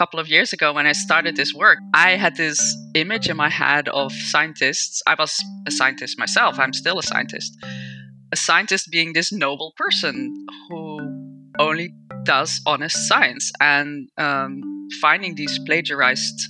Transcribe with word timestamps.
couple 0.00 0.18
of 0.18 0.28
years 0.28 0.50
ago 0.54 0.72
when 0.72 0.86
I 0.86 0.92
started 0.92 1.36
this 1.36 1.52
work, 1.52 1.78
I 1.92 2.12
had 2.12 2.34
this 2.34 2.58
image 2.94 3.28
in 3.28 3.36
my 3.36 3.50
head 3.50 3.86
of 3.90 4.10
scientists. 4.12 5.02
I 5.06 5.14
was 5.14 5.38
a 5.66 5.70
scientist 5.70 6.18
myself, 6.18 6.58
I'm 6.58 6.72
still 6.72 6.98
a 6.98 7.02
scientist. 7.02 7.52
A 8.32 8.36
scientist 8.36 8.88
being 8.90 9.12
this 9.12 9.30
noble 9.30 9.74
person 9.76 10.46
who 10.70 10.80
only 11.58 11.92
does 12.22 12.62
honest 12.64 12.96
science. 13.08 13.52
And 13.60 14.08
um, 14.16 14.62
finding 15.02 15.34
these 15.34 15.58
plagiarized 15.66 16.40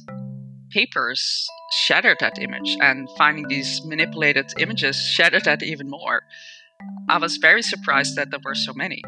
papers 0.70 1.44
shattered 1.72 2.18
that 2.20 2.38
image, 2.38 2.76
and 2.80 3.08
finding 3.18 3.48
these 3.48 3.80
manipulated 3.84 4.46
images 4.60 4.96
shattered 4.96 5.44
that 5.46 5.64
even 5.64 5.90
more. 5.90 6.22
I 7.08 7.18
was 7.18 7.38
very 7.38 7.62
surprised 7.62 8.14
that 8.14 8.30
there 8.30 8.44
were 8.44 8.54
so 8.54 8.72
many. 8.74 9.02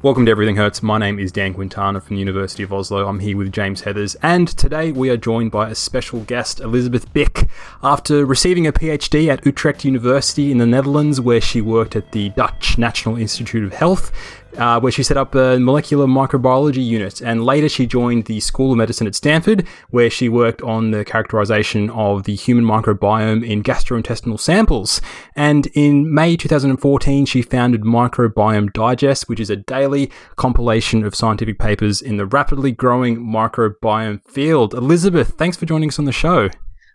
Welcome 0.00 0.26
to 0.26 0.30
Everything 0.30 0.54
Hurts. 0.54 0.80
My 0.80 0.96
name 0.96 1.18
is 1.18 1.32
Dan 1.32 1.54
Quintana 1.54 2.00
from 2.00 2.14
the 2.14 2.20
University 2.20 2.62
of 2.62 2.72
Oslo. 2.72 3.08
I'm 3.08 3.18
here 3.18 3.36
with 3.36 3.50
James 3.50 3.82
Heathers, 3.82 4.14
and 4.22 4.46
today 4.46 4.92
we 4.92 5.10
are 5.10 5.16
joined 5.16 5.50
by 5.50 5.70
a 5.70 5.74
special 5.74 6.20
guest, 6.20 6.60
Elisabeth 6.60 7.12
Bik. 7.12 7.48
After 7.82 8.24
receiving 8.24 8.64
a 8.64 8.72
PhD 8.72 9.26
at 9.26 9.44
Utrecht 9.44 9.84
University 9.84 10.52
in 10.52 10.58
the 10.58 10.66
Netherlands, 10.66 11.20
where 11.20 11.40
she 11.40 11.60
worked 11.60 11.96
at 11.96 12.12
the 12.12 12.28
Dutch 12.28 12.78
National 12.78 13.16
Institute 13.16 13.64
of 13.64 13.72
Health, 13.72 14.12
uh, 14.58 14.80
where 14.80 14.92
she 14.92 15.02
set 15.02 15.16
up 15.16 15.34
a 15.34 15.58
molecular 15.58 16.06
microbiology 16.06 16.84
unit. 16.84 17.20
And 17.20 17.44
later 17.44 17.68
she 17.68 17.86
joined 17.86 18.26
the 18.26 18.40
School 18.40 18.72
of 18.72 18.78
Medicine 18.78 19.06
at 19.06 19.14
Stanford, 19.14 19.66
where 19.90 20.10
she 20.10 20.28
worked 20.28 20.60
on 20.62 20.90
the 20.90 21.04
characterization 21.04 21.88
of 21.90 22.24
the 22.24 22.34
human 22.34 22.64
microbiome 22.64 23.46
in 23.48 23.62
gastrointestinal 23.62 24.38
samples. 24.38 25.00
And 25.34 25.66
in 25.68 26.12
May 26.12 26.36
2014, 26.36 27.26
she 27.26 27.42
founded 27.42 27.82
Microbiome 27.82 28.72
Digest, 28.72 29.28
which 29.28 29.40
is 29.40 29.50
a 29.50 29.56
daily 29.56 30.10
compilation 30.36 31.04
of 31.04 31.14
scientific 31.14 31.58
papers 31.58 32.02
in 32.02 32.16
the 32.16 32.26
rapidly 32.26 32.72
growing 32.72 33.18
microbiome 33.18 34.22
field. 34.28 34.74
Elisabeth, 34.74 35.34
thanks 35.38 35.56
for 35.56 35.66
joining 35.66 35.88
us 35.88 35.98
on 35.98 36.04
the 36.04 36.12
show. 36.12 36.50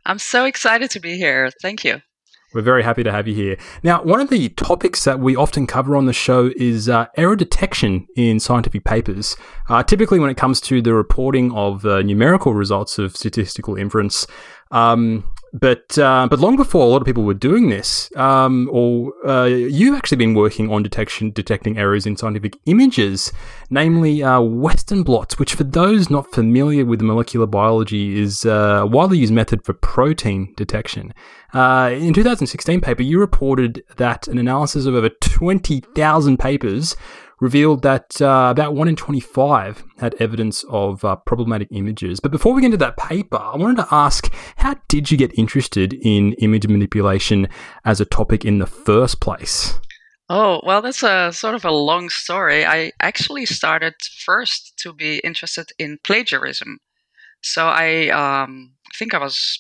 I'm 0.05 0.19
so 0.19 0.45
excited 0.45 0.91
to 0.91 0.99
be 0.99 1.17
here. 1.17 1.49
Thank 1.61 1.85
you. 1.85 2.01
We're 2.53 2.61
very 2.61 2.83
happy 2.83 3.03
to 3.03 3.11
have 3.11 3.27
you 3.27 3.33
here. 3.33 3.57
Now, 3.81 4.03
one 4.03 4.19
of 4.19 4.29
the 4.29 4.49
topics 4.49 5.03
that 5.05 5.19
we 5.19 5.35
often 5.35 5.65
cover 5.65 5.95
on 5.95 6.05
the 6.05 6.13
show 6.13 6.51
is 6.55 6.87
uh, 6.87 7.07
error 7.17 7.35
detection 7.35 8.07
in 8.15 8.39
scientific 8.39 8.83
papers. 8.83 9.35
Uh, 9.69 9.83
typically, 9.83 10.19
when 10.19 10.29
it 10.29 10.37
comes 10.37 10.61
to 10.61 10.81
the 10.81 10.93
reporting 10.93 11.51
of 11.53 11.85
uh, 11.85 12.01
numerical 12.01 12.53
results 12.53 12.99
of 12.99 13.15
statistical 13.15 13.75
inference, 13.75 14.27
um, 14.71 15.23
but 15.53 15.97
uh, 15.99 16.27
but 16.29 16.39
long 16.39 16.55
before 16.55 16.83
a 16.83 16.89
lot 16.89 17.01
of 17.01 17.05
people 17.05 17.23
were 17.23 17.35
doing 17.35 17.69
this, 17.69 18.09
um, 18.15 18.67
or 18.71 19.13
uh, 19.27 19.45
you've 19.45 19.95
actually 19.95 20.17
been 20.17 20.33
working 20.33 20.71
on 20.71 20.81
detection 20.81 21.29
detecting 21.29 21.77
errors 21.77 22.07
in 22.07 22.17
scientific 22.17 22.57
images, 22.65 23.31
namely 23.69 24.23
uh, 24.23 24.41
Western 24.41 25.03
blots, 25.03 25.37
which 25.37 25.53
for 25.53 25.63
those 25.63 26.09
not 26.09 26.31
familiar 26.33 26.85
with 26.85 27.01
molecular 27.01 27.45
biology 27.45 28.19
is 28.19 28.45
a 28.45 28.87
widely 28.89 29.19
used 29.19 29.33
method 29.33 29.63
for 29.63 29.73
protein 29.73 30.51
detection. 30.57 31.13
Uh, 31.53 31.91
in 31.93 32.13
2016 32.13 32.81
paper, 32.81 33.03
you 33.03 33.19
reported 33.19 33.83
that 33.97 34.27
an 34.27 34.39
analysis 34.39 34.88
of 34.88 34.95
over 34.95 35.09
20,000 35.09 36.38
papers 36.39 36.95
revealed 37.44 37.81
that 37.81 38.22
uh, 38.22 38.47
about 38.49 38.73
1 38.73 38.88
in 38.88 38.95
25 38.95 39.83
had 39.99 40.16
evidence 40.16 40.63
of 40.69 41.03
uh, 41.03 41.17
problematic 41.17 41.67
images. 41.72 42.22
But 42.22 42.31
before 42.31 42.53
we 42.53 42.61
get 42.61 42.67
into 42.67 42.77
that 42.77 42.95
paper, 42.95 43.38
I 43.38 43.58
wanted 43.58 43.77
to 43.77 43.88
ask 43.91 44.33
how 44.55 44.75
did 44.88 45.11
you 45.11 45.17
get 45.17 45.38
interested 45.38 45.94
in 45.94 46.33
image 46.33 46.67
manipulation 46.67 47.50
as 47.83 48.00
a 48.00 48.05
topic 48.05 48.45
in 48.45 48.59
the 48.59 48.66
first 48.66 49.19
place? 49.19 49.78
Oh, 50.29 50.62
well, 50.63 50.81
that's 50.81 51.03
a 51.03 51.34
sort 51.34 51.53
of 51.53 51.66
a 51.66 51.72
long 51.72 52.09
story. 52.09 52.66
I 52.66 52.94
actually 53.01 53.46
started 53.46 53.96
first 54.25 54.73
to 54.78 54.94
be 54.94 55.17
interested 55.17 55.72
in 55.78 56.00
plagiarism. 56.03 56.79
So 57.41 57.67
I 57.67 58.07
um, 58.07 58.72
think 58.97 59.13
I 59.13 59.17
was 59.17 59.59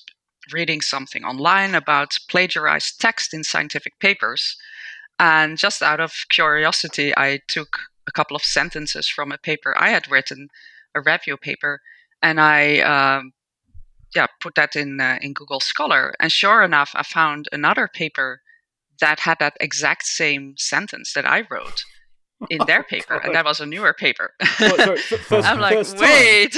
reading 0.53 0.79
something 0.79 1.25
online 1.25 1.75
about 1.75 2.17
plagiarized 2.29 3.01
text 3.01 3.33
in 3.33 3.43
scientific 3.43 3.99
papers. 3.99 4.55
And 5.23 5.57
just 5.57 5.81
out 5.81 6.01
of 6.01 6.25
curiosity, 6.29 7.13
I 7.15 7.39
took 7.47 7.79
a 8.05 8.11
couple 8.11 8.35
of 8.35 8.43
sentences 8.43 9.07
from 9.07 9.31
a 9.31 9.37
paper 9.37 9.73
I 9.79 9.91
had 9.91 10.11
written, 10.11 10.49
a 10.93 10.99
review 10.99 11.37
paper, 11.37 11.79
and 12.21 12.41
I 12.41 12.79
um, 12.79 13.31
yeah 14.13 14.27
put 14.41 14.55
that 14.55 14.75
in 14.75 14.99
uh, 14.99 15.19
in 15.21 15.31
Google 15.31 15.61
Scholar. 15.61 16.13
And 16.19 16.29
sure 16.29 16.61
enough, 16.61 16.91
I 16.93 17.03
found 17.03 17.47
another 17.53 17.87
paper 17.87 18.41
that 18.99 19.21
had 19.21 19.39
that 19.39 19.55
exact 19.61 20.05
same 20.05 20.55
sentence 20.57 21.13
that 21.13 21.25
I 21.25 21.47
wrote 21.49 21.85
in 22.49 22.59
their 22.67 22.83
paper, 22.93 23.15
and 23.15 23.33
that 23.33 23.45
was 23.45 23.61
a 23.61 23.65
newer 23.65 23.93
paper. 23.93 24.33
Well, 24.59 24.75
sorry, 24.75 24.97
first, 25.29 25.47
I'm 25.47 25.61
like, 25.61 25.87
wait, 26.01 26.53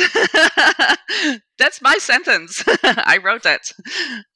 that's 1.59 1.83
my 1.83 1.97
sentence. 1.99 2.63
I 2.83 3.19
wrote 3.23 3.43
that, 3.43 3.71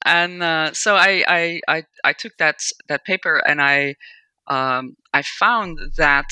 and 0.04 0.40
uh, 0.40 0.72
so 0.72 0.94
I, 0.94 1.24
I, 1.26 1.60
I 1.66 1.84
I 2.04 2.12
took 2.12 2.36
that 2.38 2.60
that 2.88 3.04
paper 3.04 3.42
and 3.44 3.60
I 3.60 3.96
um, 4.50 4.96
I 5.14 5.22
found 5.22 5.78
that 5.96 6.26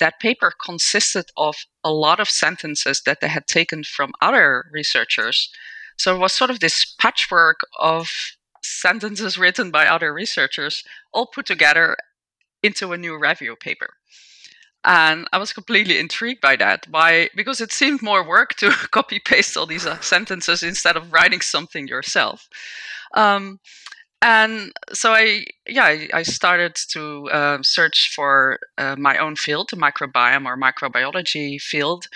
that 0.00 0.20
paper 0.20 0.52
consisted 0.64 1.26
of 1.36 1.56
a 1.84 1.92
lot 1.92 2.18
of 2.20 2.28
sentences 2.28 3.02
that 3.04 3.20
they 3.20 3.28
had 3.28 3.46
taken 3.46 3.84
from 3.84 4.12
other 4.20 4.64
researchers. 4.72 5.50
So 5.96 6.14
it 6.14 6.18
was 6.18 6.32
sort 6.32 6.50
of 6.50 6.60
this 6.60 6.84
patchwork 6.98 7.60
of 7.78 8.08
sentences 8.62 9.38
written 9.38 9.70
by 9.70 9.86
other 9.86 10.12
researchers 10.12 10.84
all 11.12 11.26
put 11.26 11.46
together 11.46 11.96
into 12.62 12.92
a 12.92 12.98
new 12.98 13.18
review 13.18 13.54
paper 13.56 13.90
and 14.84 15.28
I 15.32 15.38
was 15.38 15.52
completely 15.52 15.98
intrigued 15.98 16.40
by 16.40 16.56
that. 16.56 16.86
Why? 16.88 17.28
Because 17.34 17.60
it 17.60 17.72
seemed 17.72 18.02
more 18.02 18.26
work 18.26 18.54
to 18.56 18.70
copy 18.90 19.18
paste 19.18 19.56
all 19.56 19.66
these 19.66 19.86
uh, 19.86 20.00
sentences 20.00 20.62
instead 20.62 20.96
of 20.96 21.12
writing 21.12 21.40
something 21.40 21.88
yourself. 21.88 22.48
Um, 23.14 23.60
and 24.20 24.72
so 24.92 25.12
I, 25.12 25.44
yeah, 25.66 25.84
I, 25.84 26.08
I 26.12 26.22
started 26.22 26.74
to 26.90 27.28
uh, 27.30 27.58
search 27.62 28.12
for 28.14 28.58
uh, 28.76 28.96
my 28.98 29.16
own 29.18 29.36
field, 29.36 29.68
the 29.70 29.76
microbiome 29.76 30.44
or 30.44 30.56
microbiology 30.56 31.60
field, 31.60 32.06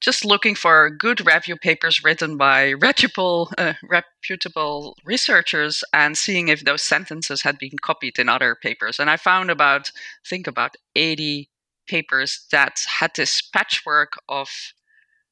just 0.00 0.24
looking 0.24 0.54
for 0.54 0.90
good 0.90 1.26
review 1.26 1.56
papers 1.56 2.04
written 2.04 2.36
by 2.36 2.74
reputable, 2.74 3.50
uh, 3.56 3.72
reputable 3.82 4.94
researchers 5.04 5.82
and 5.94 6.18
seeing 6.18 6.48
if 6.48 6.64
those 6.64 6.82
sentences 6.82 7.42
had 7.42 7.58
been 7.58 7.78
copied 7.80 8.18
in 8.18 8.28
other 8.28 8.54
papers. 8.54 8.98
And 8.98 9.08
I 9.08 9.16
found 9.16 9.50
about, 9.50 9.90
think 10.28 10.46
about 10.46 10.76
80 10.94 11.48
papers 11.88 12.46
that 12.52 12.80
had 12.98 13.12
this 13.16 13.40
patchwork 13.40 14.12
of 14.28 14.48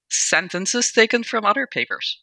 sentences 0.08 0.90
taken 0.90 1.22
from 1.22 1.44
other 1.44 1.66
papers. 1.66 2.18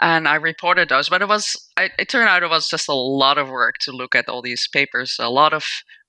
And 0.00 0.26
I 0.26 0.34
reported 0.34 0.88
those, 0.88 1.08
but 1.08 1.22
it 1.22 1.28
was, 1.28 1.56
I, 1.76 1.90
it 1.98 2.08
turned 2.08 2.28
out 2.28 2.42
it 2.42 2.50
was 2.50 2.68
just 2.68 2.88
a 2.88 2.94
lot 2.94 3.38
of 3.38 3.48
work 3.48 3.76
to 3.82 3.92
look 3.92 4.14
at 4.14 4.28
all 4.28 4.42
these 4.42 4.66
papers, 4.66 5.16
a 5.20 5.30
lot 5.30 5.52
of 5.52 5.64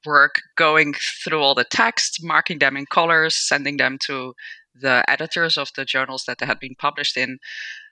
work 0.05 0.41
going 0.55 0.95
through 1.23 1.41
all 1.41 1.55
the 1.55 1.65
text, 1.65 2.23
marking 2.23 2.59
them 2.59 2.77
in 2.77 2.85
colors, 2.87 3.35
sending 3.35 3.77
them 3.77 3.97
to 4.05 4.33
the 4.73 5.03
editors 5.09 5.57
of 5.57 5.69
the 5.75 5.85
journals 5.85 6.25
that 6.25 6.39
they 6.39 6.45
had 6.45 6.59
been 6.59 6.75
published 6.77 7.15
in. 7.15 7.37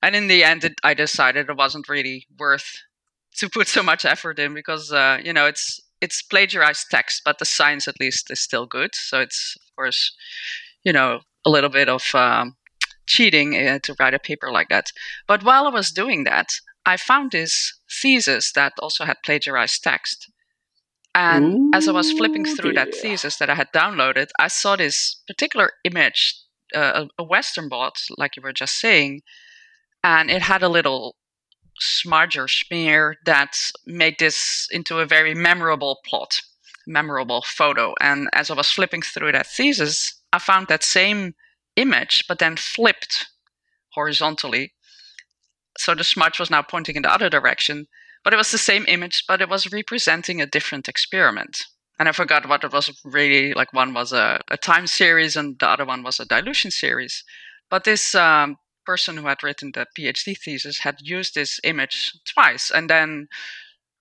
And 0.01 0.15
in 0.15 0.27
the 0.27 0.43
end, 0.43 0.63
it, 0.63 0.73
I 0.83 0.93
decided 0.93 1.49
it 1.49 1.57
wasn't 1.57 1.87
really 1.89 2.27
worth 2.37 2.81
to 3.37 3.49
put 3.49 3.67
so 3.67 3.83
much 3.83 4.05
effort 4.05 4.39
in 4.39 4.53
because, 4.53 4.91
uh, 4.91 5.19
you 5.23 5.33
know, 5.33 5.45
it's 5.45 5.79
it's 6.01 6.21
plagiarized 6.21 6.87
text, 6.91 7.21
but 7.23 7.39
the 7.39 7.45
science 7.45 7.87
at 7.87 7.99
least 7.99 8.29
is 8.29 8.41
still 8.41 8.65
good. 8.65 8.93
So 8.93 9.21
it's 9.21 9.55
of 9.55 9.75
course, 9.75 10.13
you 10.83 10.91
know, 10.91 11.21
a 11.45 11.49
little 11.49 11.69
bit 11.69 11.87
of 11.87 12.03
um, 12.13 12.57
cheating 13.13 13.49
uh, 13.55 13.79
to 13.83 13.95
write 13.99 14.13
a 14.13 14.27
paper 14.29 14.51
like 14.51 14.69
that. 14.69 14.87
But 15.27 15.43
while 15.43 15.65
I 15.67 15.69
was 15.69 15.91
doing 15.91 16.23
that, 16.23 16.49
I 16.85 16.97
found 16.97 17.31
this 17.31 17.79
thesis 18.01 18.51
that 18.53 18.73
also 18.79 19.05
had 19.05 19.23
plagiarized 19.25 19.83
text. 19.83 20.31
And 21.15 21.45
Ooh, 21.45 21.71
as 21.73 21.87
I 21.87 21.91
was 21.91 22.11
flipping 22.11 22.45
through 22.45 22.73
that 22.73 22.93
thesis 22.95 23.37
that 23.37 23.49
I 23.49 23.55
had 23.55 23.71
downloaded, 23.71 24.29
I 24.39 24.47
saw 24.47 24.75
this 24.75 25.21
particular 25.27 25.71
image, 25.83 26.35
uh, 26.73 27.05
a 27.19 27.23
Western 27.23 27.69
blot, 27.69 27.97
like 28.17 28.35
you 28.35 28.41
were 28.41 28.53
just 28.63 28.79
saying, 28.79 29.21
and 30.03 30.31
it 30.31 30.41
had 30.41 30.63
a 30.63 30.69
little 30.69 31.15
smudge 31.79 32.35
or 32.37 32.47
smear 32.47 33.17
that 33.25 33.57
made 33.85 34.15
this 34.17 34.67
into 34.71 34.99
a 34.99 35.05
very 35.05 35.35
memorable 35.35 35.99
plot, 36.03 36.41
memorable 36.87 37.43
photo. 37.45 37.93
And 38.01 38.27
as 38.33 38.49
I 38.49 38.55
was 38.55 38.71
flipping 38.71 39.03
through 39.03 39.33
that 39.33 39.47
thesis, 39.47 40.15
I 40.31 40.39
found 40.39 40.67
that 40.67 40.83
same 40.83 41.35
image, 41.75 42.25
but 42.27 42.39
then 42.39 42.57
flipped 42.57 43.27
horizontally. 43.93 44.73
So 45.77 45.95
the 45.95 46.03
smudge 46.03 46.39
was 46.39 46.49
now 46.49 46.61
pointing 46.61 46.95
in 46.95 47.03
the 47.03 47.13
other 47.13 47.29
direction, 47.29 47.87
but 48.23 48.33
it 48.33 48.37
was 48.37 48.51
the 48.51 48.57
same 48.57 48.85
image, 48.87 49.25
but 49.27 49.41
it 49.41 49.49
was 49.49 49.71
representing 49.71 50.41
a 50.41 50.45
different 50.45 50.87
experiment. 50.87 51.63
And 51.99 52.09
I 52.09 52.11
forgot 52.11 52.47
what 52.49 52.63
it 52.63 52.73
was 52.73 52.91
really 53.03 53.53
like. 53.53 53.71
One 53.73 53.93
was 53.93 54.11
a, 54.11 54.41
a 54.49 54.57
time 54.57 54.87
series, 54.87 55.35
and 55.35 55.57
the 55.59 55.69
other 55.69 55.85
one 55.85 56.03
was 56.03 56.19
a 56.19 56.25
dilution 56.25 56.71
series. 56.71 57.23
But 57.69 57.83
this 57.83 58.15
um, 58.15 58.57
person 58.85 59.17
who 59.17 59.27
had 59.27 59.43
written 59.43 59.71
the 59.73 59.87
PhD 59.97 60.37
thesis 60.37 60.79
had 60.79 60.97
used 61.01 61.35
this 61.35 61.59
image 61.63 62.13
twice. 62.25 62.71
And 62.71 62.89
then 62.89 63.27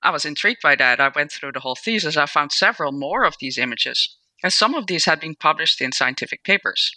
I 0.03 0.11
was 0.11 0.25
intrigued 0.25 0.63
by 0.63 0.75
that. 0.77 1.01
I 1.01 1.11
went 1.15 1.33
through 1.33 1.53
the 1.53 1.61
whole 1.61 1.77
thesis. 1.77 2.17
I 2.17 2.27
found 2.27 2.53
several 2.53 2.93
more 2.93 3.25
of 3.25 3.37
these 3.41 3.59
images. 3.59 4.17
And 4.43 4.53
some 4.53 4.75
of 4.75 4.87
these 4.87 5.05
had 5.05 5.21
been 5.21 5.37
published 5.37 5.81
in 5.81 5.93
scientific 5.93 6.43
papers. 6.43 6.91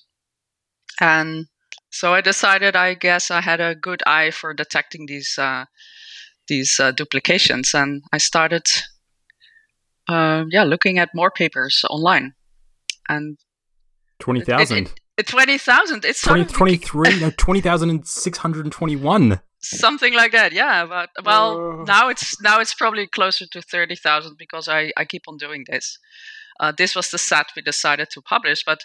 And 0.99 1.47
so 1.89 2.13
I 2.13 2.21
decided, 2.21 2.75
I 2.75 2.93
guess, 2.93 3.31
I 3.31 3.41
had 3.41 3.61
a 3.61 3.75
good 3.75 4.03
eye 4.05 4.31
for 4.31 4.53
detecting 4.53 5.05
these 5.07 5.37
uh, 5.37 5.65
these 6.47 6.79
uh, 6.79 6.91
duplications, 6.91 7.73
and 7.73 8.03
I 8.13 8.19
started, 8.19 8.67
uh, 10.07 10.45
yeah, 10.49 10.63
looking 10.63 10.99
at 10.99 11.09
more 11.15 11.31
papers 11.31 11.83
online. 11.89 12.33
And 13.07 13.37
twenty 14.19 14.41
thousand. 14.41 14.91
20,000. 15.23 16.03
It's 16.03 16.21
20, 16.21 16.43
23, 16.45 17.19
no, 17.21 17.31
20,621. 17.37 19.39
Something 19.59 20.13
like 20.13 20.33
that, 20.33 20.51
yeah. 20.51 20.85
But 20.85 21.09
well, 21.23 21.81
uh. 21.81 21.85
now 21.85 22.09
it's 22.09 22.41
now 22.41 22.59
it's 22.59 22.73
probably 22.73 23.07
closer 23.07 23.45
to 23.51 23.61
30,000 23.61 24.35
because 24.37 24.67
I, 24.67 24.91
I 24.97 25.05
keep 25.05 25.23
on 25.27 25.37
doing 25.37 25.63
this. 25.69 25.97
Uh, 26.59 26.73
this 26.77 26.95
was 26.95 27.11
the 27.11 27.17
set 27.17 27.47
we 27.55 27.61
decided 27.61 28.09
to 28.11 28.21
publish, 28.21 28.65
but 28.65 28.83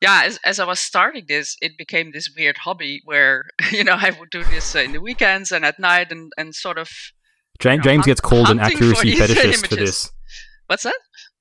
yeah, 0.00 0.22
as, 0.24 0.38
as 0.44 0.60
I 0.60 0.64
was 0.64 0.80
starting 0.80 1.24
this, 1.28 1.56
it 1.60 1.78
became 1.78 2.12
this 2.12 2.30
weird 2.36 2.58
hobby 2.58 3.00
where, 3.04 3.44
you 3.72 3.84
know, 3.84 3.96
I 3.96 4.10
would 4.18 4.30
do 4.30 4.44
this 4.44 4.74
in 4.74 4.92
the 4.92 5.00
weekends 5.00 5.52
and 5.52 5.64
at 5.64 5.78
night 5.78 6.12
and, 6.12 6.32
and 6.36 6.54
sort 6.54 6.78
of. 6.78 6.88
James, 7.58 7.76
you 7.84 7.90
know, 7.90 7.94
James 7.94 8.06
gets 8.06 8.20
called 8.20 8.50
an 8.50 8.58
accuracy 8.60 9.16
for 9.16 9.24
fetishist 9.24 9.44
images. 9.44 9.62
for 9.66 9.76
this. 9.76 10.12
What's 10.66 10.82
that? 10.82 10.98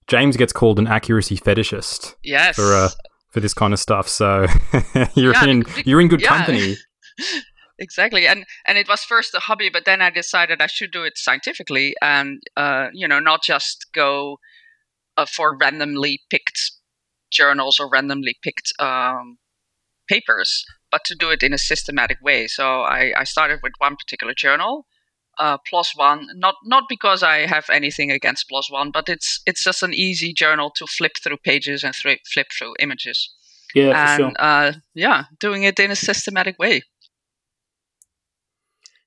James 0.08 0.38
gets 0.38 0.54
called 0.54 0.80
an 0.80 0.88
accuracy 0.88 1.38
fetishist. 1.38 2.16
Yes. 2.24 2.56
For 2.56 2.74
uh, 2.74 2.90
for 3.36 3.42
this 3.42 3.54
kind 3.54 3.74
of 3.74 3.80
stuff. 3.80 4.08
So 4.08 4.48
you're 5.16 5.34
yeah, 5.34 5.46
in 5.46 5.64
you're 5.84 6.00
in 6.00 6.08
good 6.08 6.22
yeah. 6.22 6.30
company. 6.30 6.78
exactly, 7.80 8.26
and 8.28 8.46
and 8.66 8.78
it 8.78 8.88
was 8.88 9.04
first 9.04 9.36
a 9.36 9.40
hobby, 9.40 9.70
but 9.70 9.84
then 9.84 10.02
I 10.02 10.10
decided 10.10 10.62
I 10.62 10.68
should 10.68 10.92
do 10.92 11.04
it 11.04 11.18
scientifically, 11.18 11.96
and 12.02 12.42
uh, 12.56 12.88
you 12.94 13.08
know, 13.08 13.20
not 13.20 13.44
just 13.44 13.88
go 13.94 14.40
uh, 15.18 15.26
for 15.26 15.58
randomly 15.58 16.22
picked 16.30 16.72
journals 17.36 17.80
or 17.80 17.90
randomly 17.90 18.36
picked 18.42 18.74
um, 18.80 19.38
papers, 20.08 20.66
but 20.92 21.02
to 21.06 21.16
do 21.16 21.30
it 21.30 21.44
in 21.44 21.54
a 21.54 21.58
systematic 21.58 22.18
way. 22.22 22.48
So 22.48 22.82
I, 22.82 23.14
I 23.18 23.24
started 23.24 23.60
with 23.62 23.74
one 23.78 23.96
particular 23.96 24.34
journal. 24.34 24.86
Uh, 25.38 25.58
PLOS 25.70 25.90
One, 25.96 26.28
not 26.36 26.56
not 26.64 26.86
because 26.88 27.22
I 27.22 27.46
have 27.46 27.66
anything 27.70 28.10
against 28.10 28.50
PLOS 28.50 28.72
One, 28.72 28.90
but 28.92 29.10
it's 29.10 29.42
it's 29.46 29.66
just 29.66 29.84
an 29.84 29.94
easy 29.94 30.34
journal 30.34 30.72
to 30.78 30.86
flip 30.88 31.12
through 31.22 31.38
pages 31.44 31.84
and 31.84 31.94
th- 31.94 32.22
flip 32.34 32.48
through 32.58 32.76
images. 32.80 33.36
Yeah, 33.74 33.92
and 33.94 34.18
sure. 34.18 34.32
uh, 34.40 34.74
yeah, 34.94 35.26
doing 35.38 35.64
it 35.64 35.78
in 35.78 35.92
a 35.92 35.96
systematic 35.96 36.58
way. 36.58 36.84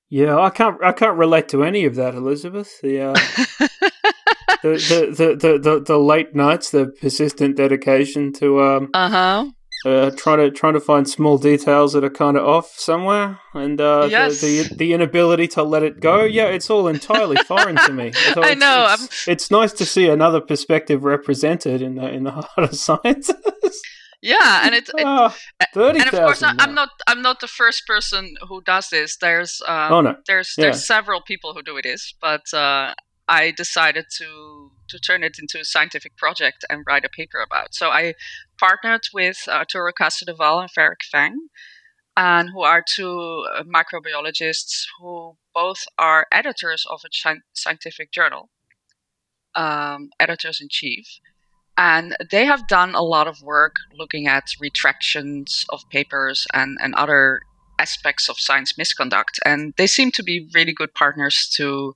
Yeah, 0.09 0.37
I 0.39 0.51
can't 0.51 0.83
I 0.83 0.91
can't 0.91 1.17
relate 1.17 1.49
to 1.49 1.63
any 1.63 1.85
of 1.85 1.95
that, 1.95 2.13
Elisabeth. 2.13 2.79
The 2.81 3.01
uh, 3.01 3.88
the, 4.63 4.69
the, 4.69 5.35
the, 5.35 5.59
the, 5.59 5.79
the, 5.79 5.97
late 5.97 6.35
nights, 6.35 6.71
the 6.71 6.87
persistent 6.87 7.57
dedication 7.57 8.33
to 8.33 8.61
um, 8.61 8.89
uh-huh. 8.93 9.49
Uh, 9.85 10.11
trying 10.17 10.39
to 10.39 10.51
trying 10.51 10.73
to 10.73 10.79
find 10.81 11.09
small 11.09 11.37
details 11.37 11.93
that 11.93 12.03
are 12.03 12.09
kind 12.09 12.35
of 12.35 12.45
off 12.45 12.73
somewhere, 12.77 13.39
and 13.53 13.79
uh, 13.79 14.09
yes. 14.11 14.41
the, 14.41 14.63
the, 14.63 14.75
the 14.75 14.93
inability 14.93 15.47
to 15.47 15.63
let 15.63 15.83
it 15.83 16.01
go. 16.01 16.25
Yeah, 16.25 16.47
it's 16.47 16.69
all 16.69 16.89
entirely 16.89 17.37
foreign 17.47 17.77
to 17.77 17.93
me. 17.93 18.11
I 18.35 18.55
know. 18.55 18.87
It's, 18.89 19.25
it's, 19.25 19.49
nice 19.49 19.71
to 19.71 19.85
see 19.85 20.09
another 20.09 20.41
perspective 20.41 21.05
represented 21.05 21.81
in 21.81 21.95
the 21.95 22.09
in 22.09 22.25
the 22.25 22.31
heart 22.41 22.57
of 22.57 22.75
sciences. 22.75 23.37
Yeah, 24.21 24.65
and 24.65 24.75
it, 24.75 24.89
it 24.89 25.05
oh, 25.05 25.33
and 25.75 25.97
of 25.97 26.11
course 26.11 26.43
I, 26.43 26.53
am 26.59 26.75
not 26.75 26.89
I'm 27.07 27.21
not 27.21 27.39
the 27.39 27.47
first 27.47 27.87
person 27.87 28.35
who 28.49 28.61
does 28.61 28.89
this. 28.89 29.15
There's 29.15 29.61
um, 29.65 29.93
oh, 29.93 30.01
no. 30.01 30.15
there's 30.27 30.55
yeah. 30.57 30.65
there's 30.65 30.85
several 30.85 31.21
people 31.21 31.53
who 31.53 31.61
do 31.61 31.77
it 31.77 31.85
is, 31.85 32.13
but 32.19 32.53
uh, 32.53 32.95
I 33.29 33.51
decided 33.51 34.05
to 34.17 34.71
to 34.89 34.99
turn 34.99 35.23
it 35.23 35.37
into 35.39 35.59
a 35.59 35.65
scientific 35.65 36.17
project 36.17 36.65
and 36.69 36.83
write 36.87 37.05
a 37.05 37.09
paper 37.09 37.39
about. 37.39 37.75
So 37.75 37.89
I 37.89 38.15
partnered 38.57 39.03
with 39.13 39.37
Arturo 39.47 39.91
Casadevall 39.93 40.61
and 40.61 40.69
Ferric 40.71 41.03
Fang, 41.09 41.37
and 42.17 42.49
who 42.49 42.61
are 42.63 42.83
two 42.83 43.45
uh, 43.55 43.63
microbiologists 43.63 44.85
who 44.99 45.37
both 45.53 45.85
are 45.97 46.27
editors 46.31 46.85
of 46.89 47.01
a 47.05 47.37
scientific 47.53 48.11
journal, 48.11 48.49
um, 49.55 50.09
editors 50.19 50.59
in 50.59 50.67
chief. 50.69 51.05
And 51.77 52.17
they 52.29 52.45
have 52.45 52.67
done 52.67 52.93
a 52.93 53.01
lot 53.01 53.27
of 53.27 53.41
work 53.41 53.75
looking 53.97 54.27
at 54.27 54.55
retractions 54.59 55.65
of 55.69 55.89
papers 55.89 56.45
and, 56.53 56.77
and 56.81 56.93
other 56.95 57.41
aspects 57.79 58.27
of 58.27 58.37
science 58.37 58.77
misconduct. 58.77 59.39
And 59.45 59.73
they 59.77 59.87
seem 59.87 60.11
to 60.11 60.23
be 60.23 60.49
really 60.53 60.73
good 60.73 60.93
partners 60.93 61.49
to, 61.55 61.95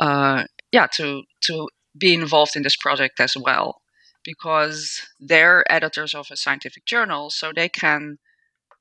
uh, 0.00 0.44
yeah, 0.74 0.86
to 0.96 1.22
to 1.46 1.68
be 1.96 2.12
involved 2.14 2.56
in 2.56 2.62
this 2.62 2.76
project 2.76 3.20
as 3.20 3.34
well, 3.36 3.80
because 4.24 5.02
they're 5.20 5.64
editors 5.72 6.14
of 6.14 6.26
a 6.30 6.36
scientific 6.36 6.84
journal, 6.84 7.30
so 7.30 7.52
they 7.52 7.68
can. 7.68 8.18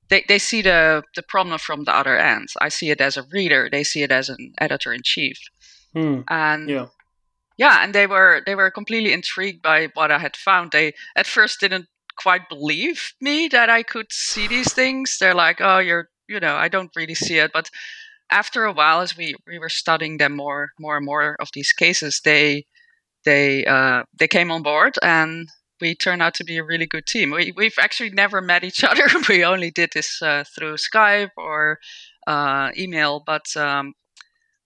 They, 0.10 0.26
they 0.28 0.38
see 0.38 0.62
the, 0.62 1.04
the 1.16 1.24
problem 1.24 1.58
from 1.58 1.86
the 1.86 1.96
other 1.96 2.18
end. 2.18 2.50
I 2.60 2.70
see 2.70 2.90
it 2.92 3.00
as 3.00 3.16
a 3.16 3.24
reader. 3.32 3.70
They 3.72 3.86
see 3.86 4.04
it 4.04 4.12
as 4.12 4.28
an 4.30 4.54
editor 4.60 4.92
in 4.94 5.02
chief. 5.02 5.40
Hmm. 5.94 6.22
And 6.28 6.70
yeah 6.70 6.88
yeah, 7.58 7.84
and 7.84 7.94
they 7.94 8.08
were 8.08 8.42
they 8.46 8.56
were 8.56 8.72
completely 8.72 9.14
intrigued 9.14 9.62
by 9.62 9.90
what 9.94 10.12
I 10.12 10.20
had 10.20 10.36
found. 10.36 10.72
They 10.72 10.94
at 11.16 11.28
first 11.28 11.60
didn't 11.60 11.88
quite 12.18 12.50
believe 12.50 13.14
me 13.22 13.48
that 13.50 13.70
I 13.70 13.84
could 13.84 14.12
see 14.12 14.48
these 14.48 14.74
things. 14.74 15.18
They're 15.20 15.36
like, 15.36 15.62
"Oh, 15.62 15.80
you're 15.80 16.10
you 16.28 16.40
know, 16.40 16.56
I 16.56 16.68
don't 16.68 16.96
really 16.96 17.16
see 17.16 17.38
it." 17.38 17.52
But 17.54 17.70
after 18.32 18.66
a 18.66 18.74
while, 18.74 19.02
as 19.02 19.16
we 19.18 19.36
we 19.48 19.60
were 19.60 19.70
studying 19.70 20.18
them 20.18 20.36
more 20.36 20.72
more 20.80 20.98
and 20.98 21.06
more 21.06 21.36
of 21.40 21.50
these 21.54 21.72
cases, 21.74 22.22
they 22.24 22.66
they 23.26 23.66
uh, 23.66 24.04
they 24.18 24.28
came 24.28 24.52
on 24.52 24.64
board 24.64 24.96
and 25.02 25.50
we 25.82 25.96
turned 25.96 26.22
out 26.22 26.34
to 26.36 26.44
be 26.46 26.58
a 26.58 26.64
really 26.64 26.86
good 26.86 27.06
team. 27.06 27.32
We, 27.32 27.52
we've 27.56 27.78
actually 27.80 28.12
never 28.12 28.42
met 28.42 28.64
each 28.64 28.84
other. 28.90 29.08
we 29.28 29.44
only 29.44 29.72
did 29.72 29.92
this 29.94 30.22
uh, 30.22 30.44
through 30.56 30.76
Skype 30.76 31.32
or 31.38 31.80
uh, 32.26 32.72
email, 32.78 33.22
but 33.26 33.56
um, 33.58 33.94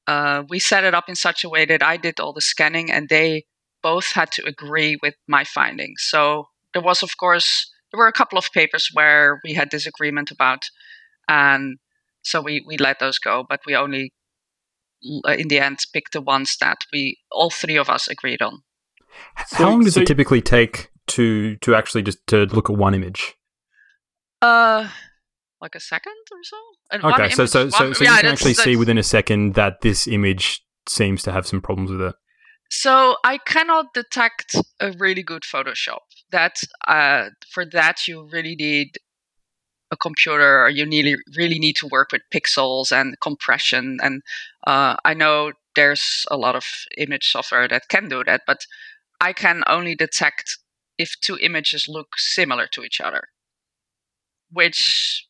uh, 0.05 0.43
we 0.47 0.59
set 0.59 0.83
it 0.83 0.93
up 0.93 1.09
in 1.09 1.15
such 1.15 1.43
a 1.43 1.49
way 1.49 1.65
that 1.65 1.81
I 1.83 1.97
did 1.97 2.19
all 2.19 2.33
the 2.33 2.41
scanning 2.41 2.91
and 2.91 3.09
they 3.09 3.45
both 3.81 4.11
had 4.13 4.31
to 4.33 4.45
agree 4.45 4.97
with 5.01 5.15
my 5.27 5.43
findings. 5.43 6.03
So 6.03 6.45
there 6.73 6.81
was, 6.81 7.03
of 7.03 7.17
course, 7.17 7.69
there 7.91 7.97
were 7.97 8.07
a 8.07 8.13
couple 8.13 8.37
of 8.37 8.51
papers 8.53 8.89
where 8.93 9.39
we 9.43 9.53
had 9.53 9.69
disagreement 9.69 10.29
about, 10.31 10.63
and 11.27 11.77
so 12.27 12.41
we, 12.41 12.63
we 12.67 12.77
let 12.77 12.99
those 12.99 13.19
go, 13.19 13.45
but 13.47 13.61
we 13.65 13.75
only, 13.75 14.13
uh, 15.25 15.31
in 15.31 15.47
the 15.47 15.59
end, 15.59 15.79
picked 15.93 16.11
the 16.13 16.21
ones 16.21 16.57
that 16.59 16.79
we, 16.91 17.17
all 17.31 17.49
three 17.49 17.77
of 17.77 17.89
us 17.89 18.07
agreed 18.09 18.41
on. 18.41 18.63
How 19.35 19.69
long 19.69 19.83
does 19.83 19.93
so 19.93 20.01
it 20.01 20.07
typically 20.07 20.41
take 20.41 20.89
to 21.07 21.55
to 21.57 21.73
actually 21.73 22.03
just 22.03 22.19
to 22.27 22.45
look 22.47 22.69
at 22.69 22.75
one 22.75 22.93
image? 22.93 23.35
Uh, 24.41 24.89
like 25.61 25.73
a 25.73 25.79
second 25.79 26.13
or 26.31 26.37
so. 26.43 26.57
And 26.91 27.03
okay, 27.03 27.29
so 27.29 27.45
so 27.45 27.69
so, 27.69 27.93
so 27.93 28.03
yeah, 28.03 28.15
you 28.15 28.21
can 28.21 28.31
actually 28.33 28.53
see 28.53 28.75
within 28.75 28.97
a 28.97 29.03
second 29.03 29.55
that 29.55 29.81
this 29.81 30.07
image 30.07 30.61
seems 30.87 31.23
to 31.23 31.31
have 31.31 31.47
some 31.47 31.61
problems 31.61 31.89
with 31.89 32.01
it. 32.01 32.15
So 32.69 33.15
I 33.23 33.37
cannot 33.37 33.93
detect 33.93 34.55
a 34.79 34.91
really 34.91 35.23
good 35.23 35.43
Photoshop. 35.43 36.01
That 36.31 36.57
uh, 36.87 37.29
for 37.49 37.65
that 37.65 38.07
you 38.07 38.27
really 38.31 38.55
need 38.55 38.97
a 39.91 39.97
computer, 39.97 40.69
you 40.69 40.85
really 40.85 41.15
really 41.35 41.59
need 41.59 41.75
to 41.77 41.87
work 41.87 42.11
with 42.11 42.21
pixels 42.33 42.91
and 42.91 43.19
compression. 43.21 43.97
And 44.01 44.21
uh, 44.65 44.95
I 45.05 45.13
know 45.13 45.53
there's 45.75 46.25
a 46.29 46.37
lot 46.37 46.55
of 46.55 46.65
image 46.97 47.31
software 47.31 47.67
that 47.67 47.87
can 47.89 48.09
do 48.09 48.23
that, 48.25 48.41
but 48.45 48.65
I 49.21 49.33
can 49.33 49.63
only 49.67 49.95
detect 49.95 50.57
if 50.97 51.15
two 51.21 51.37
images 51.39 51.87
look 51.87 52.17
similar 52.17 52.67
to 52.67 52.83
each 52.83 52.99
other, 52.99 53.29
which 54.51 55.27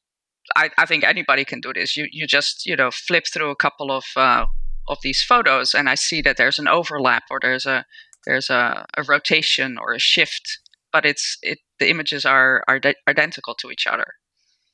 I, 0.55 0.69
I, 0.77 0.85
think 0.85 1.03
anybody 1.03 1.43
can 1.45 1.59
do 1.59 1.73
this. 1.73 1.97
You 1.97 2.07
you 2.11 2.25
just 2.25 2.65
you 2.65 2.75
know 2.75 2.91
flip 2.91 3.25
through 3.31 3.51
a 3.51 3.55
couple 3.55 3.91
of 3.91 4.05
uh, 4.15 4.45
of 4.87 4.99
these 5.03 5.21
photos, 5.21 5.73
and 5.73 5.89
I 5.89 5.95
see 5.95 6.21
that 6.21 6.37
there's 6.37 6.59
an 6.59 6.67
overlap 6.67 7.23
or 7.29 7.39
there's 7.41 7.65
a 7.65 7.85
there's 8.25 8.49
a, 8.49 8.85
a 8.95 9.03
rotation 9.03 9.77
or 9.77 9.93
a 9.93 9.99
shift, 9.99 10.59
but 10.91 11.05
it's 11.05 11.37
it 11.41 11.59
the 11.79 11.89
images 11.89 12.25
are 12.25 12.63
are 12.67 12.79
de- 12.79 12.95
identical 13.07 13.55
to 13.55 13.71
each 13.71 13.87
other. 13.87 14.13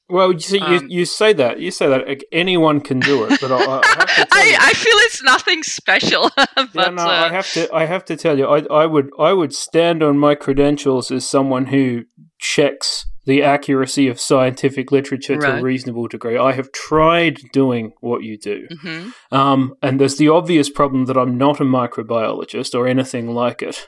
Well, 0.09 0.33
you 0.33 0.39
see, 0.39 0.59
um, 0.59 0.87
you, 0.89 1.05
say 1.05 1.31
that 1.33 1.59
you 1.59 1.71
say 1.71 1.87
that 1.87 2.23
anyone 2.31 2.81
can 2.81 2.99
do 2.99 3.23
it, 3.23 3.39
but 3.39 3.51
I, 3.51 3.57
I, 3.57 3.81
I, 4.31 4.57
I, 4.59 4.73
feel 4.73 4.95
it's 4.97 5.23
nothing 5.23 5.63
special. 5.63 6.29
but, 6.35 6.69
yeah, 6.73 6.89
no, 6.89 7.03
uh, 7.03 7.07
I 7.07 7.29
have 7.29 7.51
to 7.53 7.73
I 7.73 7.85
have 7.85 8.03
to 8.05 8.17
tell 8.17 8.37
you, 8.37 8.45
I 8.45 8.65
I 8.69 8.85
would 8.85 9.09
I 9.17 9.31
would 9.31 9.53
stand 9.53 10.03
on 10.03 10.19
my 10.19 10.35
credentials 10.35 11.09
as 11.09 11.25
someone 11.25 11.67
who 11.67 12.03
checks 12.37 13.05
the 13.25 13.41
accuracy 13.41 14.09
of 14.09 14.19
scientific 14.19 14.91
literature 14.91 15.37
right. 15.37 15.53
to 15.53 15.57
a 15.59 15.61
reasonable 15.61 16.07
degree. 16.07 16.37
I 16.37 16.51
have 16.51 16.71
tried 16.73 17.39
doing 17.53 17.93
what 18.01 18.23
you 18.23 18.37
do. 18.37 18.67
Mm-hmm. 18.69 19.35
Um, 19.35 19.75
and 19.81 19.99
there's 19.99 20.17
the 20.17 20.29
obvious 20.29 20.69
problem 20.69 21.05
that 21.05 21.17
I'm 21.17 21.37
not 21.37 21.61
a 21.61 21.63
microbiologist 21.63 22.75
or 22.75 22.87
anything 22.87 23.33
like 23.33 23.61
it. 23.61 23.87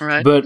Right. 0.00 0.22
But 0.22 0.44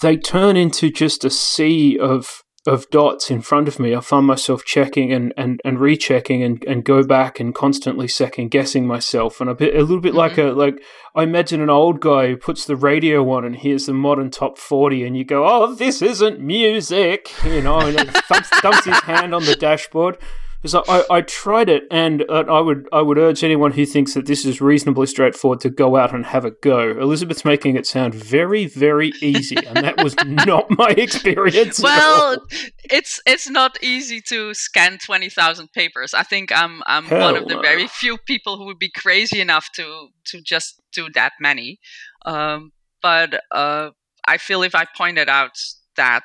they 0.00 0.16
turn 0.16 0.56
into 0.56 0.90
just 0.90 1.24
a 1.24 1.30
sea 1.30 1.98
of 1.98 2.42
of 2.66 2.90
dots 2.90 3.30
in 3.30 3.40
front 3.40 3.68
of 3.68 3.78
me, 3.78 3.94
I 3.94 4.00
find 4.00 4.26
myself 4.26 4.64
checking 4.64 5.12
and, 5.12 5.32
and, 5.36 5.60
and 5.64 5.78
rechecking 5.78 6.42
and, 6.42 6.62
and 6.64 6.84
go 6.84 7.02
back 7.02 7.40
and 7.40 7.54
constantly 7.54 8.06
second 8.06 8.50
guessing 8.50 8.86
myself. 8.86 9.40
And 9.40 9.48
a 9.48 9.54
bit 9.54 9.74
a 9.74 9.80
little 9.80 10.00
bit 10.00 10.10
mm-hmm. 10.10 10.18
like 10.18 10.38
a 10.38 10.52
like 10.52 10.82
I 11.14 11.22
imagine 11.22 11.60
an 11.60 11.70
old 11.70 12.00
guy 12.00 12.28
who 12.28 12.36
puts 12.36 12.66
the 12.66 12.76
radio 12.76 13.28
on 13.30 13.44
and 13.44 13.56
hears 13.56 13.86
the 13.86 13.94
modern 13.94 14.30
top 14.30 14.58
forty, 14.58 15.04
and 15.04 15.16
you 15.16 15.24
go, 15.24 15.46
"Oh, 15.46 15.74
this 15.74 16.02
isn't 16.02 16.38
music," 16.40 17.32
you 17.44 17.62
know, 17.62 17.80
and 17.80 17.96
thumps, 17.98 18.48
thumps 18.60 18.84
his 18.84 19.00
hand 19.00 19.34
on 19.34 19.44
the 19.44 19.56
dashboard. 19.56 20.18
Because 20.62 20.74
I, 20.88 21.04
I 21.10 21.20
tried 21.22 21.70
it, 21.70 21.84
and 21.90 22.22
uh, 22.28 22.44
I 22.48 22.60
would 22.60 22.86
I 22.92 23.00
would 23.00 23.16
urge 23.16 23.42
anyone 23.42 23.72
who 23.72 23.86
thinks 23.86 24.12
that 24.12 24.26
this 24.26 24.44
is 24.44 24.60
reasonably 24.60 25.06
straightforward 25.06 25.60
to 25.60 25.70
go 25.70 25.96
out 25.96 26.14
and 26.14 26.26
have 26.26 26.44
a 26.44 26.50
go. 26.50 26.98
Elisabeth's 27.00 27.46
making 27.46 27.76
it 27.76 27.86
sound 27.86 28.14
very 28.14 28.66
very 28.66 29.12
easy, 29.22 29.56
and 29.56 29.78
that 29.78 30.02
was 30.02 30.14
not 30.24 30.66
my 30.70 30.88
experience. 30.96 31.80
Well, 31.82 32.44
it's 32.84 33.20
it's 33.26 33.48
not 33.48 33.82
easy 33.82 34.20
to 34.28 34.52
scan 34.52 34.98
twenty 34.98 35.30
thousand 35.30 35.72
papers. 35.72 36.12
I 36.12 36.24
think 36.24 36.52
I'm 36.52 36.82
I'm 36.84 37.04
Hell 37.04 37.32
one 37.32 37.36
of 37.36 37.48
the 37.48 37.58
very 37.60 37.86
few 37.86 38.18
people 38.18 38.58
who 38.58 38.66
would 38.66 38.78
be 38.78 38.90
crazy 38.90 39.40
enough 39.40 39.70
to 39.76 40.08
to 40.26 40.42
just 40.42 40.80
do 40.92 41.08
that 41.14 41.32
many. 41.40 41.78
Um, 42.26 42.72
but 43.02 43.42
uh, 43.50 43.90
I 44.26 44.36
feel 44.36 44.62
if 44.62 44.74
I 44.74 44.86
pointed 44.96 45.28
out 45.28 45.52
that 45.96 46.24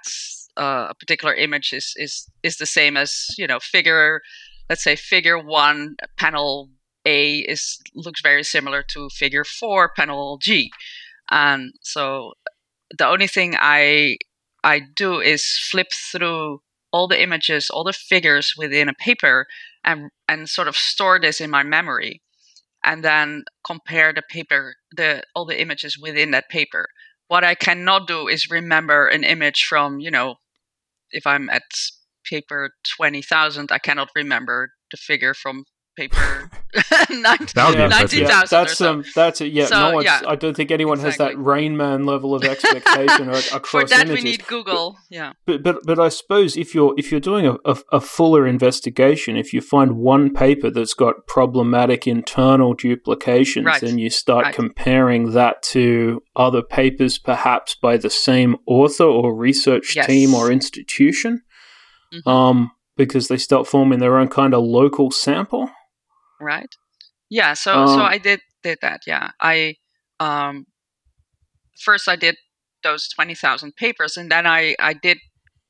uh, 0.58 0.88
a 0.90 0.96
particular 0.96 1.34
image 1.34 1.74
is 1.74 1.94
is 1.98 2.30
is 2.44 2.58
the 2.58 2.66
same 2.66 2.98
as 2.98 3.28
you 3.38 3.48
know 3.48 3.60
figure 3.60 4.22
let's 4.70 4.84
say 4.84 4.96
figure 4.96 5.38
one 5.38 5.96
panel 6.18 6.70
a 7.06 7.40
is 7.40 7.80
looks 7.94 8.22
very 8.22 8.44
similar 8.44 8.84
to 8.84 9.10
figure 9.10 9.44
four 9.44 9.92
panel 9.96 10.38
g. 10.42 10.72
And 11.30 11.74
so 11.82 12.34
the 12.98 13.08
only 13.08 13.28
thing 13.28 13.56
i 13.58 14.18
i 14.64 14.82
do 14.96 15.20
is 15.20 15.46
flip 15.72 15.88
through 16.12 16.62
all 16.92 17.08
the 17.08 17.22
images 17.22 17.70
all 17.70 17.84
the 17.84 17.94
figures 17.94 18.54
within 18.58 18.90
a 18.90 18.94
paper 18.94 19.48
and 19.84 20.10
and 20.28 20.50
sort 20.50 20.68
of 20.68 20.76
store 20.76 21.20
this 21.20 21.42
in 21.42 21.50
my 21.50 21.64
memory 21.64 22.22
and 22.84 23.04
then 23.04 23.44
compare 23.66 24.14
the 24.14 24.22
paper 24.30 24.76
the 24.96 25.24
all 25.36 25.46
the 25.46 25.60
images 25.60 25.98
within 26.00 26.32
that 26.32 26.50
paper. 26.50 26.88
What 27.28 27.44
i 27.44 27.56
cannot 27.56 28.08
do 28.08 28.28
is 28.28 28.50
remember 28.50 29.08
an 29.08 29.24
image 29.24 29.66
from 29.66 30.00
you 30.00 30.12
know 30.12 30.36
if 31.16 31.26
I'm 31.26 31.50
at 31.50 31.64
paper 32.26 32.72
20,000, 32.98 33.72
I 33.72 33.80
cannot 33.80 34.10
remember 34.16 34.72
the 34.92 34.98
figure 34.98 35.34
from 35.34 35.66
paper 35.96 36.52
19,000 37.10 38.20
yeah, 38.20 38.42
that's 38.50 38.82
um 38.82 39.04
that's 39.16 39.40
it 39.40 39.54
yeah 39.54 39.66
so, 39.66 39.92
no 39.92 40.00
yeah, 40.02 40.22
i 40.28 40.36
don't 40.36 40.56
think 40.56 40.72
anyone 40.72 40.98
exactly. 40.98 41.26
has 41.26 41.36
that 41.36 41.42
rain 41.42 41.78
man 41.78 42.06
level 42.06 42.36
of 42.36 42.44
expectation 42.44 43.30
across 43.30 43.70
for 43.70 43.86
that 43.86 44.08
images. 44.08 44.24
we 44.24 44.30
need 44.32 44.46
google 44.48 44.92
but, 44.92 45.02
yeah 45.10 45.34
but, 45.46 45.64
but 45.64 45.78
but 45.86 46.00
i 46.00 46.10
suppose 46.10 46.58
if 46.58 46.76
you're 46.76 46.94
if 46.98 47.12
you're 47.12 47.22
doing 47.22 47.48
a, 47.48 47.56
a, 47.64 47.78
a, 47.94 48.02
fuller 48.02 48.46
investigation 48.46 49.38
if 49.38 49.54
you 49.54 49.62
find 49.62 49.98
one 49.98 50.34
paper 50.34 50.70
that's 50.70 50.94
got 50.94 51.26
problematic 51.28 52.06
internal 52.06 52.74
duplications 52.74 53.66
right. 53.66 53.84
and 53.84 54.00
you 54.00 54.10
start 54.10 54.46
right. 54.46 54.56
comparing 54.56 55.32
that 55.32 55.64
to 55.64 56.22
other 56.36 56.62
papers 56.62 57.18
perhaps 57.18 57.74
by 57.76 57.96
the 57.96 58.10
same 58.10 58.58
author 58.68 59.06
or 59.06 59.34
research 59.34 59.96
yes. 59.96 60.06
team 60.06 60.34
or 60.34 60.52
institution 60.52 61.42
mm-hmm. 62.14 62.30
um 62.30 62.72
because 62.98 63.28
they 63.28 63.38
start 63.38 63.68
forming 63.68 64.00
their 64.00 64.18
own 64.18 64.28
kind 64.28 64.54
of 64.54 64.64
local 64.64 65.12
sample 65.12 65.70
right? 66.40 66.70
Yeah, 67.30 67.54
so 67.54 67.80
um, 67.80 67.88
so 67.88 68.04
I 68.04 68.18
did 68.18 68.42
did 68.64 68.80
that. 68.82 69.02
Yeah, 69.08 69.32
I 69.40 69.76
um, 70.20 70.66
first 71.80 72.08
I 72.08 72.16
did 72.16 72.38
those 72.84 73.08
twenty 73.10 73.36
thousand 73.36 73.76
papers, 73.76 74.18
and 74.18 74.32
then 74.32 74.46
I 74.46 74.76
I 74.80 74.94
did 74.94 75.20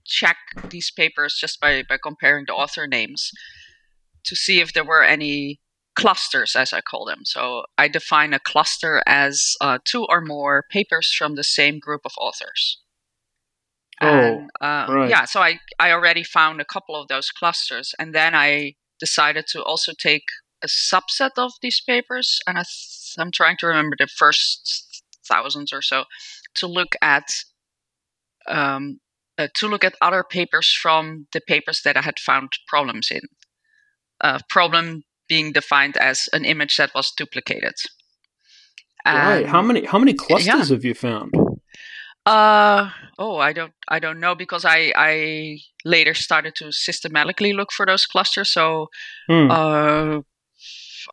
check 0.05 0.37
these 0.69 0.91
papers 0.91 1.37
just 1.39 1.59
by 1.59 1.83
by 1.87 1.97
comparing 2.01 2.45
the 2.47 2.53
author 2.53 2.87
names 2.87 3.31
to 4.25 4.35
see 4.35 4.59
if 4.59 4.73
there 4.73 4.83
were 4.83 5.03
any 5.03 5.59
clusters, 5.95 6.55
as 6.55 6.73
I 6.73 6.81
call 6.81 7.05
them. 7.05 7.21
So 7.23 7.65
I 7.77 7.87
define 7.87 8.33
a 8.33 8.39
cluster 8.39 9.01
as 9.05 9.55
uh, 9.61 9.79
two 9.85 10.05
or 10.05 10.21
more 10.21 10.65
papers 10.69 11.13
from 11.13 11.35
the 11.35 11.43
same 11.43 11.79
group 11.79 12.01
of 12.05 12.11
authors. 12.19 12.81
Oh, 14.01 14.07
and, 14.07 14.49
uh, 14.59 14.91
right. 14.91 15.09
Yeah, 15.09 15.25
so 15.25 15.39
I, 15.41 15.59
I 15.79 15.91
already 15.91 16.23
found 16.23 16.59
a 16.59 16.65
couple 16.65 16.95
of 16.95 17.07
those 17.07 17.31
clusters, 17.31 17.95
and 17.97 18.13
then 18.13 18.35
I 18.35 18.73
decided 18.99 19.45
to 19.49 19.63
also 19.63 19.93
take 19.97 20.23
a 20.63 20.67
subset 20.67 21.31
of 21.37 21.53
these 21.61 21.81
papers, 21.81 22.39
and 22.47 22.57
I 22.57 22.63
th- 22.63 23.15
I'm 23.17 23.31
trying 23.31 23.57
to 23.57 23.67
remember 23.67 23.95
the 23.97 24.07
first 24.07 25.03
thousands 25.27 25.73
or 25.73 25.81
so, 25.81 26.05
to 26.55 26.67
look 26.67 26.95
at 27.01 27.27
um, 28.47 28.99
uh, 29.37 29.47
to 29.55 29.67
look 29.67 29.83
at 29.83 29.95
other 30.01 30.23
papers 30.23 30.71
from 30.71 31.27
the 31.33 31.41
papers 31.41 31.81
that 31.83 31.97
I 31.97 32.01
had 32.01 32.19
found 32.19 32.49
problems 32.67 33.09
in. 33.11 33.21
Uh, 34.21 34.39
problem 34.49 35.03
being 35.27 35.51
defined 35.51 35.97
as 35.97 36.29
an 36.31 36.45
image 36.45 36.77
that 36.77 36.91
was 36.95 37.11
duplicated. 37.11 37.73
right. 39.05 39.45
How 39.45 39.61
many 39.61 39.85
how 39.85 39.99
many 39.99 40.13
clusters 40.13 40.47
yeah. 40.47 40.65
have 40.75 40.85
you 40.85 40.93
found? 40.93 41.33
Uh 42.25 42.89
oh, 43.19 43.37
I 43.37 43.53
don't 43.53 43.73
I 43.87 43.99
don't 43.99 44.19
know 44.19 44.33
because 44.33 44.65
I 44.65 44.91
I 44.95 45.59
later 45.83 46.15
started 46.15 46.55
to 46.55 46.71
systematically 46.71 47.53
look 47.53 47.71
for 47.71 47.85
those 47.85 48.05
clusters. 48.07 48.51
So 48.51 48.87
hmm. 49.27 49.51
uh 49.51 50.21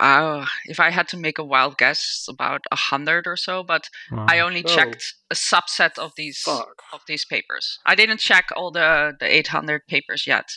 uh, 0.00 0.46
if 0.66 0.80
I 0.80 0.90
had 0.90 1.08
to 1.08 1.16
make 1.16 1.38
a 1.38 1.44
wild 1.44 1.78
guess, 1.78 2.26
about 2.28 2.64
a 2.70 2.76
hundred 2.76 3.26
or 3.26 3.36
so. 3.36 3.62
But 3.62 3.88
wow. 4.10 4.26
I 4.28 4.40
only 4.40 4.64
oh. 4.64 4.74
checked 4.74 5.14
a 5.30 5.34
subset 5.34 5.98
of 5.98 6.12
these 6.16 6.40
Fuck. 6.42 6.82
of 6.92 7.00
these 7.06 7.24
papers. 7.24 7.78
I 7.86 7.94
didn't 7.94 8.18
check 8.18 8.50
all 8.56 8.70
the 8.70 9.14
the 9.18 9.26
eight 9.26 9.48
hundred 9.48 9.86
papers 9.86 10.26
yet 10.26 10.48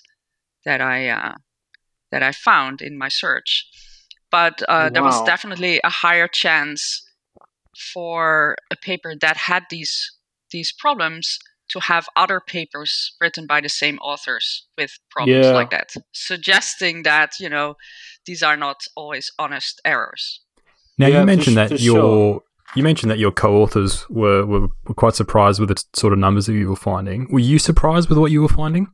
that 0.65 0.81
I 0.81 1.09
uh, 1.09 1.35
that 2.11 2.23
I 2.23 2.31
found 2.31 2.81
in 2.81 2.97
my 2.97 3.09
search. 3.09 3.67
But 4.31 4.61
uh, 4.63 4.65
wow. 4.67 4.89
there 4.89 5.03
was 5.03 5.21
definitely 5.23 5.79
a 5.83 5.89
higher 5.89 6.27
chance 6.27 7.03
for 7.93 8.55
a 8.71 8.75
paper 8.75 9.15
that 9.19 9.37
had 9.37 9.63
these 9.69 10.11
these 10.51 10.71
problems 10.71 11.39
to 11.69 11.79
have 11.79 12.07
other 12.15 12.39
papers 12.39 13.15
written 13.19 13.47
by 13.47 13.61
the 13.61 13.69
same 13.69 13.97
authors 13.99 14.67
with 14.77 14.99
problems 15.09 15.45
yeah. 15.45 15.51
like 15.51 15.71
that, 15.71 15.93
suggesting 16.13 17.03
that 17.03 17.33
you 17.39 17.49
know 17.49 17.75
these 18.25 18.43
are 18.43 18.57
not 18.57 18.81
always 18.95 19.31
honest 19.39 19.81
errors. 19.85 20.41
Now 20.97 21.07
yeah, 21.07 21.19
you 21.19 21.25
mentioned 21.25 21.57
that 21.57 21.79
your 21.79 21.95
sure. 21.95 22.43
you 22.75 22.83
mentioned 22.83 23.11
that 23.11 23.19
your 23.19 23.31
co-authors 23.31 24.07
were, 24.09 24.45
were, 24.45 24.67
were 24.85 24.93
quite 24.95 25.15
surprised 25.15 25.59
with 25.59 25.69
the 25.69 25.83
sort 25.95 26.13
of 26.13 26.19
numbers 26.19 26.45
that 26.45 26.53
you 26.53 26.69
were 26.69 26.75
finding. 26.75 27.27
Were 27.31 27.39
you 27.39 27.59
surprised 27.59 28.09
with 28.09 28.17
what 28.17 28.31
you 28.31 28.41
were 28.41 28.49
finding? 28.49 28.87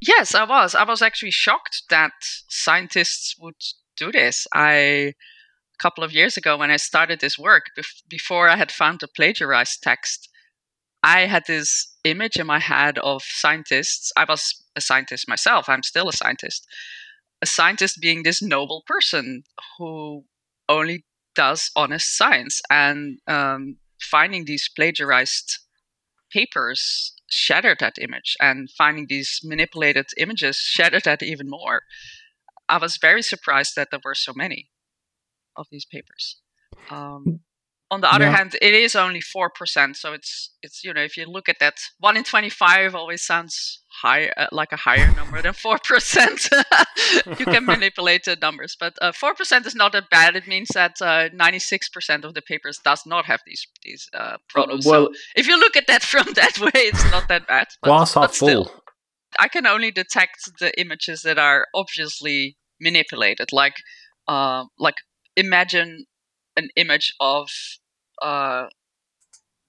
Yes, 0.00 0.34
I 0.34 0.44
was. 0.44 0.74
I 0.74 0.84
was 0.84 1.02
actually 1.02 1.30
shocked 1.30 1.84
that 1.90 2.12
scientists 2.48 3.34
would 3.40 3.54
do 3.96 4.12
this. 4.12 4.46
I 4.52 5.14
a 5.78 5.82
couple 5.82 6.04
of 6.04 6.12
years 6.12 6.36
ago 6.36 6.56
when 6.56 6.70
I 6.70 6.76
started 6.76 7.20
this 7.20 7.38
work, 7.38 7.64
bef- 7.78 8.02
before 8.08 8.48
I 8.48 8.56
had 8.56 8.72
found 8.72 9.00
the 9.00 9.08
plagiarized 9.08 9.82
text, 9.82 10.28
I 11.02 11.26
had 11.26 11.44
this 11.46 11.94
image 12.04 12.36
in 12.36 12.46
my 12.46 12.58
head 12.58 12.98
of 12.98 13.22
scientists. 13.22 14.12
I 14.16 14.24
was 14.28 14.64
a 14.74 14.80
scientist 14.80 15.28
myself. 15.28 15.68
I'm 15.68 15.82
still 15.82 16.08
a 16.08 16.12
scientist. 16.12 16.66
A 17.42 17.46
scientist 17.46 17.98
being 18.00 18.22
this 18.22 18.42
noble 18.42 18.82
person 18.86 19.42
who 19.78 20.24
only 20.68 21.04
does 21.34 21.70
honest 21.76 22.16
science 22.16 22.60
and 22.70 23.18
um, 23.28 23.76
finding 24.00 24.44
these 24.44 24.68
plagiarized 24.74 25.58
papers 26.32 27.14
shattered 27.30 27.78
that 27.80 27.98
image 28.00 28.36
and 28.40 28.70
finding 28.70 29.06
these 29.08 29.40
manipulated 29.44 30.06
images 30.16 30.56
shattered 30.56 31.04
that 31.04 31.22
even 31.22 31.48
more. 31.48 31.82
I 32.68 32.78
was 32.78 32.96
very 32.96 33.22
surprised 33.22 33.74
that 33.76 33.88
there 33.90 34.00
were 34.04 34.14
so 34.14 34.32
many 34.34 34.70
of 35.56 35.66
these 35.70 35.84
papers. 35.84 36.40
Um, 36.90 37.40
on 37.90 38.00
the 38.00 38.12
other 38.12 38.24
yeah. 38.24 38.36
hand, 38.36 38.56
it 38.60 38.74
is 38.74 38.96
only 38.96 39.20
four 39.20 39.48
percent, 39.48 39.96
so 39.96 40.12
it's 40.12 40.50
it's 40.62 40.82
you 40.82 40.92
know 40.92 41.02
if 41.02 41.16
you 41.16 41.24
look 41.26 41.48
at 41.48 41.58
that, 41.60 41.74
one 42.00 42.16
in 42.16 42.24
twenty 42.24 42.48
five 42.48 42.94
always 42.94 43.22
sounds 43.22 43.82
high 44.02 44.28
uh, 44.36 44.48
like 44.50 44.72
a 44.72 44.76
higher 44.76 45.12
number 45.14 45.40
than 45.40 45.52
four 45.52 45.78
percent. 45.78 46.48
you 47.38 47.46
can 47.46 47.64
manipulate 47.74 48.24
the 48.24 48.36
numbers, 48.42 48.76
but 48.78 48.94
uh, 49.00 49.12
four 49.12 49.30
uh, 49.30 49.34
percent 49.34 49.66
is 49.66 49.76
not 49.76 49.92
that 49.92 50.10
bad. 50.10 50.34
It 50.34 50.48
means 50.48 50.68
that 50.74 51.00
uh, 51.00 51.28
ninety 51.32 51.60
six 51.60 51.88
percent 51.88 52.24
of 52.24 52.34
the 52.34 52.42
papers 52.42 52.80
does 52.84 53.02
not 53.06 53.26
have 53.26 53.40
these 53.46 53.64
these 53.84 54.08
uh, 54.12 54.38
problems. 54.48 54.84
well, 54.84 55.06
so 55.06 55.20
if 55.36 55.46
you 55.46 55.58
look 55.58 55.76
at 55.76 55.86
that 55.86 56.02
from 56.12 56.26
that 56.34 56.58
way, 56.58 56.70
it's 56.74 57.08
not 57.12 57.28
that 57.28 57.46
bad. 57.46 57.68
But, 57.82 57.88
glass 57.88 58.14
half 58.14 58.34
full. 58.34 58.70
I 59.38 59.48
can 59.48 59.66
only 59.66 59.92
detect 59.92 60.58
the 60.58 60.78
images 60.80 61.22
that 61.22 61.38
are 61.38 61.66
obviously 61.72 62.56
manipulated, 62.80 63.52
like 63.52 63.76
like 64.26 64.96
imagine 65.36 66.06
an 66.56 66.68
image 66.76 67.14
of 67.20 67.50
uh, 68.22 68.66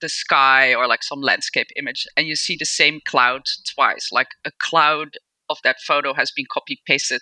the 0.01 0.09
sky 0.09 0.73
or 0.73 0.87
like 0.87 1.03
some 1.03 1.21
landscape 1.21 1.67
image 1.75 2.07
and 2.15 2.27
you 2.27 2.35
see 2.35 2.55
the 2.57 2.65
same 2.65 2.99
cloud 3.05 3.43
twice. 3.73 4.09
Like 4.11 4.29
a 4.45 4.51
cloud 4.59 5.17
of 5.49 5.57
that 5.63 5.77
photo 5.79 6.13
has 6.13 6.31
been 6.31 6.45
copy 6.51 6.79
pasted 6.85 7.21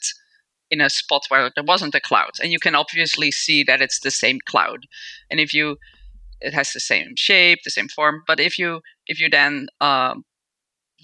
in 0.71 0.81
a 0.81 0.89
spot 0.89 1.23
where 1.29 1.51
there 1.55 1.63
wasn't 1.63 1.95
a 1.95 2.01
cloud 2.01 2.31
and 2.41 2.51
you 2.51 2.59
can 2.59 2.75
obviously 2.75 3.31
see 3.31 3.63
that 3.63 3.81
it's 3.81 3.99
the 3.99 4.11
same 4.11 4.39
cloud. 4.45 4.85
And 5.29 5.39
if 5.39 5.53
you 5.53 5.77
it 6.41 6.53
has 6.53 6.73
the 6.73 6.81
same 6.81 7.13
shape 7.15 7.59
the 7.63 7.71
same 7.71 7.87
form 7.87 8.21
but 8.27 8.41
if 8.41 8.59
you 8.59 8.81
if 9.07 9.21
you 9.21 9.29
then 9.29 9.67
um, 9.79 10.25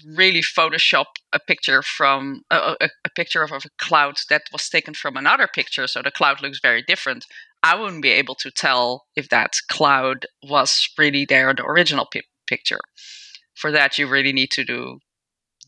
really 0.06 0.42
Photoshop 0.42 1.06
a 1.32 1.38
picture 1.38 1.82
from 1.82 2.42
a, 2.50 2.76
a, 2.80 2.88
a, 3.04 3.10
picture 3.10 3.42
of 3.42 3.52
a 3.52 3.60
cloud 3.78 4.16
that 4.28 4.42
was 4.52 4.68
taken 4.68 4.94
from 4.94 5.16
another 5.16 5.48
picture, 5.52 5.86
so 5.86 6.02
the 6.02 6.10
cloud 6.10 6.42
looks 6.42 6.60
very 6.60 6.82
different, 6.82 7.26
I 7.62 7.76
wouldn't 7.76 8.02
be 8.02 8.10
able 8.10 8.34
to 8.36 8.50
tell 8.50 9.06
if 9.14 9.28
that 9.28 9.54
cloud 9.68 10.26
was 10.42 10.88
really 10.98 11.24
there 11.24 11.50
in 11.50 11.56
the 11.56 11.64
original 11.64 12.06
pi- 12.12 12.22
picture. 12.46 12.80
For 13.54 13.70
that, 13.70 13.98
you 13.98 14.08
really 14.08 14.32
need 14.32 14.50
to 14.52 14.64
do 14.64 14.98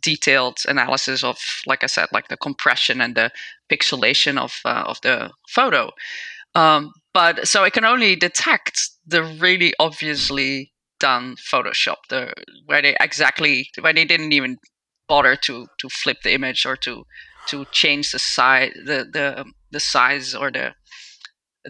detailed 0.02 0.58
analysis 0.66 1.24
of, 1.24 1.38
like 1.66 1.82
I 1.82 1.86
said, 1.86 2.08
like 2.12 2.28
the 2.28 2.36
compression 2.36 3.00
and 3.00 3.14
the 3.14 3.30
pixelation 3.70 4.38
of 4.38 4.52
uh, 4.64 4.84
of 4.86 5.00
the 5.02 5.30
photo. 5.48 5.92
Um, 6.54 6.92
but 7.12 7.48
so 7.48 7.64
it 7.64 7.72
can 7.72 7.84
only 7.84 8.16
detect 8.16 8.90
the 9.06 9.22
really 9.22 9.72
obviously 9.78 10.72
done 11.00 11.36
Photoshop, 11.36 11.96
the 12.10 12.32
where 12.66 12.82
they 12.82 12.96
exactly 13.00 13.68
where 13.80 13.92
they 13.92 14.04
didn't 14.04 14.32
even 14.32 14.58
bother 15.08 15.36
to 15.36 15.66
to 15.78 15.88
flip 15.88 16.18
the 16.22 16.32
image 16.32 16.66
or 16.66 16.76
to 16.76 17.04
to 17.48 17.64
change 17.72 18.12
the 18.12 18.18
size 18.18 18.72
the 18.84 19.06
the 19.12 19.44
the 19.70 19.80
size 19.80 20.34
or 20.34 20.50
the 20.50 20.74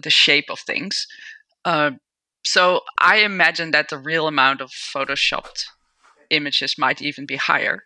the 0.01 0.09
shape 0.09 0.45
of 0.49 0.59
things. 0.59 1.07
Uh, 1.63 1.91
so 2.43 2.81
I 2.99 3.17
imagine 3.17 3.71
that 3.71 3.89
the 3.89 3.97
real 3.97 4.27
amount 4.27 4.61
of 4.61 4.69
photoshopped 4.71 5.63
images 6.29 6.75
might 6.77 7.01
even 7.01 7.25
be 7.25 7.37
higher. 7.37 7.83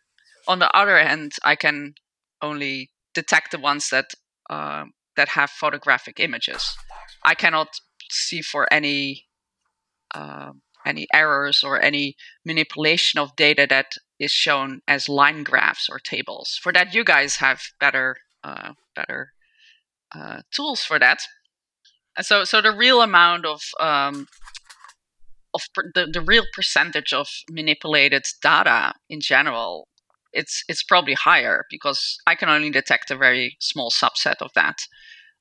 On 0.48 0.60
the 0.60 0.75
other 0.75 0.98
hand, 0.98 1.34
I 1.44 1.56
can 1.56 1.94
only 2.42 2.92
detect 3.13 3.51
the 3.51 3.60
ones 3.60 3.89
that 3.89 4.13
uh, 4.50 4.86
that 5.16 5.30
have 5.30 5.50
photographic 5.50 6.20
images. 6.20 6.75
I 7.24 7.36
cannot 7.36 7.68
see 8.10 8.42
for 8.42 8.68
any 8.72 9.28
uh, 10.13 10.51
any 10.86 11.08
errors 11.13 11.63
or 11.63 11.82
any 11.82 12.16
manipulation 12.46 13.20
of 13.20 13.36
data 13.36 13.68
that 13.70 13.94
is 14.18 14.32
shown 14.32 14.82
as 14.88 15.08
line 15.08 15.44
graphs 15.44 15.88
or 15.89 16.00
tables. 16.00 16.60
For 16.62 16.74
that, 16.74 16.94
you 16.94 17.04
guys 17.04 17.38
have 17.38 17.62
better 17.80 18.18
uh, 18.44 18.74
better 18.96 19.34
uh, 20.16 20.42
tools 20.51 20.82
for 20.84 21.00
that. 21.00 21.22
So, 22.22 22.44
so 22.44 22.62
the 22.62 22.76
real 22.76 23.02
amount 23.02 23.46
of 23.46 23.62
um, 23.80 24.28
of 25.54 25.62
per- 25.74 25.92
the, 25.94 26.08
the 26.08 26.22
real 26.22 26.44
percentage 26.54 27.14
of 27.14 27.28
manipulated 27.50 28.26
data 28.42 28.94
in 29.10 29.22
general, 29.22 29.88
it's 30.34 30.64
it's 30.68 30.84
probably 30.84 31.14
higher 31.14 31.66
because 31.70 32.18
I 32.28 32.36
can 32.36 32.50
only 32.50 32.70
detect 32.70 33.12
a 33.12 33.18
very 33.18 33.58
small 33.60 33.90
subset 33.90 34.42
of 34.42 34.52
that. 34.56 34.78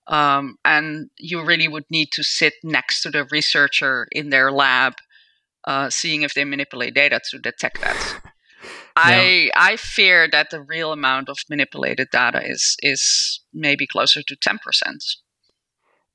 Um, 0.07 0.57
and 0.65 1.11
you 1.19 1.45
really 1.45 1.69
would 1.69 1.85
need 1.91 2.09
to 2.13 2.23
sit 2.23 2.55
next 2.65 3.03
to 3.03 3.11
the 3.11 3.27
researcher 3.31 4.07
in 4.11 4.31
their 4.31 4.51
lab, 4.51 4.95
uh, 5.65 5.91
seeing 5.91 6.23
if 6.23 6.33
they 6.33 6.45
manipulate 6.45 6.95
data 6.95 7.21
to 7.31 7.39
detect 7.39 7.81
that. 7.83 8.21
I 8.97 9.51
I 9.55 9.77
fear 9.77 10.29
that 10.33 10.51
the 10.51 10.63
real 10.63 10.93
amount 10.93 11.29
of 11.29 11.39
manipulated 11.49 12.09
data 12.11 12.43
is 12.45 12.77
is 12.83 13.41
maybe 13.53 13.87
closer 13.87 14.23
to 14.23 14.37
ten 14.37 14.59
percent. 14.65 15.05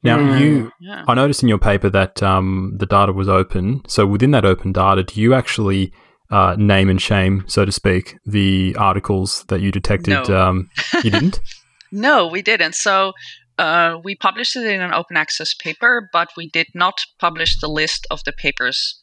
Now, 0.04 0.18
mm. 0.18 0.40
you, 0.40 0.72
yeah. 0.80 1.06
I 1.08 1.14
noticed 1.14 1.44
in 1.44 1.50
your 1.50 1.58
paper 1.58 1.90
that 1.90 2.22
um, 2.22 2.74
the 2.78 2.86
data 2.86 3.14
was 3.14 3.30
open. 3.30 3.82
So, 3.88 4.06
within 4.06 4.32
that 4.32 4.46
open 4.46 4.74
data, 4.74 5.04
do 5.04 5.20
you 5.20 5.34
actually 5.34 5.94
uh, 6.30 6.56
name 6.58 6.90
and 6.90 7.02
shame, 7.02 7.46
so 7.48 7.64
to 7.64 7.72
speak, 7.72 8.18
the 8.26 8.76
articles 8.78 9.46
that 9.48 9.62
you 9.62 9.72
detected? 9.72 10.28
No. 10.28 10.42
Um, 10.42 10.70
you 11.04 11.10
didn't? 11.10 11.40
no, 11.92 12.28
we 12.28 12.42
didn't. 12.42 12.76
So, 12.76 13.14
uh, 13.58 13.98
we 14.04 14.16
published 14.16 14.56
it 14.56 14.66
in 14.66 14.82
an 14.82 14.94
open 14.94 15.16
access 15.16 15.54
paper, 15.54 16.10
but 16.12 16.30
we 16.36 16.50
did 16.50 16.68
not 16.74 17.00
publish 17.20 17.60
the 17.60 17.70
list 17.70 18.06
of 18.12 18.24
the 18.26 18.34
papers 18.34 19.02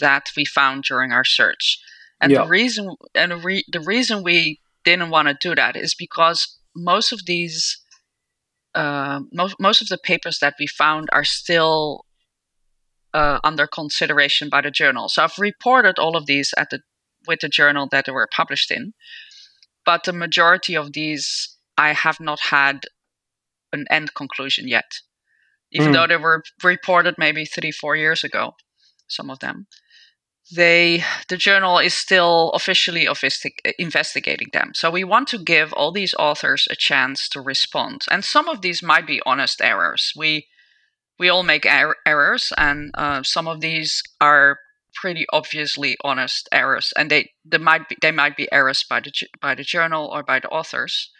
that 0.00 0.30
we 0.36 0.44
found 0.44 0.84
during 0.84 1.12
our 1.12 1.24
search. 1.24 1.78
And 2.20 2.32
yeah. 2.32 2.42
the 2.42 2.48
reason 2.48 2.96
and 3.14 3.44
re- 3.44 3.64
the 3.70 3.80
reason 3.80 4.22
we 4.22 4.60
didn't 4.84 5.10
want 5.10 5.28
to 5.28 5.36
do 5.40 5.54
that 5.54 5.76
is 5.76 5.94
because 5.94 6.58
most 6.74 7.12
of 7.12 7.26
these 7.26 7.78
uh, 8.74 9.20
most 9.32 9.56
most 9.58 9.82
of 9.82 9.88
the 9.88 9.98
papers 9.98 10.38
that 10.38 10.54
we 10.58 10.66
found 10.66 11.08
are 11.12 11.24
still 11.24 12.04
uh, 13.12 13.40
under 13.42 13.66
consideration 13.66 14.48
by 14.48 14.60
the 14.60 14.70
journal. 14.70 15.08
So 15.08 15.24
I've 15.24 15.38
reported 15.38 15.98
all 15.98 16.16
of 16.16 16.26
these 16.26 16.54
at 16.56 16.70
the 16.70 16.80
with 17.26 17.40
the 17.40 17.48
journal 17.48 17.88
that 17.90 18.06
they 18.06 18.12
were 18.12 18.28
published 18.30 18.70
in, 18.70 18.92
but 19.84 20.04
the 20.04 20.12
majority 20.12 20.76
of 20.76 20.92
these 20.92 21.56
I 21.76 21.92
have 21.92 22.20
not 22.20 22.40
had 22.40 22.84
an 23.72 23.86
end 23.90 24.14
conclusion 24.14 24.68
yet, 24.68 25.00
even 25.72 25.90
mm. 25.90 25.94
though 25.94 26.06
they 26.06 26.16
were 26.16 26.42
reported 26.62 27.16
maybe 27.18 27.44
three 27.44 27.72
four 27.72 27.96
years 27.96 28.24
ago. 28.24 28.54
Some 29.08 29.30
of 29.30 29.40
them 29.40 29.66
they 30.54 31.04
the 31.28 31.36
journal 31.36 31.78
is 31.78 31.94
still 31.94 32.50
officially 32.50 33.06
investigating 33.78 34.48
them. 34.52 34.72
So 34.74 34.90
we 34.90 35.04
want 35.04 35.28
to 35.28 35.38
give 35.38 35.72
all 35.72 35.92
these 35.92 36.14
authors 36.18 36.66
a 36.70 36.76
chance 36.76 37.28
to 37.30 37.40
respond, 37.40 38.02
and 38.10 38.24
some 38.24 38.48
of 38.48 38.60
these 38.60 38.82
might 38.82 39.06
be 39.06 39.22
honest 39.24 39.60
errors. 39.60 40.12
We 40.16 40.46
we 41.18 41.28
all 41.28 41.42
make 41.42 41.66
er- 41.66 41.96
errors, 42.06 42.52
and 42.56 42.90
uh, 42.94 43.22
some 43.22 43.46
of 43.46 43.60
these 43.60 44.02
are 44.20 44.58
pretty 44.94 45.26
obviously 45.32 45.96
honest 46.02 46.48
errors, 46.50 46.92
and 46.96 47.10
they 47.10 47.30
they 47.44 47.58
might 47.58 47.88
be 47.88 47.96
they 48.00 48.10
might 48.10 48.36
be 48.36 48.50
errors 48.50 48.84
by 48.88 49.00
the 49.00 49.12
by 49.40 49.54
the 49.54 49.62
journal 49.62 50.06
or 50.12 50.22
by 50.22 50.40
the 50.40 50.48
authors. 50.48 51.10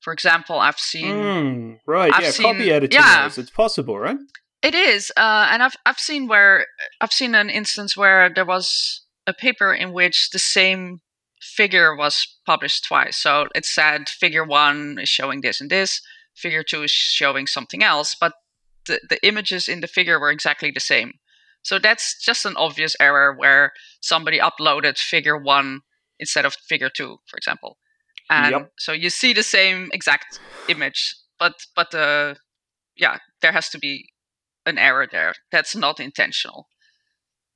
For 0.00 0.12
example, 0.12 0.58
I've 0.58 0.78
seen 0.78 1.16
mm, 1.16 1.78
right, 1.86 2.12
I've 2.12 2.22
yeah, 2.22 2.30
seen, 2.30 2.46
copy 2.52 2.70
editing. 2.70 2.98
Yeah, 2.98 3.26
it's 3.26 3.50
possible, 3.50 3.98
right? 3.98 4.18
It 4.62 4.74
is, 4.74 5.12
uh, 5.16 5.48
and 5.50 5.62
I've 5.62 5.76
I've 5.84 5.98
seen 5.98 6.28
where 6.28 6.66
I've 7.00 7.12
seen 7.12 7.34
an 7.34 7.50
instance 7.50 7.96
where 7.96 8.30
there 8.32 8.44
was 8.44 9.02
a 9.26 9.34
paper 9.34 9.72
in 9.72 9.92
which 9.92 10.30
the 10.30 10.38
same 10.38 11.00
figure 11.40 11.94
was 11.94 12.26
published 12.46 12.84
twice. 12.86 13.16
So 13.16 13.46
it 13.54 13.64
said 13.64 14.08
figure 14.08 14.44
one 14.44 14.98
is 15.00 15.08
showing 15.08 15.40
this 15.40 15.60
and 15.60 15.70
this, 15.70 16.00
figure 16.34 16.62
two 16.62 16.82
is 16.84 16.90
showing 16.90 17.46
something 17.46 17.82
else, 17.82 18.16
but 18.18 18.32
the, 18.86 19.00
the 19.08 19.26
images 19.26 19.68
in 19.68 19.80
the 19.80 19.86
figure 19.86 20.18
were 20.18 20.30
exactly 20.30 20.70
the 20.70 20.80
same. 20.80 21.12
So 21.62 21.78
that's 21.78 22.16
just 22.24 22.46
an 22.46 22.56
obvious 22.56 22.94
error 23.00 23.34
where 23.36 23.72
somebody 24.00 24.38
uploaded 24.38 24.98
figure 24.98 25.36
one 25.36 25.80
instead 26.18 26.44
of 26.44 26.54
figure 26.54 26.88
two, 26.88 27.18
for 27.26 27.36
example. 27.36 27.76
And 28.30 28.52
yep. 28.52 28.72
so 28.78 28.92
you 28.92 29.10
see 29.10 29.32
the 29.32 29.42
same 29.42 29.90
exact 29.92 30.40
image, 30.68 31.16
but 31.38 31.54
but 31.74 31.90
the 31.90 31.98
uh, 31.98 32.34
yeah, 32.96 33.18
there 33.42 33.52
has 33.52 33.68
to 33.70 33.78
be 33.78 34.08
an 34.66 34.78
error 34.78 35.06
there. 35.10 35.34
That's 35.52 35.74
not 35.74 36.00
intentional. 36.00 36.68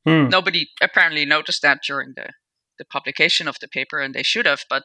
Hmm. 0.07 0.29
Nobody 0.29 0.71
apparently 0.81 1.27
noticed 1.27 1.63
that 1.63 1.81
during 1.87 2.15
the, 2.17 2.31
the 2.79 2.85
publication 2.85 3.49
of 3.49 3.57
the 3.61 3.69
paper, 3.69 3.99
and 3.99 4.15
they 4.15 4.23
should 4.23 4.47
have, 4.47 4.65
but 4.71 4.85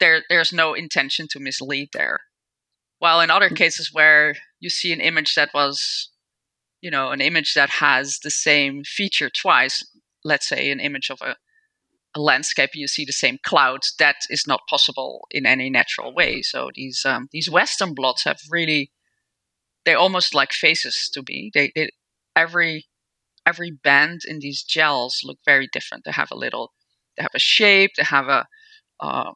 there 0.00 0.22
there's 0.28 0.52
no 0.52 0.74
intention 0.74 1.28
to 1.30 1.38
mislead 1.38 1.90
there. 1.92 2.20
While 2.98 3.20
in 3.20 3.30
other 3.30 3.48
hmm. 3.48 3.54
cases 3.54 3.90
where 3.92 4.34
you 4.58 4.70
see 4.70 4.92
an 4.92 5.00
image 5.00 5.34
that 5.34 5.50
was, 5.54 6.10
you 6.80 6.90
know, 6.90 7.10
an 7.10 7.20
image 7.20 7.54
that 7.54 7.70
has 7.70 8.18
the 8.18 8.30
same 8.30 8.82
feature 8.82 9.30
twice, 9.30 9.84
let's 10.24 10.48
say 10.48 10.70
an 10.70 10.80
image 10.80 11.10
of 11.10 11.20
a, 11.20 11.36
a 12.16 12.20
landscape, 12.20 12.70
you 12.74 12.88
see 12.88 13.04
the 13.04 13.12
same 13.12 13.38
clouds. 13.44 13.94
That 13.98 14.16
is 14.28 14.46
not 14.46 14.60
possible 14.68 15.26
in 15.30 15.46
any 15.46 15.70
natural 15.70 16.12
way. 16.14 16.42
So 16.42 16.70
these 16.74 17.04
um, 17.04 17.28
these 17.30 17.50
Western 17.50 17.94
blots 17.94 18.24
have 18.24 18.40
really 18.50 18.90
they're 19.84 19.98
almost 19.98 20.34
like 20.34 20.52
faces 20.52 21.10
to 21.14 21.22
me. 21.28 21.50
They, 21.52 21.72
they 21.74 21.90
every 22.36 22.86
every 23.46 23.70
band 23.70 24.20
in 24.26 24.38
these 24.38 24.62
gels 24.62 25.20
look 25.24 25.38
very 25.44 25.68
different. 25.72 26.04
They 26.04 26.12
have 26.12 26.30
a 26.30 26.36
little, 26.36 26.72
they 27.16 27.22
have 27.22 27.34
a 27.34 27.40
shape. 27.40 27.92
They 27.96 28.04
have 28.04 28.28
a, 28.28 28.46
uh, 29.00 29.32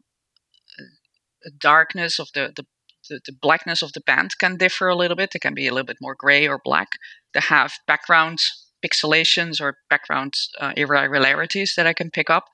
a 1.44 1.50
darkness 1.58 2.18
of 2.18 2.28
the, 2.34 2.52
the 2.54 2.64
the, 3.08 3.20
the, 3.24 3.32
blackness 3.32 3.82
of 3.82 3.92
the 3.92 4.00
band 4.00 4.32
can 4.38 4.56
differ 4.56 4.88
a 4.88 4.96
little 4.96 5.16
bit. 5.16 5.32
It 5.32 5.38
can 5.38 5.54
be 5.54 5.68
a 5.68 5.72
little 5.72 5.86
bit 5.86 5.98
more 6.00 6.16
gray 6.18 6.48
or 6.48 6.60
black. 6.64 6.88
They 7.34 7.40
have 7.40 7.74
background 7.86 8.40
pixelations 8.84 9.60
or 9.60 9.78
background 9.88 10.34
uh, 10.60 10.72
irregularities 10.76 11.74
that 11.76 11.86
I 11.86 11.92
can 11.92 12.10
pick 12.10 12.30
up. 12.30 12.46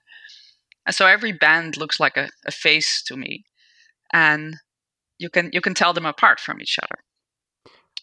And 0.84 0.94
so 0.94 1.06
every 1.06 1.32
band 1.32 1.76
looks 1.76 1.98
like 1.98 2.16
a, 2.16 2.28
a 2.46 2.50
face 2.50 3.02
to 3.06 3.16
me, 3.16 3.44
and 4.12 4.56
you 5.18 5.30
can 5.30 5.50
you 5.52 5.60
can 5.60 5.74
tell 5.74 5.92
them 5.92 6.06
apart 6.06 6.40
from 6.40 6.60
each 6.60 6.78
other. 6.82 7.02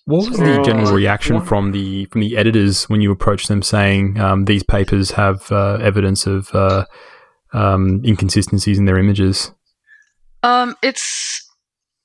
What 0.06 0.30
was 0.30 0.39
the 0.39 0.62
general 0.63 0.91
reaction 0.91 1.39
from 1.39 1.71
the 1.71 2.06
from 2.06 2.21
the 2.21 2.36
editors 2.36 2.86
when 2.89 2.99
you 2.99 3.12
approached 3.12 3.47
them, 3.47 3.62
saying 3.62 4.19
um, 4.19 4.45
these 4.45 4.63
papers 4.63 5.12
have 5.12 5.52
uh, 5.52 5.75
evidence 5.75 6.25
of 6.25 6.54
uh, 6.56 6.86
um, 7.54 8.02
inconsistencies 8.04 8.80
in 8.80 8.86
their 8.86 8.97
images? 8.97 9.52
Um, 10.41 10.75
it's 10.82 11.47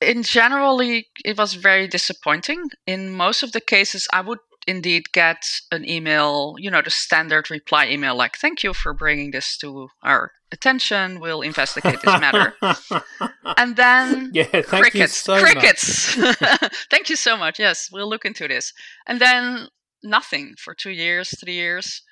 in 0.02 0.22
generally 0.22 1.06
it 1.24 1.38
was 1.38 1.54
very 1.54 1.88
disappointing. 1.88 2.68
In 2.86 3.10
most 3.10 3.42
of 3.42 3.52
the 3.52 3.60
cases, 3.60 4.06
I 4.12 4.20
would 4.20 4.38
indeed 4.66 5.12
get 5.12 5.44
an 5.70 5.88
email, 5.88 6.54
you 6.58 6.70
know, 6.70 6.82
the 6.82 6.90
standard 6.90 7.50
reply 7.50 7.88
email 7.88 8.16
like, 8.16 8.36
"Thank 8.36 8.62
you 8.62 8.74
for 8.74 8.92
bringing 8.92 9.30
this 9.30 9.56
to 9.58 9.88
our 10.02 10.32
attention. 10.52 11.20
We'll 11.20 11.42
investigate 11.42 12.00
this 12.02 12.20
matter." 12.20 12.54
and 13.56 13.76
then 13.76 14.30
yeah, 14.32 14.44
thank 14.44 14.66
crickets, 14.66 15.26
you 15.28 15.36
so 15.36 15.40
crickets. 15.40 16.14
thank 16.90 17.10
you 17.10 17.16
so 17.16 17.36
much. 17.36 17.58
Yes, 17.58 17.88
we'll 17.92 18.08
look 18.08 18.24
into 18.24 18.48
this. 18.48 18.72
And 19.06 19.20
then 19.20 19.68
nothing 20.02 20.54
for 20.58 20.74
two 20.74 20.90
years, 20.90 21.38
three 21.40 21.54
years. 21.54 22.02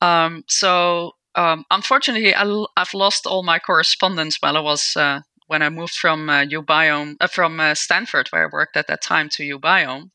Um, 0.00 0.44
so 0.48 1.12
um, 1.34 1.64
unfortunately, 1.70 2.34
I, 2.34 2.44
have 2.76 2.94
lost 2.94 3.26
all 3.26 3.42
my 3.42 3.58
correspondence 3.58 4.38
while 4.40 4.56
I 4.56 4.60
was 4.60 4.96
uh, 4.96 5.20
when 5.46 5.62
I 5.62 5.70
moved 5.70 5.94
from 5.94 6.28
uh, 6.28 6.44
uBiome 6.44 7.16
uh, 7.20 7.26
from 7.26 7.60
uh, 7.60 7.74
Stanford, 7.74 8.28
where 8.28 8.44
I 8.44 8.50
worked 8.52 8.76
at 8.76 8.86
that 8.88 9.02
time, 9.02 9.28
to 9.30 9.42
uBiome. 9.42 10.10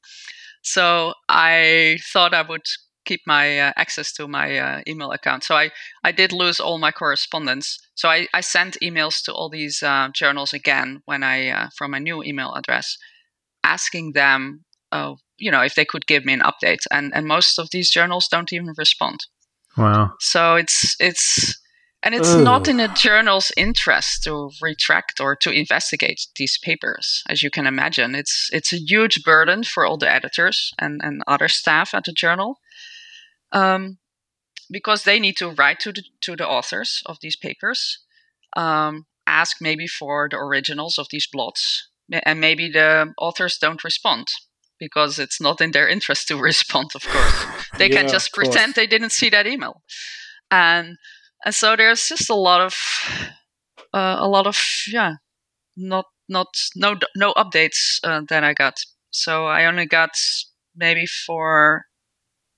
So 0.64 1.14
I 1.30 2.00
thought 2.12 2.34
I 2.34 2.42
would 2.42 2.66
keep 3.06 3.22
my 3.28 3.60
uh, 3.60 3.74
access 3.76 4.14
to 4.14 4.28
my 4.28 4.58
uh, 4.58 4.82
email 4.88 5.12
account. 5.12 5.44
So 5.44 5.56
I, 5.56 5.72
I 6.04 6.12
did 6.12 6.32
lose 6.32 6.60
all 6.60 6.80
my 6.80 6.92
correspondence. 6.92 7.78
So 7.96 8.10
I, 8.10 8.28
I 8.34 8.42
sent 8.42 8.78
emails 8.82 9.22
to 9.26 9.34
all 9.34 9.50
these 9.50 9.84
uh, 9.84 10.10
journals 10.14 10.54
again 10.54 11.02
when 11.06 11.22
I 11.22 11.50
uh, 11.50 11.68
from 11.78 11.92
my 11.92 12.00
new 12.00 12.24
email 12.24 12.54
address, 12.54 12.98
asking 13.64 14.14
them, 14.14 14.64
uh, 14.92 15.16
you 15.38 15.52
know, 15.52 15.62
if 15.62 15.76
they 15.76 15.86
could 15.86 16.08
give 16.08 16.24
me 16.26 16.34
an 16.34 16.42
update. 16.42 16.86
And 16.92 17.14
and 17.14 17.28
most 17.28 17.60
of 17.60 17.70
these 17.72 17.92
journals 17.92 18.28
don't 18.30 18.54
even 18.54 18.74
respond. 18.78 19.20
Wow. 19.78 20.14
So 20.20 20.56
it's 20.56 20.96
it's 21.00 21.60
and 22.04 22.14
it's 22.14 22.34
Ugh. 22.34 22.44
not 22.44 22.68
in 22.68 22.82
a 22.82 22.94
journal's 22.94 23.52
interest 23.56 24.24
to 24.24 24.52
retract 24.62 25.22
or 25.22 25.38
to 25.38 25.52
investigate 25.52 26.28
these 26.36 26.60
papers, 26.62 27.24
as 27.30 27.42
you 27.42 27.50
can 27.50 27.66
imagine. 27.66 28.14
It's 28.14 28.50
it's 28.52 28.74
a 28.74 28.78
huge 28.78 29.24
burden 29.24 29.64
for 29.64 29.86
all 29.86 29.98
the 29.98 30.12
editors 30.12 30.74
and, 30.78 31.00
and 31.02 31.24
other 31.28 31.48
staff 31.48 31.94
at 31.94 32.04
the 32.04 32.12
journal 32.12 32.60
um, 33.54 34.00
because 34.70 35.04
they 35.04 35.18
need 35.18 35.38
to 35.38 35.50
write 35.50 35.80
to 35.80 35.94
the, 35.94 36.04
to 36.22 36.36
the 36.36 36.48
authors 36.48 37.02
of 37.06 37.20
these 37.22 37.38
papers, 37.38 38.00
um, 38.58 39.06
ask 39.26 39.58
maybe 39.62 39.88
for 39.88 40.28
the 40.30 40.38
originals 40.38 40.98
of 41.00 41.08
these 41.10 41.28
blots, 41.32 41.88
and 42.12 42.42
maybe 42.42 42.70
the 42.70 43.14
authors 43.18 43.58
don't 43.58 43.84
respond 43.86 44.28
because 44.78 45.20
it's 45.20 45.40
not 45.40 45.62
in 45.62 45.72
their 45.72 45.88
interest 45.88 46.28
to 46.28 46.36
respond. 46.52 46.92
Of 46.96 47.08
course, 47.08 47.46
they 47.78 47.90
yeah, 47.90 48.02
can 48.02 48.10
just 48.10 48.34
pretend 48.34 48.74
they 48.74 48.88
didn't 48.88 49.12
see 49.14 49.30
that 49.30 49.48
email, 49.48 49.82
and 50.52 50.98
and 51.46 51.54
so 51.54 51.76
there's 51.76 52.08
just 52.08 52.30
a 52.30 52.36
lot 52.36 52.62
of 52.62 52.76
uh, 53.94 54.18
a 54.20 54.28
lot 54.28 54.48
of 54.48 54.60
yeah, 54.88 55.16
not 55.76 56.06
not 56.30 56.48
no 56.76 56.96
no 57.16 57.34
updates 57.34 58.00
uh, 58.04 58.22
that 58.30 58.44
I 58.44 58.54
got. 58.54 58.76
So 59.12 59.46
I 59.46 59.66
only 59.66 59.86
got 59.86 60.12
maybe 60.76 61.06
for 61.06 61.86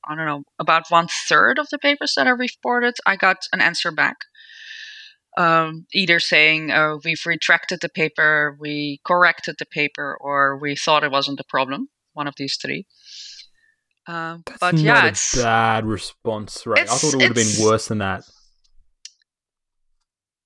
I 0.07 0.15
don't 0.15 0.25
know, 0.25 0.43
about 0.59 0.89
one 0.89 1.07
third 1.27 1.59
of 1.59 1.67
the 1.71 1.79
papers 1.79 2.13
that 2.15 2.27
I 2.27 2.31
reported, 2.31 2.95
I 3.05 3.15
got 3.15 3.37
an 3.51 3.61
answer 3.61 3.91
back. 3.91 4.17
Um, 5.37 5.85
either 5.93 6.19
saying 6.19 6.71
uh, 6.71 6.97
we've 7.03 7.25
retracted 7.25 7.81
the 7.81 7.89
paper, 7.89 8.55
we 8.59 9.01
corrected 9.05 9.55
the 9.59 9.65
paper, 9.65 10.17
or 10.19 10.57
we 10.57 10.75
thought 10.75 11.03
it 11.03 11.11
wasn't 11.11 11.41
a 11.41 11.45
problem. 11.49 11.89
One 12.13 12.27
of 12.27 12.35
these 12.37 12.57
three. 12.61 12.85
Uh, 14.07 14.37
but 14.61 14.77
yeah, 14.77 15.07
it's 15.07 15.35
a 15.37 15.43
bad 15.43 15.85
response 15.85 16.65
rate. 16.65 16.79
I 16.79 16.85
thought 16.85 17.13
it 17.13 17.17
would 17.17 17.23
have 17.23 17.35
been 17.35 17.65
worse 17.65 17.87
than 17.87 17.97
that. 17.97 18.23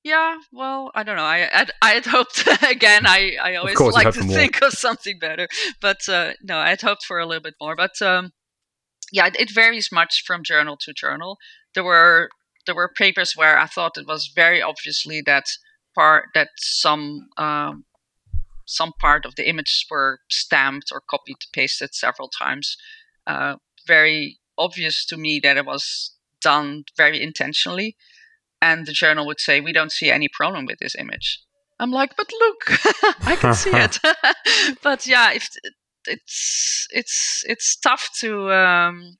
Yeah, 0.10 0.38
well, 0.52 0.90
I 0.96 1.04
don't 1.04 1.18
know. 1.18 1.24
I 1.24 1.68
I 1.84 1.92
had 1.92 2.08
hoped 2.08 2.48
again. 2.68 3.04
I 3.06 3.38
I 3.40 3.56
always 3.58 3.80
like 3.80 4.12
to 4.16 4.24
think 4.24 4.60
of 4.64 4.74
something 4.74 5.20
better, 5.20 5.48
but 5.80 6.10
uh, 6.10 6.34
no, 6.42 6.58
I 6.58 6.70
had 6.70 6.82
hoped 6.82 7.06
for 7.06 7.20
a 7.20 7.28
little 7.28 7.44
bit 7.44 7.54
more. 7.62 7.76
But 7.76 8.02
um, 8.02 8.32
yeah, 9.12 9.30
it 9.38 9.52
varies 9.52 9.90
much 9.92 10.24
from 10.26 10.44
journal 10.44 10.78
to 10.82 10.94
journal. 10.94 11.38
There 11.76 11.84
were 11.84 12.30
there 12.66 12.74
were 12.74 12.92
papers 12.92 13.34
where 13.36 13.60
I 13.60 13.68
thought 13.68 14.00
it 14.00 14.08
was 14.08 14.32
very 14.34 14.64
obviously 14.64 15.22
that 15.28 15.46
part 15.94 16.30
that 16.34 16.50
some 16.58 17.28
um, 17.38 17.86
some 18.66 18.94
part 19.00 19.28
of 19.28 19.36
the 19.36 19.48
images 19.48 19.86
were 19.92 20.22
stamped 20.28 20.90
or 20.92 21.04
copied 21.08 21.38
pasted 21.54 21.94
several 21.94 22.30
times. 22.30 22.78
Uh, 23.28 23.58
very 23.86 24.40
obvious 24.58 25.06
to 25.06 25.18
me 25.18 25.40
that 25.44 25.58
it 25.58 25.68
was 25.68 26.16
done 26.42 26.86
very 26.98 27.22
intentionally. 27.22 27.96
And 28.62 28.86
the 28.86 28.92
journal 28.92 29.26
would 29.26 29.40
say, 29.40 29.62
"We 29.62 29.74
don't 29.74 29.92
see 29.92 30.12
any 30.12 30.28
problem 30.28 30.66
with 30.66 30.80
this 30.80 30.96
image." 30.96 31.40
I'm 31.80 31.92
like, 31.92 32.16
"But 32.18 32.30
look, 32.32 32.60
I 33.26 33.36
can 33.36 33.54
see 33.54 33.72
it." 33.72 34.00
but 34.84 35.08
yeah, 35.08 35.32
if 35.32 35.48
it's 36.06 36.88
it's 36.92 37.44
it's 37.48 37.76
tough 37.78 38.10
to 38.20 38.52
um, 38.52 39.18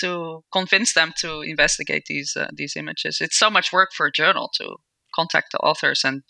to 0.00 0.44
convince 0.52 0.94
them 0.94 1.12
to 1.18 1.42
investigate 1.42 2.04
these 2.06 2.36
uh, 2.36 2.48
these 2.52 2.76
images. 2.76 3.20
It's 3.20 3.38
so 3.38 3.50
much 3.50 3.72
work 3.72 3.90
for 3.92 4.06
a 4.06 4.12
journal 4.12 4.50
to 4.54 4.76
contact 5.14 5.52
the 5.52 5.58
authors 5.58 6.02
and 6.04 6.22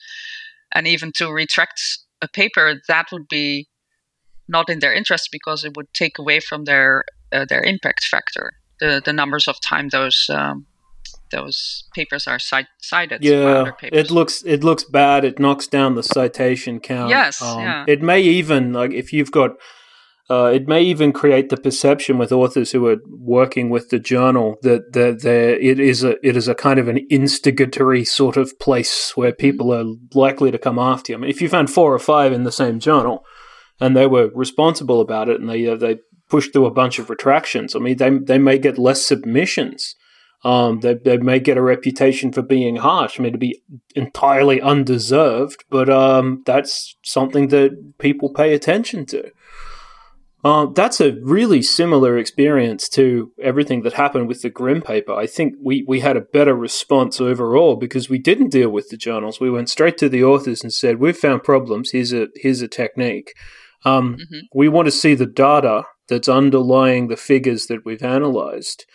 and 0.75 0.87
even 0.87 1.13
to 1.17 1.31
retract 1.31 1.81
a 2.23 2.29
paper 2.29 2.75
that 2.89 3.07
would 3.13 3.29
be 3.29 3.69
not 4.49 4.71
in 4.71 4.79
their 4.79 4.95
interest 4.95 5.29
because 5.33 5.65
it 5.65 5.77
would 5.77 5.93
take 5.93 6.19
away 6.19 6.41
from 6.41 6.65
their 6.65 7.05
uh, 7.33 7.45
their 7.49 7.63
impact 7.63 8.05
factor. 8.05 8.53
The 8.81 9.03
the 9.05 9.13
numbers 9.13 9.49
of 9.49 9.61
time 9.61 9.89
those 9.89 10.27
um, 10.31 10.67
those 11.31 11.85
papers 11.95 12.27
are 12.27 12.39
cite- 12.39 12.67
cited. 12.81 13.23
Yeah, 13.23 13.73
it 13.83 14.11
looks 14.11 14.43
it 14.45 14.63
looks 14.63 14.85
bad. 14.85 15.25
It 15.25 15.39
knocks 15.39 15.67
down 15.67 15.95
the 15.95 16.03
citation 16.03 16.81
count. 16.81 17.11
Yes, 17.11 17.43
um, 17.43 17.61
yeah. 17.61 17.85
It 17.89 18.03
may 18.03 18.21
even 18.21 18.73
like 18.73 18.93
if 18.93 19.13
you've 19.13 19.33
got. 19.33 19.53
Uh, 20.29 20.51
it 20.53 20.67
may 20.67 20.83
even 20.83 21.13
create 21.13 21.51
the 21.51 21.57
perception 21.57 22.19
with 22.19 22.33
authors 22.33 22.73
who 22.73 22.85
are 22.89 22.97
working 23.09 23.71
with 23.71 23.91
the 23.91 23.99
journal 24.01 24.57
that 24.63 24.93
that 24.93 25.23
there 25.23 25.57
it 25.57 25.79
is 25.79 26.03
a 26.03 26.17
it 26.27 26.37
is 26.37 26.49
a 26.49 26.55
kind 26.55 26.81
of 26.81 26.89
an 26.89 26.99
instigatory 27.11 28.05
sort 28.05 28.37
of 28.37 28.59
place 28.59 29.17
where 29.17 29.31
mm-hmm. 29.31 29.41
people 29.41 29.73
are 29.73 29.85
likely 30.15 30.51
to 30.51 30.59
come 30.59 30.81
after 30.81 31.13
you. 31.13 31.19
I 31.19 31.21
mean, 31.21 31.31
if 31.31 31.41
you 31.41 31.49
found 31.49 31.71
four 31.71 31.95
or 31.95 32.01
five 32.01 32.33
in 32.33 32.43
the 32.43 32.51
same 32.51 32.81
journal, 32.81 33.25
and 33.79 33.97
they 33.97 34.09
were 34.09 34.29
responsible 34.35 35.01
about 35.01 35.29
it, 35.29 35.39
and 35.41 35.49
they 35.49 35.65
uh, 35.65 35.77
they 35.77 35.99
pushed 36.29 36.53
through 36.53 36.67
a 36.67 36.73
bunch 36.73 36.99
of 36.99 37.09
retractions, 37.09 37.77
I 37.77 37.79
mean, 37.79 37.97
they 37.97 38.11
they 38.11 38.39
may 38.39 38.59
get 38.59 38.79
less 38.79 39.07
submissions 39.07 39.95
um, 40.47 40.79
they, 40.79 40.95
they 40.95 41.17
may 41.17 41.41
get 41.41 41.57
a 41.57 41.63
reputation 41.63 42.31
for 42.31 42.41
being 42.41 42.77
harsh. 42.77 43.19
I 43.19 43.23
mean, 43.25 43.33
to 43.33 43.39
be 43.39 43.61
entirely 43.97 44.61
undeserved, 44.61 45.65
but 45.71 45.91
um, 45.91 46.45
that's 46.47 46.97
something 47.03 47.49
that 47.49 47.99
people 47.99 48.33
pay 48.33 48.55
attention 48.55 49.07
to. 49.07 49.33
Uh, 50.45 50.67
that's 50.67 51.01
a 51.01 51.19
really 51.23 51.63
similar 51.63 52.17
experience 52.17 52.89
to 52.91 53.33
everything 53.43 53.83
that 53.83 53.95
happened 53.95 54.29
with 54.29 54.43
the 54.43 54.49
GRIM 54.49 54.83
paper. 54.83 55.13
I 55.13 55.27
think 55.27 55.55
we, 55.61 55.85
we 55.89 55.99
had 55.99 56.17
a 56.17 56.21
better 56.21 56.55
response 56.55 57.21
overall 57.21 57.75
because 57.75 58.09
we 58.09 58.21
didn't 58.21 58.51
deal 58.51 58.71
with 58.71 58.89
the 58.89 58.97
journals. 58.97 59.41
We 59.41 59.51
went 59.51 59.69
straight 59.69 59.99
to 59.99 60.09
the 60.09 60.23
authors 60.23 60.63
and 60.63 60.73
said, 60.73 61.01
"We've 61.01 61.17
found 61.17 61.43
problems. 61.43 61.91
Here's 61.91 62.13
a 62.13 62.29
here's 62.37 62.63
a 62.63 62.69
technique. 62.69 63.35
Um, 63.85 64.15
mm-hmm. 64.15 64.39
We 64.55 64.69
want 64.69 64.87
to 64.87 64.93
see 64.93 65.17
the 65.17 65.27
data 65.27 65.87
that's 66.09 66.29
underlying 66.29 67.09
the 67.09 67.17
figures 67.17 67.67
that 67.67 67.85
we've 67.85 68.05
analyzed." 68.05 68.87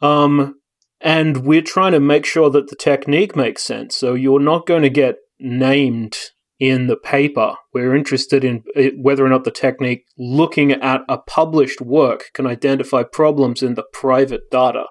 Um, 0.00 0.54
and 1.04 1.44
we're 1.44 1.62
trying 1.62 1.92
to 1.92 2.00
make 2.00 2.24
sure 2.24 2.48
that 2.48 2.68
the 2.68 2.76
technique 2.76 3.36
makes 3.36 3.62
sense. 3.62 3.94
So 3.94 4.14
you're 4.14 4.40
not 4.40 4.66
going 4.66 4.82
to 4.82 4.90
get 4.90 5.16
named 5.38 6.16
in 6.58 6.86
the 6.86 6.96
paper. 6.96 7.56
We're 7.74 7.94
interested 7.94 8.42
in 8.42 8.64
eh, 8.74 8.90
whether 8.96 9.24
or 9.24 9.28
not 9.28 9.44
the 9.44 9.50
technique 9.50 10.06
looking 10.16 10.72
at 10.72 11.02
a 11.06 11.18
published 11.18 11.82
work 11.82 12.30
can 12.32 12.46
identify 12.46 13.02
problems 13.02 13.62
in 13.62 13.74
the 13.74 13.84
private 13.92 14.50
data. 14.50 14.86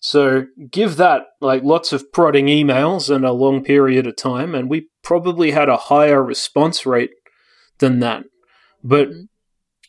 So 0.00 0.46
give 0.70 0.96
that 0.96 1.22
like 1.40 1.62
lots 1.62 1.92
of 1.92 2.12
prodding 2.12 2.46
emails 2.46 3.14
and 3.14 3.24
a 3.24 3.32
long 3.32 3.62
period 3.62 4.08
of 4.08 4.16
time, 4.16 4.54
and 4.54 4.68
we 4.68 4.88
probably 5.02 5.52
had 5.52 5.68
a 5.68 5.76
higher 5.76 6.22
response 6.22 6.84
rate 6.84 7.10
than 7.78 8.00
that. 8.00 8.24
But 8.82 9.08
mm-hmm 9.08 9.22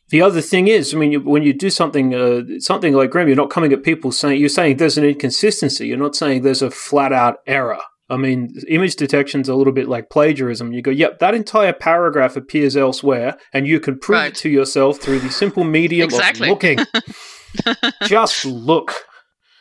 the 0.09 0.21
other 0.21 0.41
thing 0.41 0.67
is, 0.67 0.93
I 0.93 0.97
mean, 0.97 1.11
you, 1.11 1.21
when 1.21 1.43
you 1.43 1.53
do 1.53 1.69
something 1.69 2.15
uh, 2.15 2.41
something 2.59 2.93
like 2.93 3.11
GRIM, 3.11 3.27
you're 3.27 3.37
not 3.37 3.49
coming 3.49 3.71
at 3.73 3.83
people 3.83 4.11
saying 4.11 4.39
you're 4.39 4.49
saying 4.49 4.77
there's 4.77 4.97
an 4.97 5.03
inconsistency. 5.03 5.87
You're 5.87 5.97
not 5.97 6.15
saying 6.15 6.41
there's 6.41 6.61
a 6.61 6.71
flat 6.71 7.13
out 7.13 7.37
error. 7.45 7.79
I 8.11 8.17
mean, 8.17 8.49
image 8.67 8.95
detection's 8.95 9.49
a 9.49 9.55
little 9.55 9.73
bit 9.73 9.87
like 9.87 10.09
plagiarism. 10.09 10.73
You 10.73 10.81
go, 10.81 10.89
yep, 10.89 11.19
that 11.19 11.35
entire 11.35 11.73
paragraph 11.73 12.35
appears 12.35 12.75
elsewhere, 12.75 13.37
and 13.53 13.67
you 13.67 13.79
can 13.79 13.99
prove 13.99 14.17
right. 14.17 14.31
it 14.31 14.35
to 14.37 14.49
yourself 14.49 14.97
through 14.97 15.19
the 15.19 15.29
simple 15.29 15.63
medium 15.63 16.05
exactly. 16.05 16.47
of 16.47 16.53
looking. 16.53 16.79
Just 18.07 18.45
look. 18.45 18.93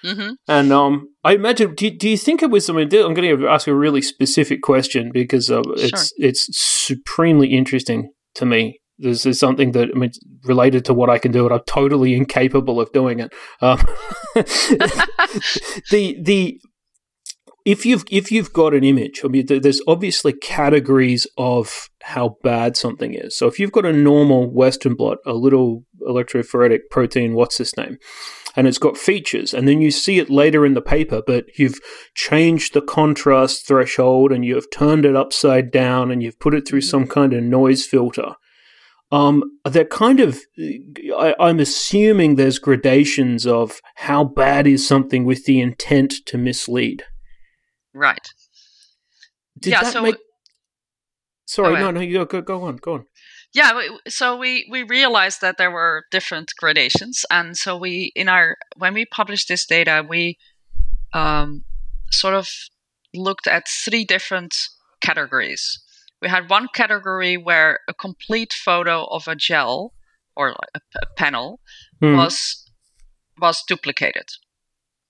Mm-hmm. 0.03 0.31
And 0.47 0.73
um, 0.73 1.09
I 1.25 1.35
imagine. 1.35 1.75
Do, 1.75 1.91
do 1.91 2.09
you 2.09 2.17
think 2.17 2.43
it 2.43 2.51
was? 2.51 2.71
I 2.71 2.73
mean, 2.73 2.85
I'm 2.85 3.13
going 3.13 3.39
to 3.39 3.49
ask 3.49 3.67
a 3.67 3.75
really 3.75 4.01
specific 4.01 4.63
question 4.63 5.11
because 5.13 5.51
uh, 5.51 5.63
it's 5.77 6.09
sure. 6.09 6.27
it's 6.27 6.49
supremely 6.57 7.49
interesting 7.49 8.13
to 8.37 8.47
me. 8.47 8.81
This 8.99 9.25
is 9.27 9.39
something 9.39 9.73
that 9.73 9.91
I 9.95 9.99
mean, 9.99 10.11
related 10.45 10.85
to 10.87 10.95
what 10.95 11.11
I 11.11 11.19
can 11.19 11.33
do, 11.33 11.45
and 11.45 11.55
I'm 11.55 11.63
totally 11.67 12.15
incapable 12.15 12.81
of 12.81 12.93
doing 12.93 13.21
it. 13.21 13.33
Um, 13.61 13.79
the 14.35 16.17
the 16.21 16.61
if 17.65 17.87
you've 17.87 18.05
if 18.11 18.33
you've 18.33 18.53
got 18.53 18.75
an 18.75 18.85
image, 18.85 19.21
I 19.25 19.29
mean, 19.29 19.47
there's 19.47 19.81
obviously 19.87 20.33
categories 20.33 21.27
of 21.37 21.89
how 22.03 22.37
bad 22.43 22.77
something 22.77 23.15
is. 23.15 23.37
So 23.37 23.47
if 23.47 23.59
you've 23.59 23.73
got 23.73 23.85
a 23.85 23.93
normal 23.93 24.51
Western 24.51 24.95
blot, 24.95 25.19
a 25.27 25.35
little 25.35 25.85
electrophoretic 26.07 26.81
protein, 26.91 27.35
what's 27.35 27.59
this 27.59 27.77
name? 27.77 27.99
and 28.59 28.67
it's 28.67 28.79
got 28.79 28.99
features, 28.99 29.55
and 29.55 29.69
then 29.69 29.81
you 29.81 29.93
see 29.93 30.19
it 30.19 30.29
later 30.29 30.67
in 30.67 30.75
the 30.75 30.83
paper, 30.83 31.23
but 31.25 31.45
you've 31.57 31.79
changed 32.15 32.75
the 32.75 32.81
contrast 32.81 33.69
threshold 33.69 34.33
and 34.33 34.45
you've 34.45 34.69
turned 34.73 35.05
it 35.05 35.15
upside 35.15 35.71
down 35.71 36.11
and 36.11 36.25
you've 36.25 36.41
put 36.41 36.55
it 36.55 36.67
through 36.67 36.81
some 36.81 37.07
kind 37.07 37.33
of 37.33 37.45
noise 37.45 37.87
filter 37.87 38.35
um, 39.11 39.43
they're 39.65 39.85
kind 39.85 40.21
of. 40.21 40.41
I, 40.59 41.35
I'm 41.41 41.61
assuming 41.61 42.35
there's 42.35 42.59
gradations 42.59 43.47
of 43.47 43.81
how 43.97 44.25
bad 44.25 44.67
is 44.67 44.87
something 44.87 45.25
with 45.25 45.45
the 45.45 45.61
intent 45.61 46.15
to 46.27 46.39
mislead. 46.39 47.05
Right. 47.95 48.29
Did 49.59 49.71
yeah. 49.71 49.83
so. 49.85 50.03
Make... 50.03 50.17
Sorry, 51.47 51.75
no, 51.75 51.91
no. 51.91 52.01
You 52.01 52.27
go, 52.27 52.43
go 52.43 52.65
on, 52.65 52.77
go 52.77 52.95
on. 52.95 53.05
Yeah. 53.55 53.81
So 54.09 54.37
we 54.37 54.69
we 54.71 54.83
realized 54.83 55.41
that 55.41 55.57
there 55.57 55.71
were 55.71 56.05
different 56.11 56.53
gradations, 56.59 57.25
and 57.31 57.57
so 57.57 57.79
we 57.79 58.13
in 58.15 58.29
our 58.29 58.57
when 58.77 58.93
we 58.93 59.07
published 59.07 59.49
this 59.49 59.65
data, 59.65 60.05
we 60.07 60.37
um, 61.15 61.65
sort 62.11 62.35
of 62.35 62.49
looked 63.15 63.47
at 63.47 63.67
three 63.67 64.05
different 64.05 64.55
categories 65.01 65.81
we 66.21 66.29
had 66.29 66.51
one 66.51 66.69
category 66.75 67.37
where 67.37 67.81
a 67.89 67.95
complete 67.95 68.53
photo 68.53 69.05
of 69.05 69.29
a 69.29 69.37
gel 69.37 69.93
or 70.37 70.51
a, 70.75 70.81
a 70.97 71.07
panel 71.17 71.61
mm. 72.03 72.17
was 72.17 72.65
was 73.41 73.63
duplicated. 73.67 74.27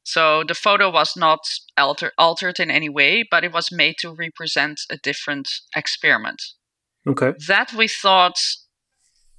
So 0.09 0.43
the 0.43 0.55
photo 0.55 0.91
was 0.91 1.17
not 1.17 1.41
alter, 1.77 2.13
altered 2.17 2.59
in 2.61 2.71
any 2.71 2.89
way, 2.89 3.27
but 3.31 3.45
it 3.45 3.53
was 3.53 3.71
made 3.71 3.97
to 3.99 4.15
represent 4.15 4.81
a 4.91 4.97
different 4.97 5.49
experiment. 5.77 6.43
Okay. 7.07 7.35
That 7.47 7.75
we 7.75 7.89
thought, 7.89 8.39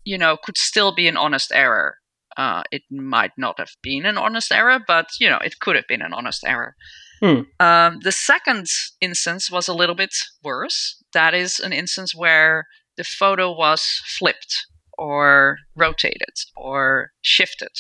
you 0.04 0.18
know, 0.18 0.38
could 0.38 0.58
still 0.58 0.94
be 0.94 1.08
an 1.08 1.18
honest 1.18 1.52
error. 1.52 1.96
Uh, 2.38 2.62
it 2.72 2.84
might 2.92 3.32
not 3.36 3.58
have 3.58 3.72
been 3.82 4.06
an 4.06 4.18
honest 4.18 4.52
error, 4.52 4.80
but 4.86 5.08
you 5.20 5.28
know, 5.28 5.40
it 5.40 5.60
could 5.60 5.76
have 5.76 5.88
been 5.88 6.04
an 6.04 6.14
honest 6.14 6.44
error. 6.46 6.76
Hmm. 7.20 7.42
Um, 7.60 8.00
the 8.02 8.12
second 8.12 8.68
instance 9.02 9.52
was 9.52 9.68
a 9.68 9.74
little 9.74 9.96
bit 9.96 10.16
worse. 10.44 11.04
That 11.14 11.34
is 11.34 11.60
an 11.60 11.74
instance 11.74 12.16
where 12.16 12.66
the 12.98 13.04
photo 13.04 13.52
was 13.52 14.02
flipped 14.06 14.66
or 14.98 15.58
rotated 15.76 16.36
or 16.56 17.12
shifted. 17.22 17.72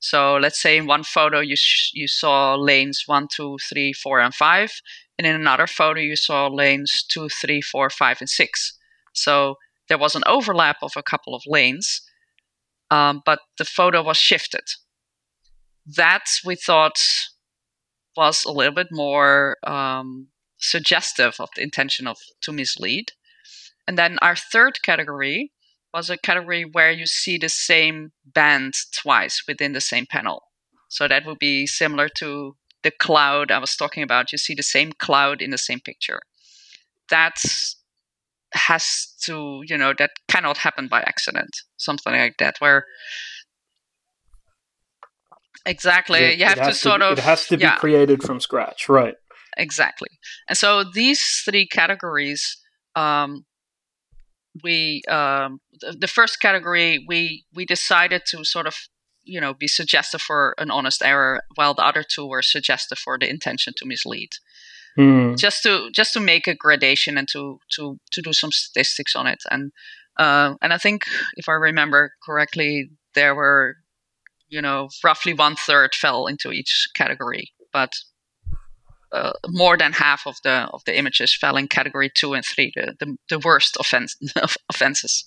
So 0.00 0.36
let's 0.36 0.60
say 0.60 0.76
in 0.76 0.86
one 0.86 1.02
photo 1.02 1.40
you 1.40 1.56
sh- 1.56 1.92
you 1.94 2.08
saw 2.08 2.56
lanes 2.56 3.04
one, 3.06 3.26
two, 3.26 3.56
three, 3.68 3.92
four, 3.92 4.20
and 4.20 4.34
five, 4.34 4.70
and 5.16 5.26
in 5.26 5.34
another 5.34 5.66
photo 5.66 6.00
you 6.00 6.16
saw 6.16 6.46
lanes 6.48 7.04
two, 7.08 7.28
three, 7.28 7.62
four, 7.62 7.88
five, 7.88 8.18
and 8.20 8.28
six. 8.28 8.76
So 9.14 9.56
there 9.88 9.98
was 9.98 10.14
an 10.14 10.22
overlap 10.26 10.76
of 10.82 10.92
a 10.96 11.02
couple 11.02 11.34
of 11.34 11.42
lanes, 11.46 12.02
um, 12.90 13.22
but 13.24 13.40
the 13.58 13.64
photo 13.64 14.02
was 14.02 14.16
shifted. 14.16 14.64
That 15.86 16.26
we 16.44 16.54
thought 16.54 16.98
was 18.16 18.44
a 18.44 18.52
little 18.52 18.74
bit 18.74 18.88
more 18.90 19.56
um, 19.66 20.28
suggestive 20.58 21.36
of 21.38 21.48
the 21.56 21.62
intention 21.62 22.06
of 22.06 22.18
to 22.42 22.52
mislead. 22.52 23.12
And 23.86 23.98
then 23.98 24.18
our 24.22 24.36
third 24.36 24.82
category 24.82 25.52
was 25.92 26.10
a 26.10 26.16
category 26.16 26.64
where 26.64 26.90
you 26.90 27.06
see 27.06 27.38
the 27.38 27.48
same 27.48 28.12
band 28.24 28.74
twice 28.92 29.44
within 29.46 29.72
the 29.72 29.80
same 29.80 30.06
panel. 30.06 30.42
So 30.88 31.06
that 31.08 31.26
would 31.26 31.38
be 31.38 31.66
similar 31.66 32.08
to 32.16 32.56
the 32.82 32.90
cloud 32.90 33.50
I 33.50 33.58
was 33.58 33.76
talking 33.76 34.02
about. 34.02 34.32
You 34.32 34.38
see 34.38 34.54
the 34.54 34.62
same 34.62 34.92
cloud 34.92 35.42
in 35.42 35.50
the 35.50 35.58
same 35.58 35.80
picture. 35.80 36.20
That 37.10 37.36
has 38.52 39.14
to, 39.22 39.62
you 39.66 39.76
know, 39.76 39.92
that 39.98 40.10
cannot 40.28 40.58
happen 40.58 40.88
by 40.88 41.02
accident. 41.02 41.50
Something 41.76 42.12
like 42.12 42.36
that, 42.38 42.56
where 42.58 42.86
Exactly. 45.66 46.20
It, 46.20 46.38
you 46.38 46.44
have 46.44 46.62
to 46.62 46.74
sort 46.74 47.00
to, 47.00 47.08
of. 47.08 47.18
It 47.18 47.24
has 47.24 47.46
to 47.46 47.56
be 47.56 47.62
yeah. 47.62 47.76
created 47.76 48.22
from 48.22 48.40
scratch, 48.40 48.88
right? 48.88 49.14
Exactly. 49.56 50.08
And 50.48 50.58
so 50.58 50.84
these 50.84 51.42
three 51.44 51.66
categories, 51.66 52.58
um, 52.94 53.44
we 54.62 55.02
um, 55.08 55.60
the, 55.80 55.96
the 56.00 56.06
first 56.06 56.40
category 56.40 57.04
we 57.08 57.44
we 57.54 57.64
decided 57.64 58.22
to 58.28 58.44
sort 58.44 58.66
of 58.66 58.74
you 59.24 59.40
know 59.40 59.54
be 59.54 59.66
suggestive 59.66 60.20
for 60.20 60.54
an 60.58 60.70
honest 60.70 61.02
error, 61.02 61.42
while 61.54 61.74
the 61.74 61.84
other 61.84 62.04
two 62.08 62.26
were 62.26 62.42
suggestive 62.42 62.98
for 62.98 63.18
the 63.18 63.28
intention 63.28 63.72
to 63.78 63.86
mislead. 63.86 64.30
Hmm. 64.96 65.34
Just 65.34 65.62
to 65.64 65.90
just 65.92 66.12
to 66.12 66.20
make 66.20 66.46
a 66.46 66.54
gradation 66.54 67.16
and 67.16 67.26
to 67.28 67.58
to 67.76 67.98
to 68.12 68.22
do 68.22 68.32
some 68.32 68.52
statistics 68.52 69.16
on 69.16 69.26
it, 69.26 69.42
and 69.50 69.72
uh, 70.18 70.54
and 70.62 70.72
I 70.72 70.78
think 70.78 71.04
if 71.36 71.48
I 71.48 71.52
remember 71.52 72.12
correctly, 72.24 72.90
there 73.14 73.34
were 73.34 73.76
you 74.54 74.62
know, 74.62 74.88
roughly 75.02 75.34
one 75.34 75.56
third 75.56 75.94
fell 75.94 76.26
into 76.26 76.52
each 76.52 76.88
category, 76.94 77.52
but 77.72 77.92
uh, 79.10 79.32
more 79.48 79.76
than 79.76 79.92
half 79.92 80.26
of 80.26 80.36
the 80.44 80.68
of 80.72 80.82
the 80.86 80.96
images 80.96 81.36
fell 81.36 81.56
in 81.56 81.66
category 81.66 82.10
two 82.14 82.34
and 82.34 82.44
three, 82.44 82.72
the 82.76 82.94
the, 83.00 83.16
the 83.28 83.38
worst 83.40 83.76
offense, 83.80 84.16
offenses. 84.70 85.24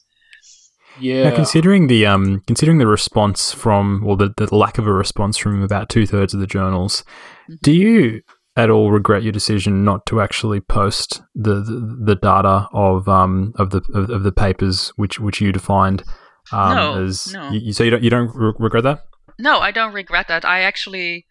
Yeah. 1.00 1.30
Now, 1.30 1.36
considering 1.36 1.88
the 1.88 2.06
um, 2.06 2.42
considering 2.48 2.78
the 2.78 2.88
response 2.88 3.52
from, 3.52 4.02
well, 4.04 4.16
the, 4.16 4.34
the 4.38 4.54
lack 4.56 4.78
of 4.78 4.88
a 4.88 4.94
response 4.94 5.38
from 5.38 5.62
about 5.62 5.90
two 5.90 6.08
thirds 6.08 6.34
of 6.34 6.40
the 6.40 6.48
journals, 6.48 7.04
mm-hmm. 7.44 7.56
do 7.62 7.74
you 7.74 8.22
at 8.56 8.72
all 8.72 8.92
regret 8.92 9.24
your 9.24 9.34
decision 9.34 9.84
not 9.84 10.06
to 10.08 10.22
actually 10.22 10.62
post 10.62 11.22
the 11.36 11.56
the, 11.56 11.98
the 12.06 12.16
data 12.16 12.68
of 12.74 13.08
um 13.08 13.54
of 13.58 13.70
the 13.72 13.82
of, 13.94 14.10
of, 14.10 14.24
the 14.24 14.32
papers 14.32 14.90
which 14.96 15.20
which 15.20 15.40
you 15.40 15.52
defined 15.52 16.04
um, 16.52 16.76
no, 16.76 17.04
as 17.04 17.34
no. 17.34 17.52
You, 17.52 17.72
so 17.74 17.84
you 17.84 17.92
don't 17.92 18.04
you 18.04 18.10
don't 18.10 18.36
re- 18.36 18.54
regret 18.58 18.84
that? 18.84 19.02
No, 19.39 19.60
I 19.60 19.71
don't 19.71 19.93
regret 19.93 20.28
that. 20.28 20.45
I 20.45 20.62
actually 20.62 21.26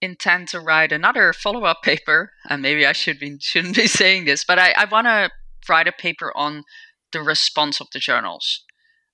intend 0.00 0.48
to 0.48 0.60
write 0.60 0.92
another 0.92 1.32
follow-up 1.32 1.82
paper, 1.82 2.32
and 2.48 2.60
maybe 2.62 2.84
I 2.86 2.92
should 2.92 3.18
be 3.18 3.38
shouldn't 3.40 3.76
be 3.76 3.86
saying 4.00 4.24
this, 4.24 4.44
but 4.44 4.58
I, 4.58 4.72
I 4.72 4.84
want 4.84 5.06
to 5.06 5.30
write 5.68 5.88
a 5.88 5.92
paper 5.92 6.32
on 6.36 6.64
the 7.12 7.22
response 7.22 7.80
of 7.80 7.88
the 7.92 7.98
journals, 7.98 8.64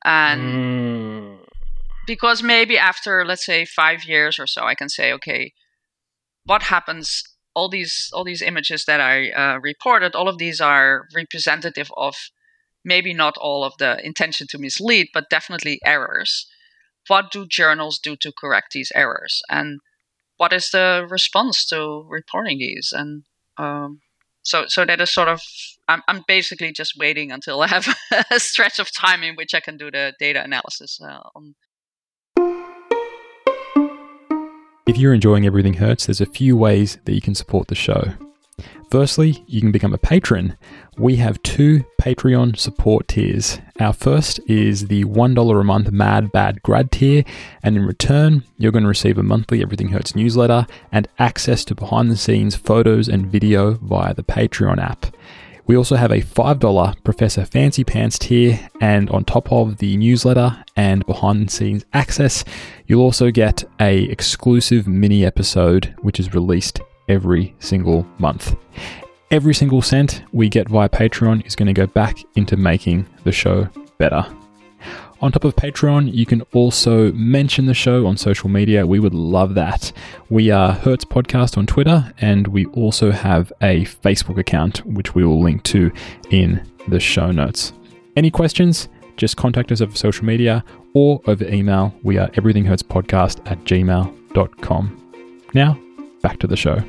and 0.04 0.40
mm. 0.42 1.38
because 2.06 2.42
maybe 2.42 2.76
after 2.76 3.24
let's 3.24 3.46
say 3.46 3.64
five 3.64 4.04
years 4.04 4.38
or 4.38 4.46
so, 4.46 4.64
I 4.64 4.74
can 4.74 4.88
say, 4.88 5.12
okay, 5.12 5.52
what 6.44 6.64
happens? 6.64 7.22
All 7.54 7.68
these 7.68 8.10
all 8.12 8.24
these 8.24 8.42
images 8.42 8.84
that 8.86 9.00
I 9.00 9.30
uh, 9.30 9.58
reported, 9.60 10.14
all 10.14 10.28
of 10.28 10.38
these 10.38 10.60
are 10.60 11.06
representative 11.14 11.90
of 11.96 12.14
maybe 12.84 13.14
not 13.14 13.36
all 13.36 13.62
of 13.62 13.74
the 13.78 14.04
intention 14.04 14.46
to 14.50 14.58
mislead, 14.58 15.08
but 15.14 15.30
definitely 15.30 15.78
errors 15.84 16.46
what 17.08 17.30
do 17.30 17.46
journals 17.46 17.98
do 17.98 18.16
to 18.16 18.32
correct 18.32 18.72
these 18.72 18.92
errors? 18.94 19.42
And 19.50 19.80
what 20.36 20.52
is 20.52 20.70
the 20.70 21.06
response 21.08 21.66
to 21.66 22.04
reporting 22.08 22.58
these? 22.58 22.92
And 22.92 23.24
um, 23.58 24.00
so 24.42 24.64
so 24.66 24.84
that 24.84 25.00
is 25.00 25.10
sort 25.10 25.28
of 25.28 25.40
I'm, 25.88 26.02
I'm 26.08 26.24
basically 26.26 26.72
just 26.72 26.98
waiting 26.98 27.30
until 27.30 27.62
i 27.62 27.68
have 27.68 27.88
a 28.30 28.40
stretch 28.40 28.78
of 28.78 28.92
time 28.92 29.22
in 29.22 29.34
which 29.34 29.54
i 29.54 29.60
can 29.60 29.76
do 29.76 29.90
the 29.90 30.14
data 30.18 30.42
analysis 30.42 31.00
uh, 31.00 31.20
on 31.34 31.54
if 34.86 34.96
you're 34.96 35.14
enjoying 35.14 35.46
everything 35.46 35.74
hurts 35.74 36.06
there's 36.06 36.20
a 36.20 36.26
few 36.26 36.56
ways 36.56 36.98
that 37.04 37.14
you 37.14 37.20
can 37.20 37.34
support 37.34 37.68
the 37.68 37.74
show 37.74 38.12
Firstly, 38.90 39.42
you 39.46 39.62
can 39.62 39.72
become 39.72 39.94
a 39.94 39.98
patron. 39.98 40.54
We 40.98 41.16
have 41.16 41.42
two 41.42 41.84
Patreon 41.98 42.58
support 42.58 43.08
tiers. 43.08 43.58
Our 43.80 43.94
first 43.94 44.38
is 44.46 44.88
the 44.88 45.04
$1 45.04 45.60
a 45.60 45.64
month 45.64 45.90
Mad 45.90 46.30
Bad 46.30 46.62
Grad 46.62 46.92
tier, 46.92 47.24
and 47.62 47.74
in 47.74 47.86
return, 47.86 48.44
you're 48.58 48.70
going 48.70 48.82
to 48.82 48.88
receive 48.88 49.16
a 49.16 49.22
monthly 49.22 49.62
Everything 49.62 49.88
Hurts 49.88 50.14
newsletter 50.14 50.66
and 50.92 51.08
access 51.18 51.64
to 51.64 51.74
behind 51.74 52.10
the 52.10 52.16
scenes 52.18 52.54
photos 52.54 53.08
and 53.08 53.26
video 53.26 53.78
via 53.82 54.12
the 54.12 54.22
Patreon 54.22 54.78
app. 54.78 55.06
We 55.66 55.74
also 55.74 55.96
have 55.96 56.10
a 56.10 56.20
$5 56.20 57.04
Professor 57.04 57.46
Fancy 57.46 57.84
Pants 57.84 58.18
tier, 58.18 58.68
and 58.80 59.08
on 59.08 59.24
top 59.24 59.50
of 59.50 59.78
the 59.78 59.96
newsletter 59.96 60.62
and 60.76 61.06
behind 61.06 61.46
the 61.46 61.50
scenes 61.50 61.86
access, 61.94 62.44
you'll 62.86 63.00
also 63.00 63.30
get 63.30 63.64
a 63.80 64.02
exclusive 64.02 64.86
mini 64.86 65.24
episode 65.24 65.94
which 66.02 66.20
is 66.20 66.34
released 66.34 66.80
every 67.08 67.54
single 67.58 68.06
month. 68.18 68.56
Every 69.30 69.54
single 69.54 69.82
cent 69.82 70.24
we 70.32 70.48
get 70.48 70.68
via 70.68 70.88
Patreon 70.88 71.46
is 71.46 71.56
going 71.56 71.66
to 71.66 71.72
go 71.72 71.86
back 71.86 72.18
into 72.34 72.56
making 72.56 73.06
the 73.24 73.32
show 73.32 73.68
better. 73.98 74.26
On 75.22 75.30
top 75.30 75.44
of 75.44 75.54
Patreon, 75.54 76.12
you 76.12 76.26
can 76.26 76.42
also 76.52 77.12
mention 77.12 77.66
the 77.66 77.74
show 77.74 78.06
on 78.06 78.16
social 78.16 78.48
media. 78.48 78.84
We 78.84 78.98
would 78.98 79.14
love 79.14 79.54
that. 79.54 79.92
We 80.30 80.50
are 80.50 80.72
Hurts 80.72 81.04
Podcast 81.04 81.56
on 81.56 81.64
Twitter, 81.64 82.12
and 82.18 82.48
we 82.48 82.66
also 82.66 83.12
have 83.12 83.52
a 83.62 83.84
Facebook 83.84 84.36
account, 84.38 84.84
which 84.84 85.14
we 85.14 85.24
will 85.24 85.40
link 85.40 85.62
to 85.64 85.92
in 86.30 86.68
the 86.88 86.98
show 86.98 87.30
notes. 87.30 87.72
Any 88.16 88.32
questions? 88.32 88.88
Just 89.16 89.36
contact 89.36 89.70
us 89.70 89.80
over 89.80 89.94
social 89.94 90.24
media 90.24 90.64
or 90.92 91.20
over 91.26 91.44
email. 91.44 91.94
We 92.02 92.18
are 92.18 92.28
everythinghurtspodcast 92.30 93.48
at 93.48 93.62
gmail.com. 93.64 95.12
Now, 95.54 95.78
back 96.22 96.38
to 96.38 96.46
the 96.46 96.56
show. 96.56 96.82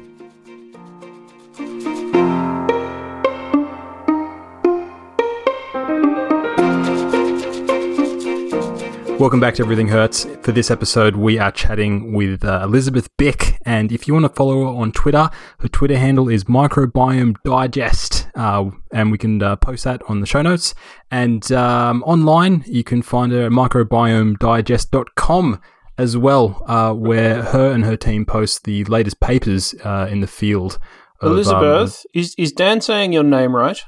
Welcome 9.20 9.40
back 9.40 9.54
to 9.56 9.64
Everything 9.64 9.88
Hurts. 9.88 10.26
For 10.42 10.52
this 10.52 10.70
episode, 10.70 11.16
we 11.16 11.40
are 11.40 11.50
chatting 11.50 12.12
with 12.12 12.44
uh, 12.44 12.60
Elisabeth 12.64 13.08
Bik. 13.18 13.58
And 13.66 13.90
if 13.92 14.06
you 14.06 14.14
want 14.14 14.26
to 14.26 14.34
follow 14.34 14.66
her 14.66 14.68
on 14.68 14.92
Twitter, 14.92 15.30
her 15.60 15.68
Twitter 15.70 15.98
handle 15.98 16.28
is 16.28 16.44
Microbiome 16.44 17.38
Digest. 17.46 18.28
uh, 18.36 18.70
and 18.92 19.12
we 19.12 19.18
can 19.18 19.42
uh, 19.42 19.56
post 19.56 19.86
that 19.86 20.02
on 20.10 20.20
the 20.20 20.26
show 20.26 20.42
notes. 20.42 20.76
And 21.10 21.50
um, 21.54 22.04
online, 22.04 22.66
you 22.68 22.84
can 22.84 23.02
find 23.02 23.32
her 23.32 23.46
at 23.46 23.52
microbiomedigest.com 23.54 25.62
as 25.98 26.18
well, 26.18 26.64
uh, 26.68 26.94
where 26.94 27.44
her 27.44 27.72
and 27.72 27.86
her 27.86 27.98
team 27.98 28.26
post 28.26 28.64
the 28.64 28.84
latest 28.86 29.20
papers 29.20 29.76
uh, 29.84 30.08
in 30.10 30.22
the 30.22 30.28
field. 30.28 30.80
Of, 31.22 31.32
Elisabeth, 31.32 32.00
um, 32.00 32.10
is, 32.14 32.36
is 32.38 32.52
Dan 32.52 32.82
saying 32.82 33.14
your 33.14 33.24
name 33.24 33.56
right? 33.56 33.82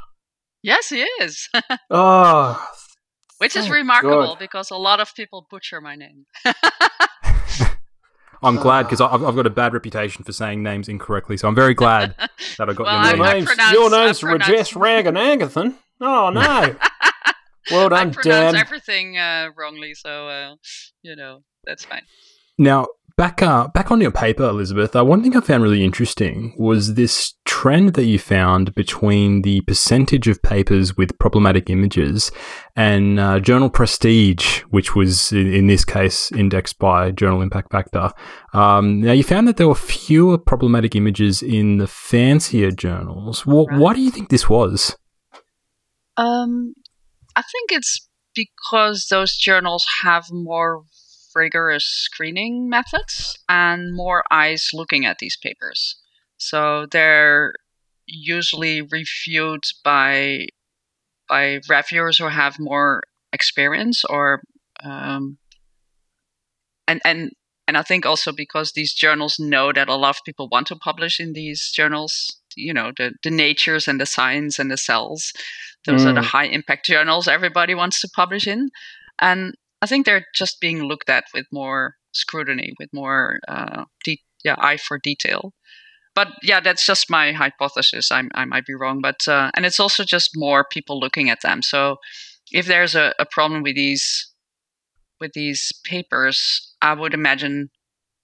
Yes, 0.62 0.90
he 0.90 1.02
is. 1.22 1.50
oh, 1.90 2.70
which 3.38 3.56
is 3.56 3.70
remarkable 3.70 4.28
God. 4.28 4.40
because 4.40 4.72
a 4.72 4.78
lot 4.78 5.00
of 5.00 5.14
people 5.14 5.46
butcher 5.50 5.82
my 5.82 5.96
name. 5.96 6.26
I'm 8.44 8.58
glad 8.58 8.84
because 8.84 9.02
I've, 9.02 9.24
I've 9.24 9.36
got 9.36 9.48
a 9.48 9.52
bad 9.52 9.74
reputation 9.74 10.24
for 10.24 10.32
saying 10.32 10.62
names 10.62 10.88
incorrectly, 10.88 11.36
so 11.38 11.48
I'm 11.48 11.56
very 11.56 11.74
glad 11.74 12.16
that 12.58 12.70
I 12.70 12.74
got 12.74 12.86
well, 12.86 13.04
your 13.06 13.18
name. 13.18 13.18
Your 13.18 13.34
name's, 13.34 13.46
pronounce, 13.46 13.74
your 13.74 13.90
name's 13.90 14.22
Rajesh 14.22 14.74
Raganathan. 14.76 15.76
Oh 16.02 16.30
no! 16.30 16.76
well 17.72 17.90
done, 17.90 18.10
I 18.10 18.12
pronounce 18.12 18.54
Dan. 18.54 18.56
everything 18.56 19.18
uh, 19.18 19.50
wrongly, 19.56 19.94
so 19.94 20.28
uh, 20.28 20.56
you 21.02 21.16
know 21.16 21.42
that's 21.66 21.86
fine. 21.86 22.04
Now, 22.58 22.88
Back, 23.18 23.42
uh, 23.42 23.70
back 23.70 23.92
on 23.92 24.02
your 24.02 24.12
paper, 24.12 24.44
Elisabeth, 24.44 24.94
uh, 24.94 25.06
one 25.06 25.24
thing 25.24 25.38
I 25.38 25.40
found 25.40 25.64
really 25.64 25.86
interesting 25.86 26.54
was 26.58 26.96
this 26.96 27.34
trend 27.46 27.94
that 27.94 28.04
you 28.04 28.20
found 28.20 28.76
between 28.76 29.44
the 29.44 29.62
percentage 29.62 30.28
of 30.28 30.44
papers 30.44 30.98
with 30.98 31.18
problematic 31.18 31.70
images 31.70 32.30
and 32.76 33.18
uh, 33.18 33.40
journal 33.40 33.70
prestige, 33.70 34.64
which 34.64 34.96
was 34.96 35.32
in, 35.32 35.54
in, 35.54 35.68
this 35.68 35.86
case 35.86 36.30
indexed 36.34 36.78
by 36.78 37.12
Journal 37.12 37.42
Impact 37.42 37.72
Factor. 37.72 38.12
Um, 38.52 39.00
now, 39.00 39.14
you 39.14 39.24
found 39.24 39.48
that 39.48 39.56
there 39.56 39.70
were 39.70 39.76
fewer 39.76 40.38
problematic 40.38 40.94
images 40.94 41.42
in 41.42 41.78
the 41.78 41.88
fancier 41.88 42.70
journals. 42.70 43.46
Well, 43.46 43.66
right. 43.68 43.80
Why 43.80 43.94
do 43.94 44.02
you 44.02 44.12
think 44.12 44.28
this 44.28 44.50
was? 44.50 44.98
Um, 46.18 46.74
I 47.34 47.44
think 47.44 47.72
it's 47.72 48.10
because 48.36 49.08
those 49.10 49.38
journals 49.38 49.86
have 50.04 50.26
more 50.32 50.84
rigorous 51.36 51.86
screening 51.86 52.70
methods 52.70 53.38
and 53.50 53.94
more 53.94 54.24
eyes 54.32 54.72
looking 54.74 55.06
at 55.06 55.20
these 55.20 55.38
papers. 55.38 55.96
So 56.38 56.86
they're 56.92 57.54
usually 58.08 58.82
reviewed 58.82 59.64
by 59.84 60.48
by 61.28 61.60
reviewers 61.70 62.18
who 62.18 62.28
have 62.28 62.60
more 62.60 63.02
experience 63.34 64.04
or 64.06 64.42
um, 64.84 65.38
and 66.88 67.02
and 67.04 67.32
and 67.68 67.78
I 67.78 67.82
think 67.82 68.06
also 68.06 68.32
because 68.32 68.72
these 68.72 68.94
journals 68.94 69.38
know 69.40 69.72
that 69.74 69.90
a 69.90 69.96
lot 69.96 70.18
of 70.18 70.24
people 70.24 70.48
want 70.52 70.68
to 70.68 70.76
publish 70.76 71.20
in 71.20 71.34
these 71.34 71.72
journals, 71.72 72.40
you 72.56 72.74
know, 72.74 72.92
the 72.96 73.14
the 73.24 73.32
natures 73.32 73.88
and 73.88 74.00
the 74.00 74.06
science 74.06 74.60
and 74.60 74.70
the 74.70 74.78
cells, 74.78 75.34
those 75.86 76.04
mm. 76.04 76.08
are 76.08 76.14
the 76.14 76.22
mm. 76.22 76.26
high 76.26 76.46
impact 76.46 76.86
journals 76.86 77.28
everybody 77.28 77.74
wants 77.74 78.02
to 78.02 78.10
publish 78.16 78.48
in. 78.48 78.70
And 79.20 79.56
I 79.82 79.88
think 79.88 80.06
they're 80.06 80.26
just 80.34 80.60
being 80.62 80.84
looked 80.84 81.10
at 81.10 81.26
with 81.34 81.46
more 81.52 81.96
scrutiny, 82.12 82.74
with 82.80 82.90
more 82.94 83.40
uh, 83.48 83.86
de- 84.04 84.22
yeah 84.44 84.56
eye 84.58 84.78
for 84.78 84.98
detail. 84.98 85.54
But 86.16 86.30
yeah, 86.42 86.62
that's 86.62 86.86
just 86.86 87.10
my 87.10 87.34
hypothesis. 87.34 88.12
I'm, 88.12 88.30
i 88.36 88.46
might 88.46 88.66
be 88.66 88.74
wrong, 88.74 89.02
but 89.02 89.28
uh, 89.28 89.52
and 89.56 89.66
it's 89.66 89.80
also 89.80 90.04
just 90.04 90.32
more 90.36 90.66
people 90.70 91.00
looking 91.00 91.30
at 91.30 91.42
them. 91.42 91.62
So 91.62 91.98
if 92.52 92.66
there's 92.66 92.96
a, 92.96 93.14
a 93.20 93.26
problem 93.26 93.64
with 93.64 93.76
these 93.76 94.32
with 95.20 95.34
these 95.34 95.72
papers, 95.86 96.74
I 96.82 96.94
would 96.94 97.14
imagine 97.14 97.70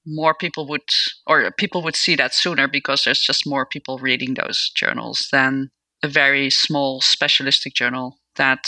more 0.06 0.34
people 0.34 0.68
would 0.68 0.82
or 1.28 1.52
people 1.52 1.84
would 1.84 1.96
see 1.96 2.16
that 2.16 2.34
sooner 2.34 2.68
because 2.68 3.04
there's 3.04 3.22
just 3.22 3.48
more 3.48 3.66
people 3.66 3.98
reading 4.00 4.34
those 4.34 4.72
journals 4.76 5.28
than 5.32 5.70
a 6.04 6.08
very 6.08 6.50
small 6.50 7.02
specialistic 7.02 7.74
journal 7.74 8.18
that 8.36 8.68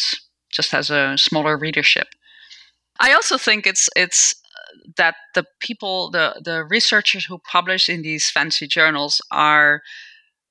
just 0.52 0.72
has 0.72 0.92
a 0.92 1.18
smaller 1.18 1.58
readership. 1.58 2.08
I 3.00 3.14
also 3.14 3.38
think 3.38 3.66
it's 3.66 3.90
it's 3.96 4.36
uh, 4.46 4.90
that 4.98 5.16
the 5.36 5.46
people, 5.60 6.12
the 6.12 6.42
the 6.44 6.64
researchers 6.64 7.26
who 7.26 7.40
publish 7.40 7.90
in 7.90 8.02
these 8.02 8.30
fancy 8.30 8.68
journals 8.68 9.22
are 9.32 9.82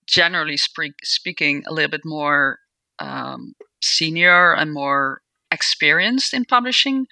generally 0.06 0.56
speak, 0.56 0.94
speaking 1.04 1.62
a 1.66 1.72
little 1.72 1.90
bit 1.90 2.04
more 2.04 2.58
um, 2.98 3.54
senior 3.80 4.54
and 4.54 4.72
more 4.72 5.22
experienced 5.50 6.34
in 6.34 6.44
publishing, 6.44 7.06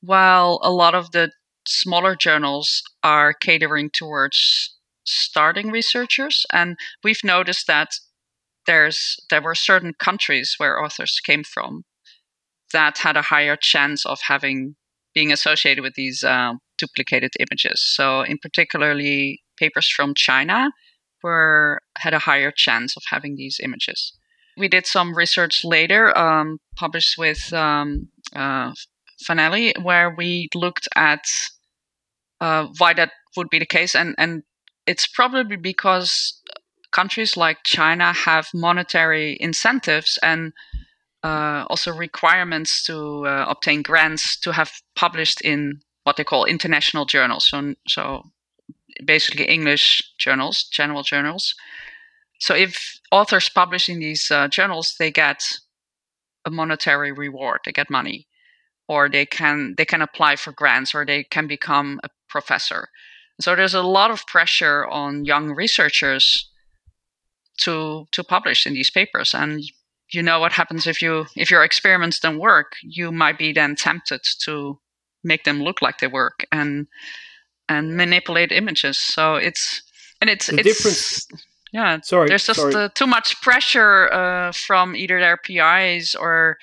while 0.00 0.60
a 0.62 0.70
lot 0.70 0.94
of 0.94 1.12
the 1.12 1.30
smaller 1.66 2.16
journals 2.16 2.82
are 3.04 3.32
catering 3.32 3.90
towards 3.90 4.76
starting 5.04 5.70
researchers. 5.70 6.44
And 6.52 6.76
we've 7.04 7.24
noticed 7.24 7.66
that 7.68 7.90
there's 8.66 9.16
there 9.30 9.42
were 9.42 9.54
certain 9.54 9.94
countries 9.94 10.54
where 10.58 10.82
authors 10.82 11.20
came 11.24 11.44
from 11.44 11.84
that 12.72 12.98
had 12.98 13.16
a 13.16 13.22
higher 13.22 13.56
chance 13.56 14.04
of 14.06 14.20
having 14.26 14.76
being 15.14 15.32
associated 15.32 15.82
with 15.82 15.94
these 15.94 16.24
uh, 16.24 16.54
duplicated 16.78 17.32
images. 17.38 17.82
So, 17.94 18.22
in 18.22 18.38
particularly, 18.38 19.42
papers 19.58 19.88
from 19.88 20.14
China 20.14 20.70
were 21.22 21.80
had 21.98 22.14
a 22.14 22.18
higher 22.18 22.50
chance 22.50 22.96
of 22.96 23.02
having 23.10 23.36
these 23.36 23.60
images. 23.62 24.12
We 24.56 24.68
did 24.68 24.86
some 24.86 25.14
research 25.14 25.64
later, 25.64 26.16
um, 26.16 26.58
published 26.76 27.16
with 27.16 27.52
um, 27.52 28.08
uh, 28.34 28.72
Fanelli, 29.26 29.82
where 29.82 30.14
we 30.14 30.48
looked 30.54 30.88
at 30.94 31.24
uh, 32.40 32.66
why 32.78 32.92
that 32.94 33.12
would 33.36 33.48
be 33.50 33.58
the 33.58 33.66
case, 33.66 33.94
and 33.94 34.14
and 34.18 34.42
it's 34.86 35.06
probably 35.06 35.56
because 35.56 36.40
countries 36.90 37.36
like 37.36 37.58
China 37.64 38.12
have 38.12 38.48
monetary 38.52 39.36
incentives 39.40 40.18
and 40.22 40.52
uh, 41.22 41.64
also 41.70 41.92
requirements 41.92 42.84
to 42.84 43.26
uh, 43.26 43.46
obtain 43.48 43.82
grants 43.82 44.38
to 44.40 44.52
have 44.52 44.72
published 44.96 45.40
in 45.42 45.80
what 46.04 46.16
they 46.16 46.24
call 46.24 46.44
international 46.44 47.04
journals. 47.04 47.46
So, 47.46 47.74
so 47.86 48.24
basically 49.04 49.44
English 49.44 50.02
journals, 50.18 50.64
general 50.64 51.02
journals. 51.02 51.54
So 52.40 52.54
if 52.54 52.98
authors 53.12 53.48
publish 53.48 53.88
in 53.88 54.00
these 54.00 54.30
uh, 54.30 54.48
journals, 54.48 54.96
they 54.98 55.12
get 55.12 55.44
a 56.44 56.50
monetary 56.50 57.12
reward. 57.12 57.60
They 57.64 57.72
get 57.72 57.88
money, 57.88 58.26
or 58.88 59.08
they 59.08 59.26
can 59.26 59.74
they 59.76 59.84
can 59.84 60.02
apply 60.02 60.36
for 60.36 60.52
grants, 60.52 60.92
or 60.92 61.06
they 61.06 61.22
can 61.22 61.46
become 61.46 62.00
a 62.02 62.08
professor. 62.28 62.88
So 63.40 63.54
there's 63.54 63.74
a 63.74 63.82
lot 63.82 64.10
of 64.10 64.26
pressure 64.26 64.86
on 64.86 65.24
young 65.24 65.52
researchers 65.52 66.50
to 67.58 68.08
to 68.10 68.24
publish 68.24 68.66
in 68.66 68.74
these 68.74 68.90
papers, 68.90 69.34
and 69.34 69.62
you 70.12 70.22
know 70.22 70.38
what 70.38 70.52
happens 70.52 70.86
if 70.86 71.00
you 71.02 71.26
if 71.36 71.50
your 71.50 71.64
experiments 71.64 72.18
don't 72.20 72.38
work 72.38 72.76
you 72.82 73.10
might 73.10 73.38
be 73.38 73.52
then 73.52 73.74
tempted 73.74 74.20
to 74.40 74.78
make 75.24 75.44
them 75.44 75.62
look 75.62 75.82
like 75.82 75.98
they 75.98 76.06
work 76.06 76.44
and 76.52 76.86
and 77.68 77.96
manipulate 77.96 78.52
images 78.52 78.98
so 78.98 79.34
it's 79.34 79.82
and 80.20 80.28
it's 80.28 80.46
the 80.46 80.58
it's 80.58 80.64
difference 80.64 81.26
yeah 81.72 82.00
sorry 82.02 82.28
there's 82.28 82.46
just 82.46 82.60
sorry. 82.60 82.74
Uh, 82.74 82.88
too 82.94 83.06
much 83.06 83.40
pressure 83.40 84.12
uh, 84.12 84.52
from 84.52 84.94
either 84.96 85.18
their 85.18 85.36
PIs 85.36 86.14
or 86.14 86.58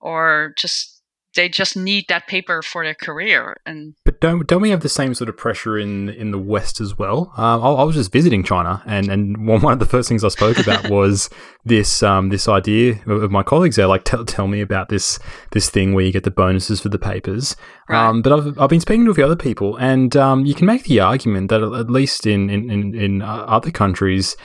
or 0.00 0.54
just 0.56 1.02
they 1.34 1.48
just 1.48 1.76
need 1.76 2.04
that 2.08 2.26
paper 2.26 2.62
for 2.62 2.84
their 2.84 2.94
career 2.94 3.56
and 3.66 3.94
but 4.14 4.20
don't 4.20 4.46
don't 4.46 4.62
we 4.62 4.70
have 4.70 4.80
the 4.80 4.88
same 4.88 5.14
sort 5.14 5.28
of 5.28 5.36
pressure 5.36 5.78
in 5.78 6.08
in 6.08 6.30
the 6.30 6.38
west 6.38 6.80
as 6.80 6.98
well 6.98 7.32
um, 7.36 7.62
I, 7.62 7.70
I, 7.70 7.82
was 7.82 7.96
just 7.96 8.12
visiting 8.12 8.42
china 8.42 8.82
and 8.86 9.08
and 9.08 9.46
one, 9.46 9.64
of 9.64 9.78
the 9.78 9.86
first 9.86 10.08
things 10.08 10.24
i 10.24 10.28
spoke 10.28 10.58
about 10.58 10.88
was 10.90 11.30
this 11.64 12.02
um 12.02 12.28
this 12.28 12.48
idea 12.48 13.00
of, 13.06 13.30
my 13.30 13.42
colleagues 13.42 13.76
there 13.76 13.86
like 13.86 14.04
tell, 14.04 14.24
tell 14.24 14.46
me 14.46 14.60
about 14.60 14.88
this 14.88 15.18
this 15.52 15.70
thing 15.70 15.94
where 15.94 16.04
you 16.04 16.12
get 16.12 16.24
the 16.24 16.30
bonuses 16.30 16.80
for 16.80 16.88
the 16.88 16.98
papers 16.98 17.56
right. 17.88 18.08
um 18.08 18.22
but 18.22 18.32
i've, 18.32 18.58
I've 18.58 18.70
been 18.70 18.80
speaking 18.80 19.04
to 19.06 19.10
a 19.10 19.14
few 19.14 19.24
other 19.24 19.36
people 19.36 19.76
and 19.76 20.16
um 20.16 20.46
you 20.46 20.54
can 20.54 20.66
make 20.66 20.84
the 20.84 21.00
argument 21.00 21.50
that 21.50 21.62
at 21.62 21.90
least 21.90 22.26
in 22.26 22.50
in 22.50 22.70
in, 22.70 22.94
in 22.94 23.22
other 23.22 23.70
countries 23.70 24.36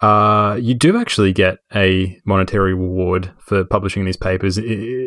uh, 0.00 0.58
you 0.60 0.74
do 0.74 0.98
actually 0.98 1.32
get 1.32 1.58
a 1.74 2.20
monetary 2.26 2.74
reward 2.74 3.32
for 3.38 3.64
publishing 3.64 4.04
these 4.04 4.16
papers, 4.16 4.58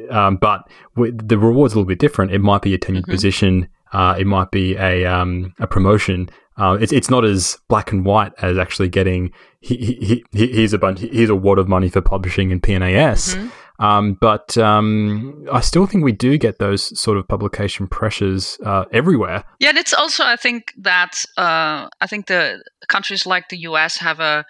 um, 0.10 0.38
but 0.38 0.67
the 0.95 1.38
reward's 1.38 1.73
a 1.73 1.77
little 1.77 1.88
bit 1.88 1.99
different. 1.99 2.32
It 2.32 2.39
might 2.39 2.63
be 2.63 2.73
a 2.73 2.79
tenured 2.79 3.01
mm-hmm. 3.01 3.12
position, 3.12 3.67
uh, 3.93 4.15
it 4.17 4.28
might 4.28 4.52
be 4.52 4.75
a 4.75 5.06
um, 5.06 5.54
a 5.60 5.67
promotion. 5.67 6.30
Uh, 6.58 6.78
it's 6.80 6.91
it's 6.91 7.10
not 7.10 7.23
as 7.25 7.58
black 7.69 7.91
and 7.91 8.06
white 8.06 8.34
as 8.41 8.58
actually 8.58 8.89
getting 8.89 9.31
he, 9.62 9.75
he, 9.75 10.25
he, 10.31 10.48
here's 10.48 10.73
a 10.73 10.77
bunch 10.77 11.00
here's 11.00 11.29
a 11.29 11.35
wad 11.35 11.58
of 11.58 11.67
money 11.67 11.90
for 11.90 12.02
publishing 12.02 12.52
in 12.52 12.60
PNAS. 12.60 13.35
Mm-hmm. 13.35 13.48
Um, 13.79 14.17
but 14.19 14.58
um, 14.58 15.48
I 15.52 15.62
still 15.62 15.85
think 15.85 16.04
we 16.04 16.12
do 16.12 16.37
get 16.37 16.60
those 16.60 17.00
sort 17.00 17.17
of 17.17 17.25
publication 17.29 17.87
pressures 17.87 18.58
uh, 18.65 18.83
everywhere. 18.92 19.46
Yeah, 19.60 19.69
and 19.69 19.77
it's 19.77 19.94
also 19.94 20.25
I 20.25 20.35
think 20.35 20.73
that 20.79 21.23
uh, 21.37 21.87
I 22.02 22.08
think 22.08 22.27
the 22.27 22.62
countries 22.90 23.25
like 23.25 23.48
the 23.48 23.60
US 23.60 23.98
have 23.98 24.19
a 24.19 24.46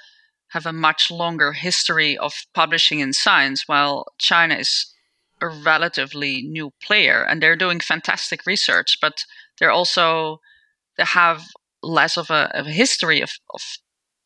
have 0.50 0.66
a 0.66 0.74
much 0.74 1.12
longer 1.12 1.52
history 1.54 2.18
of 2.18 2.34
publishing 2.56 3.00
in 3.00 3.14
science, 3.14 3.68
while 3.68 4.06
China 4.18 4.56
is 4.56 4.92
a 5.42 5.48
relatively 5.48 6.42
new 6.42 6.72
player 6.82 7.24
and 7.24 7.42
they're 7.42 7.56
doing 7.56 7.80
fantastic 7.80 8.46
research, 8.46 8.98
but 9.02 9.24
they're 9.60 9.72
also 9.72 10.40
they 10.98 11.06
have 11.06 11.44
less 11.82 12.18
of 12.18 12.30
a, 12.30 12.56
of 12.58 12.68
a 12.68 12.72
history 12.72 13.22
of, 13.22 13.32
of 13.54 13.62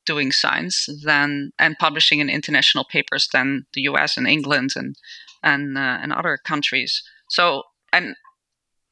doing 0.06 0.32
science 0.32 0.88
than 1.04 1.52
and 1.60 1.78
publishing 1.80 2.20
in 2.20 2.30
international 2.30 2.86
papers 2.90 3.28
than 3.32 3.66
the 3.74 3.82
U.S. 3.82 4.18
and 4.18 4.28
England 4.28 4.72
and 4.76 4.96
and 5.44 5.78
uh, 5.78 6.00
and 6.02 6.12
other 6.12 6.38
countries. 6.44 7.04
So 7.30 7.64
and 7.92 8.16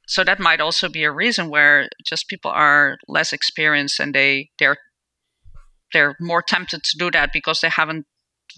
so 0.07 0.23
that 0.23 0.39
might 0.39 0.61
also 0.61 0.89
be 0.89 1.03
a 1.03 1.11
reason 1.11 1.49
where 1.49 1.87
just 2.05 2.27
people 2.27 2.51
are 2.51 2.97
less 3.07 3.33
experienced 3.33 3.99
and 3.99 4.13
they 4.13 4.49
they're 4.59 4.77
they're 5.93 6.15
more 6.19 6.41
tempted 6.41 6.83
to 6.83 6.97
do 6.97 7.11
that 7.11 7.31
because 7.33 7.61
they 7.61 7.69
haven't 7.69 8.05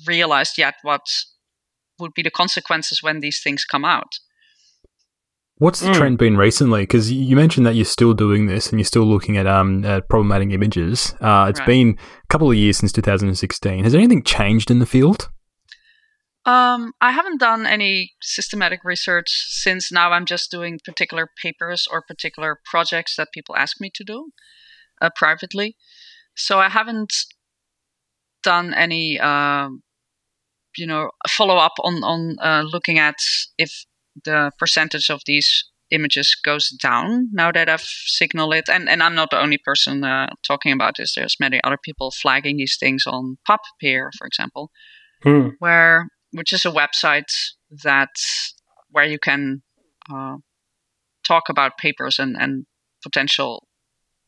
realized 0.05 0.57
yet 0.57 0.76
what 0.84 1.01
would 1.99 2.13
be 2.13 2.21
the 2.21 2.31
consequences 2.31 3.01
when 3.01 3.19
these 3.19 3.41
things 3.41 3.65
come 3.65 3.85
out. 3.85 4.19
What's 5.57 5.79
the 5.79 5.89
mm. 5.89 5.95
trend 5.95 6.17
been 6.17 6.35
recently? 6.35 6.81
Because 6.81 7.11
you 7.11 7.35
mentioned 7.35 7.65
that 7.65 7.75
you're 7.75 7.85
still 7.85 8.13
doing 8.13 8.47
this 8.47 8.69
and 8.69 8.79
you're 8.79 8.85
still 8.85 9.05
looking 9.05 9.37
at 9.37 9.47
um 9.47 9.85
at 9.85 10.09
problematic 10.09 10.51
images. 10.51 11.13
Uh, 11.21 11.45
it's 11.49 11.59
right. 11.59 11.67
been 11.67 11.97
a 11.99 12.27
couple 12.27 12.49
of 12.49 12.57
years 12.57 12.77
since 12.77 12.91
2016. 12.91 13.83
Has 13.83 13.95
anything 13.95 14.23
changed 14.23 14.71
in 14.71 14.79
the 14.79 14.85
field? 14.85 15.29
Um, 16.45 16.91
I 16.99 17.11
haven't 17.11 17.39
done 17.39 17.65
any 17.65 18.11
systematic 18.21 18.81
research 18.83 19.29
since 19.29 19.91
now. 19.91 20.11
I'm 20.11 20.25
just 20.25 20.51
doing 20.51 20.79
particular 20.83 21.29
papers 21.41 21.87
or 21.89 22.01
particular 22.01 22.59
projects 22.65 23.15
that 23.15 23.29
people 23.33 23.55
ask 23.55 23.79
me 23.79 23.89
to 23.95 24.03
do 24.03 24.31
uh, 25.01 25.09
privately. 25.15 25.77
So 26.35 26.59
I 26.59 26.67
haven't 26.67 27.13
done 28.43 28.73
any, 28.73 29.19
uh, 29.19 29.69
you 30.78 30.88
know, 30.88 31.11
follow 31.30 31.57
up 31.57 31.74
on 31.84 32.03
on 32.03 32.38
uh, 32.39 32.63
looking 32.65 32.99
at 32.99 33.15
if 33.57 33.86
the 34.26 34.51
percentage 34.59 35.09
of 35.09 35.21
these 35.26 35.65
images 35.93 36.36
goes 36.43 36.69
down 36.69 37.30
now 37.32 37.51
that 37.51 37.69
I've 37.69 37.82
signaled 37.82 38.53
it. 38.53 38.65
And, 38.67 38.89
and 38.89 39.03
I'm 39.03 39.15
not 39.15 39.30
the 39.30 39.39
only 39.39 39.59
person 39.59 40.03
uh, 40.03 40.28
talking 40.45 40.71
about 40.71 40.95
this. 40.97 41.15
There's 41.15 41.38
many 41.39 41.61
other 41.63 41.78
people 41.82 42.11
flagging 42.11 42.57
these 42.57 42.78
things 42.80 43.03
on 43.05 43.38
PubPeer, 43.47 44.09
for 44.17 44.26
example, 44.26 44.71
hmm. 45.21 45.49
where 45.59 46.07
which 46.32 46.51
is 46.51 46.65
a 46.65 46.71
website 46.71 47.32
that 47.84 48.09
where 48.89 49.05
you 49.05 49.19
can 49.19 49.61
uh, 50.11 50.38
talk 51.26 51.43
about 51.49 51.78
papers 51.78 52.17
and, 52.19 52.36
and 52.36 52.65
potential 53.03 53.67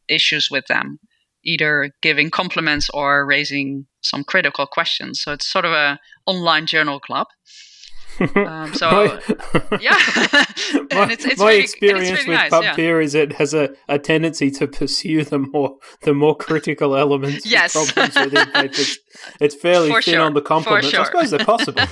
issues 0.07 0.49
with 0.51 0.65
them, 0.67 0.99
either 1.45 1.91
giving 2.01 2.29
compliments 2.29 2.89
or 2.93 3.25
raising 3.25 3.85
some 4.01 4.23
critical 4.23 4.65
questions. 4.65 5.21
So 5.21 5.31
it's 5.33 5.47
sort 5.47 5.65
of 5.65 5.71
a 5.71 5.99
online 6.25 6.65
journal 6.65 6.99
club. 6.99 7.27
Um, 8.17 8.73
so 8.73 8.89
my, 8.89 9.21
yeah, 9.81 9.97
my, 10.93 11.11
it's, 11.11 11.25
it's 11.25 11.37
my 11.37 11.47
really, 11.47 11.59
experience 11.59 12.11
really 12.11 12.29
with 12.29 12.37
nice, 12.37 12.51
PubPeer 12.51 12.77
yeah. 12.77 13.05
is 13.05 13.13
it 13.13 13.33
has 13.33 13.53
a, 13.53 13.75
a 13.89 13.99
tendency 13.99 14.49
to 14.51 14.67
pursue 14.67 15.25
the 15.25 15.39
more 15.39 15.75
the 16.03 16.13
more 16.13 16.33
critical 16.33 16.95
elements 16.95 17.45
yes. 17.45 17.73
problems 17.73 18.15
within 18.15 18.51
papers. 18.51 18.99
It's 19.41 19.53
fairly 19.55 19.89
For 19.89 20.01
thin 20.01 20.13
sure. 20.13 20.21
on 20.21 20.33
the 20.33 20.41
compliments. 20.41 20.91
Sure. 20.91 21.01
I 21.01 21.03
suppose 21.03 21.31
they're 21.31 21.45
possible. 21.45 21.83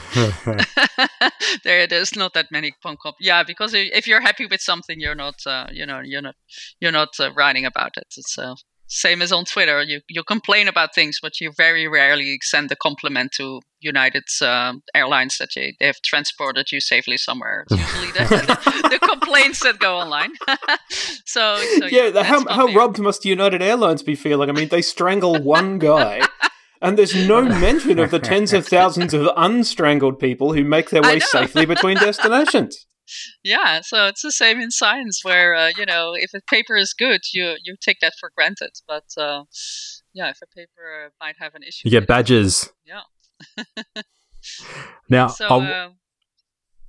there 1.66 1.80
it 1.82 1.92
is. 1.92 2.16
Not 2.16 2.34
that 2.36 2.48
many 2.52 2.72
compliments. 2.82 3.20
Yeah, 3.20 3.44
because 3.44 3.74
if 3.74 4.08
you're 4.08 4.22
happy 4.22 4.46
with 4.46 4.62
something, 4.62 5.02
you're 5.02 5.16
not. 5.16 5.46
Uh, 5.46 5.68
you 5.74 5.86
know, 5.86 6.00
you're 6.00 6.22
not. 6.22 6.36
You're 6.80 6.94
not 6.94 7.10
uh, 7.20 7.34
writing 7.34 7.66
about 7.66 7.98
it. 7.98 8.08
It's 8.16 8.38
uh, 8.40 8.56
same 8.94 9.22
as 9.22 9.32
on 9.32 9.44
Twitter. 9.46 9.82
You 9.82 10.02
you 10.08 10.24
complain 10.24 10.68
about 10.68 10.94
things, 10.94 11.20
but 11.22 11.42
you 11.42 11.52
very 11.58 11.88
rarely 11.88 12.38
send 12.42 12.72
a 12.72 12.76
compliment 12.76 13.32
to 13.34 13.62
United 13.82 14.24
uh, 14.42 14.74
Airlines 14.94 15.38
that 15.40 15.50
they, 15.56 15.76
they 15.80 15.88
have 15.88 16.02
transported 16.04 16.72
you 16.72 16.80
safely 16.80 17.18
somewhere. 17.18 17.66
It's 17.70 17.80
usually 17.80 18.12
the, 18.12 18.90
the, 18.92 19.00
complaints 19.00 19.62
that 19.64 19.80
go 19.80 19.98
online. 19.98 20.32
so, 21.26 21.58
so, 21.80 21.88
yeah, 21.88 22.08
yeah 22.08 22.24
how 22.24 22.46
how 22.48 22.68
robbed 22.68 23.00
must 23.00 23.26
United 23.26 23.62
Airlines 23.62 24.04
be 24.04 24.16
feeling? 24.16 24.50
I 24.50 24.54
mean, 24.54 24.70
they 24.70 24.82
strangle 24.82 25.42
one 25.42 25.80
guy. 25.80 26.22
And 26.82 26.98
there's 26.98 27.16
no 27.16 27.42
mention 27.42 27.98
of 27.98 28.12
the 28.12 28.20
tens 28.20 28.52
of 28.52 28.68
thousands 28.68 29.14
of 29.14 29.30
unstrangled 29.38 30.20
people 30.20 30.52
who 30.52 30.66
make 30.66 30.90
their 30.90 31.02
way 31.02 31.20
safely 31.20 31.66
between 31.66 31.96
destinations 31.96 32.86
yeah 33.44 33.82
so 33.82 34.08
it's 34.08 34.22
the 34.22 34.32
same 34.32 34.60
in 34.60 34.72
science 34.72 35.24
where 35.24 35.56
uh, 35.56 35.70
you 35.78 35.86
know 35.86 36.14
if 36.16 36.34
a 36.34 36.42
paper 36.50 36.76
is 36.76 36.94
good 36.94 37.22
you 37.34 37.56
you 37.64 37.76
take 37.80 38.00
that 38.02 38.14
for 38.20 38.32
granted 38.36 38.72
but 38.88 39.06
uh, 39.18 39.44
yeah 40.14 40.30
if 40.30 40.40
a 40.42 40.48
paper 40.48 41.12
might 41.20 41.36
have 41.40 41.56
an 41.56 41.64
issue 41.64 41.88
you 41.88 41.92
get 41.92 42.08
badges 42.08 42.72
it, 42.86 42.96
yeah. 43.96 44.04
Now 45.10 45.28
so, 45.28 45.48
uh, 45.48 45.90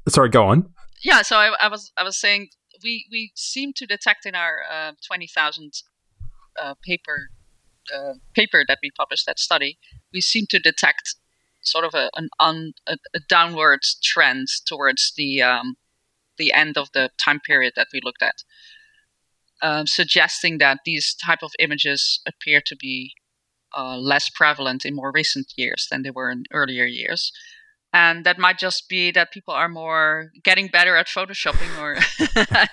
sorry 0.09 0.29
go 0.29 0.47
on. 0.47 0.71
Yeah 1.03 1.23
so 1.23 1.37
I, 1.37 1.55
I, 1.61 1.69
was 1.69 1.93
i 1.97 2.03
was 2.03 2.17
saying 2.17 2.49
we 2.83 3.07
we 3.11 3.33
seem 3.35 3.73
to 3.75 3.87
detect 3.87 4.27
in 4.27 4.35
our 4.35 4.59
uh, 4.71 4.93
20000 5.01 5.71
uh, 6.61 6.75
paper 6.85 7.29
uh, 7.95 8.15
paper 8.35 8.65
that 8.67 8.79
we 8.83 8.91
published 8.91 9.27
that 9.27 9.39
study 9.39 9.79
we 10.13 10.21
seem 10.21 10.47
to 10.51 10.59
detect 10.59 11.17
sort 11.63 11.85
of 11.85 11.95
a, 11.95 12.11
an 12.15 12.29
un, 12.41 12.73
a, 12.87 12.97
a 13.15 13.21
downward 13.29 13.81
trend 14.03 14.49
towards 14.67 15.13
the 15.17 15.43
um, 15.43 15.77
the 16.39 16.53
end 16.53 16.77
of 16.77 16.89
the 16.93 17.11
time 17.19 17.41
period 17.41 17.75
that 17.77 17.89
we 17.93 18.01
looked 18.03 18.23
at, 18.23 18.43
um, 19.63 19.87
suggesting 19.87 20.59
that 20.59 20.81
these 20.85 21.15
type 21.15 21.43
of 21.43 21.53
images 21.59 22.21
appear 22.27 22.61
to 22.67 22.77
be 22.77 23.15
uh, 23.77 23.97
less 23.97 24.29
prevalent 24.29 24.85
in 24.85 24.95
more 24.95 25.13
recent 25.13 25.53
years 25.57 25.89
than 25.91 26.03
they 26.03 26.11
were 26.11 26.31
in 26.31 26.45
earlier 26.53 26.85
years. 26.85 27.33
And 27.93 28.27
that 28.27 28.39
might 28.39 28.59
just 28.59 28.89
be 28.89 29.13
that 29.13 29.31
people 29.31 29.55
are 29.55 29.69
more 29.69 30.33
getting 30.43 30.67
better 30.67 30.97
at 30.97 31.07
photoshopping, 31.07 31.79
or 31.81 31.97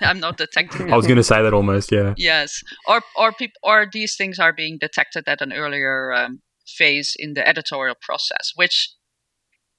I'm 0.00 0.18
not 0.18 0.36
detecting. 0.36 0.92
I 0.92 0.96
was 0.96 1.06
going 1.06 1.16
to 1.16 1.22
say 1.22 1.40
that 1.40 1.54
almost, 1.54 1.92
yeah. 1.92 2.14
Yes, 2.16 2.60
or 2.88 3.02
or 3.16 3.32
people 3.32 3.60
or 3.62 3.86
these 3.90 4.16
things 4.16 4.40
are 4.40 4.52
being 4.52 4.78
detected 4.80 5.28
at 5.28 5.40
an 5.40 5.52
earlier 5.52 6.12
um, 6.12 6.40
phase 6.66 7.14
in 7.16 7.34
the 7.34 7.46
editorial 7.46 7.94
process, 8.00 8.50
which 8.56 8.94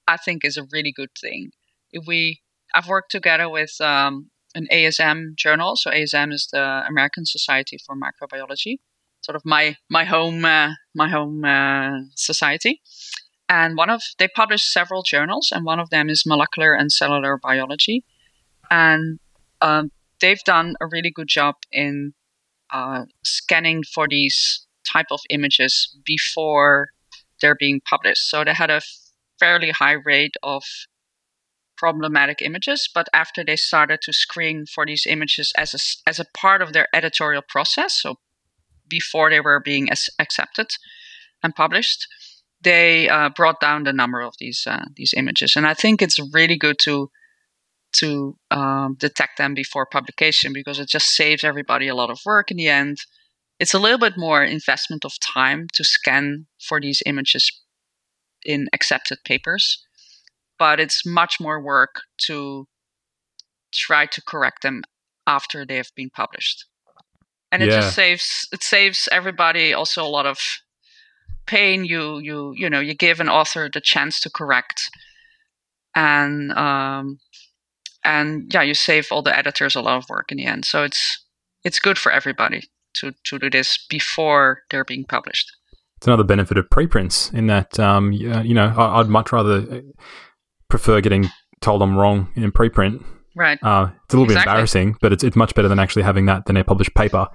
I 0.08 0.16
think 0.16 0.46
is 0.46 0.56
a 0.56 0.66
really 0.72 0.92
good 0.96 1.10
thing. 1.20 1.50
If 1.92 2.04
we 2.06 2.40
I've 2.74 2.88
worked 2.88 3.10
together 3.10 3.48
with 3.48 3.80
um, 3.80 4.30
an 4.54 4.66
ASM 4.72 5.36
journal. 5.36 5.76
So 5.76 5.90
ASM 5.90 6.32
is 6.32 6.48
the 6.52 6.84
American 6.88 7.24
Society 7.24 7.78
for 7.86 7.94
Microbiology, 7.96 8.78
sort 9.22 9.36
of 9.36 9.42
my 9.44 9.76
my 9.88 10.04
home 10.04 10.44
uh, 10.44 10.70
my 10.94 11.08
home 11.08 11.44
uh, 11.44 12.00
society. 12.16 12.82
And 13.48 13.76
one 13.76 13.90
of 13.90 14.02
they 14.18 14.28
publish 14.28 14.72
several 14.72 15.02
journals, 15.02 15.52
and 15.54 15.64
one 15.64 15.78
of 15.78 15.90
them 15.90 16.10
is 16.10 16.24
Molecular 16.26 16.74
and 16.74 16.90
Cellular 16.90 17.38
Biology, 17.38 18.04
and 18.70 19.20
um, 19.60 19.92
they've 20.20 20.42
done 20.44 20.74
a 20.80 20.86
really 20.86 21.10
good 21.10 21.28
job 21.28 21.56
in 21.70 22.14
uh, 22.72 23.04
scanning 23.22 23.82
for 23.82 24.08
these 24.08 24.66
type 24.90 25.06
of 25.10 25.20
images 25.30 25.96
before 26.04 26.88
they're 27.40 27.54
being 27.54 27.80
published. 27.88 28.28
So 28.30 28.44
they 28.44 28.54
had 28.54 28.70
a 28.70 28.80
fairly 29.38 29.70
high 29.70 29.96
rate 30.04 30.34
of 30.42 30.64
problematic 31.76 32.40
images, 32.42 32.88
but 32.92 33.08
after 33.12 33.44
they 33.44 33.56
started 33.56 34.00
to 34.02 34.12
screen 34.12 34.66
for 34.66 34.86
these 34.86 35.06
images 35.06 35.52
as 35.56 35.74
a, 35.74 36.08
as 36.08 36.18
a 36.20 36.26
part 36.36 36.62
of 36.62 36.72
their 36.72 36.88
editorial 36.94 37.42
process, 37.46 38.00
so 38.00 38.16
before 38.88 39.30
they 39.30 39.40
were 39.40 39.60
being 39.60 39.90
as 39.90 40.08
accepted 40.18 40.68
and 41.42 41.54
published, 41.54 42.06
they 42.60 43.08
uh, 43.08 43.28
brought 43.28 43.60
down 43.60 43.84
the 43.84 43.92
number 43.92 44.20
of 44.20 44.34
these 44.38 44.66
uh, 44.66 44.86
these 44.96 45.14
images. 45.16 45.54
And 45.56 45.66
I 45.66 45.74
think 45.74 46.00
it's 46.00 46.18
really 46.32 46.56
good 46.56 46.78
to 46.80 47.10
to 47.96 48.36
um, 48.50 48.96
detect 48.98 49.38
them 49.38 49.54
before 49.54 49.86
publication 49.86 50.52
because 50.52 50.80
it 50.80 50.88
just 50.88 51.08
saves 51.14 51.44
everybody 51.44 51.86
a 51.86 51.94
lot 51.94 52.10
of 52.10 52.18
work 52.26 52.50
in 52.50 52.56
the 52.56 52.68
end. 52.68 52.98
It's 53.60 53.74
a 53.74 53.78
little 53.78 53.98
bit 53.98 54.14
more 54.16 54.42
investment 54.42 55.04
of 55.04 55.12
time 55.20 55.68
to 55.74 55.84
scan 55.84 56.46
for 56.58 56.80
these 56.80 57.02
images 57.06 57.52
in 58.44 58.66
accepted 58.72 59.18
papers 59.24 59.84
but 60.58 60.80
it's 60.80 61.04
much 61.06 61.40
more 61.40 61.60
work 61.60 62.02
to 62.26 62.66
try 63.72 64.06
to 64.06 64.22
correct 64.22 64.62
them 64.62 64.82
after 65.26 65.64
they 65.64 65.76
have 65.76 65.90
been 65.96 66.10
published. 66.10 66.66
And 67.50 67.62
it 67.62 67.68
yeah. 67.68 67.80
just 67.80 67.94
saves 67.94 68.48
it 68.52 68.62
saves 68.62 69.08
everybody 69.12 69.72
also 69.72 70.02
a 70.02 70.08
lot 70.08 70.26
of 70.26 70.38
pain. 71.46 71.84
You 71.84 72.18
you 72.18 72.52
you 72.56 72.68
know 72.68 72.80
you 72.80 72.94
give 72.94 73.20
an 73.20 73.28
author 73.28 73.70
the 73.72 73.80
chance 73.80 74.20
to 74.20 74.30
correct, 74.30 74.90
and 75.94 76.50
um, 76.52 77.20
and 78.02 78.52
yeah, 78.52 78.62
you 78.62 78.74
save 78.74 79.08
all 79.12 79.22
the 79.22 79.36
editors 79.36 79.76
a 79.76 79.80
lot 79.80 79.98
of 79.98 80.08
work 80.08 80.32
in 80.32 80.38
the 80.38 80.46
end. 80.46 80.64
So 80.64 80.82
it's 80.82 81.24
it's 81.62 81.78
good 81.78 81.96
for 81.96 82.10
everybody 82.10 82.62
to 82.94 83.12
to 83.26 83.38
do 83.38 83.50
this 83.50 83.78
before 83.88 84.62
they're 84.70 84.84
being 84.84 85.04
published. 85.04 85.52
It's 85.98 86.08
another 86.08 86.24
benefit 86.24 86.58
of 86.58 86.68
preprints 86.70 87.30
in 87.32 87.46
that 87.46 87.78
um, 87.78 88.12
you 88.12 88.54
know 88.54 88.74
I'd 88.76 89.08
much 89.08 89.30
rather 89.30 89.82
prefer 90.74 91.00
getting 91.00 91.30
told 91.60 91.80
I'm 91.82 91.96
wrong 91.96 92.32
in 92.34 92.50
preprint. 92.50 93.04
Right. 93.36 93.60
Uh, 93.62 93.90
it's 94.04 94.14
a 94.14 94.16
little 94.16 94.24
exactly. 94.24 94.34
bit 94.34 94.50
embarrassing, 94.50 94.96
but 95.00 95.12
it's 95.12 95.22
it's 95.22 95.36
much 95.36 95.54
better 95.54 95.68
than 95.68 95.78
actually 95.78 96.02
having 96.02 96.26
that 96.26 96.46
than 96.46 96.56
a 96.56 96.64
published 96.64 96.96
paper. 96.96 97.28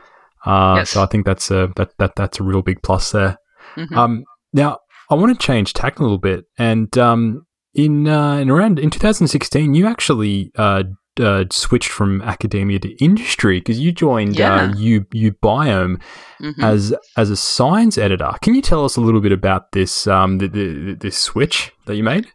Uh, 0.46 0.76
yes. 0.80 0.90
So 0.90 1.02
I 1.02 1.06
think 1.06 1.26
that's 1.26 1.50
a 1.50 1.72
that, 1.78 1.98
that 2.00 2.18
that's 2.18 2.42
a 2.42 2.44
real 2.44 2.62
big 2.62 2.84
plus 2.84 3.14
there. 3.14 3.38
Mm-hmm. 3.78 3.98
Um, 3.98 4.24
now 4.52 4.80
I 5.10 5.16
want 5.16 5.40
to 5.40 5.46
change 5.46 5.72
tack 5.72 6.00
a 6.00 6.02
little 6.02 6.18
bit, 6.18 6.46
and 6.58 6.96
um, 6.98 7.46
in 7.74 8.10
uh, 8.10 8.36
in 8.36 8.50
around 8.50 8.78
in 8.78 8.90
2016, 8.90 9.74
you 9.74 9.88
actually 9.88 10.52
uh, 10.58 10.84
uh, 11.18 11.46
switched 11.50 11.90
from 11.90 12.22
academia 12.22 12.80
to 12.80 13.04
industry 13.04 13.60
because 13.60 13.80
you 13.80 13.94
joined 13.94 14.38
yeah. 14.38 14.64
uh, 14.64 14.76
U 14.76 15.02
uBiome 15.14 16.02
mm-hmm. 16.42 16.62
as 16.62 16.94
as 17.16 17.30
a 17.30 17.38
science 17.38 17.98
editor. 17.98 18.34
Can 18.42 18.54
you 18.54 18.62
tell 18.62 18.84
us 18.84 18.98
a 18.98 19.02
little 19.02 19.22
bit 19.22 19.32
about 19.32 19.72
this 19.72 20.08
um, 20.08 20.40
the, 20.40 20.48
the, 20.48 20.98
this 21.00 21.18
switch 21.18 21.72
that 21.86 21.96
you 21.96 22.04
made? 22.04 22.28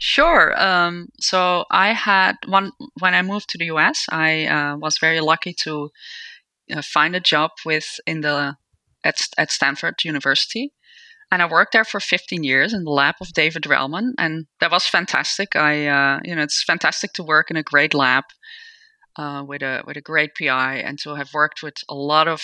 Sure. 0.00 0.58
Um, 0.58 1.10
so 1.20 1.66
I 1.70 1.92
had 1.92 2.36
one 2.46 2.72
when 3.00 3.12
I 3.14 3.20
moved 3.20 3.50
to 3.50 3.58
the 3.58 3.66
US. 3.66 4.06
I 4.10 4.46
uh, 4.46 4.76
was 4.78 4.96
very 4.96 5.20
lucky 5.20 5.52
to 5.64 5.90
uh, 6.74 6.80
find 6.80 7.14
a 7.14 7.20
job 7.20 7.50
with 7.66 8.00
in 8.06 8.22
the 8.22 8.56
at, 9.04 9.16
at 9.36 9.50
Stanford 9.50 10.02
University, 10.02 10.72
and 11.30 11.42
I 11.42 11.46
worked 11.46 11.74
there 11.74 11.84
for 11.84 12.00
15 12.00 12.42
years 12.42 12.72
in 12.72 12.84
the 12.84 12.90
lab 12.90 13.16
of 13.20 13.34
David 13.34 13.64
Relman, 13.64 14.12
and 14.16 14.46
that 14.60 14.70
was 14.70 14.86
fantastic. 14.86 15.54
I, 15.54 15.86
uh, 15.86 16.20
you 16.24 16.34
know, 16.34 16.42
it's 16.42 16.62
fantastic 16.62 17.12
to 17.14 17.22
work 17.22 17.50
in 17.50 17.58
a 17.58 17.62
great 17.62 17.92
lab 17.92 18.24
uh, 19.16 19.44
with 19.46 19.60
a 19.60 19.82
with 19.86 19.98
a 19.98 20.02
great 20.02 20.30
PI, 20.34 20.76
and 20.76 20.98
to 21.00 21.14
have 21.14 21.34
worked 21.34 21.62
with 21.62 21.76
a 21.90 21.94
lot 21.94 22.26
of 22.26 22.42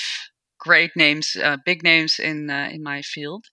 great 0.60 0.90
names, 0.94 1.34
uh, 1.42 1.56
big 1.64 1.82
names 1.82 2.18
in 2.18 2.50
uh, 2.50 2.68
in 2.70 2.82
my 2.82 3.00
field. 3.00 3.46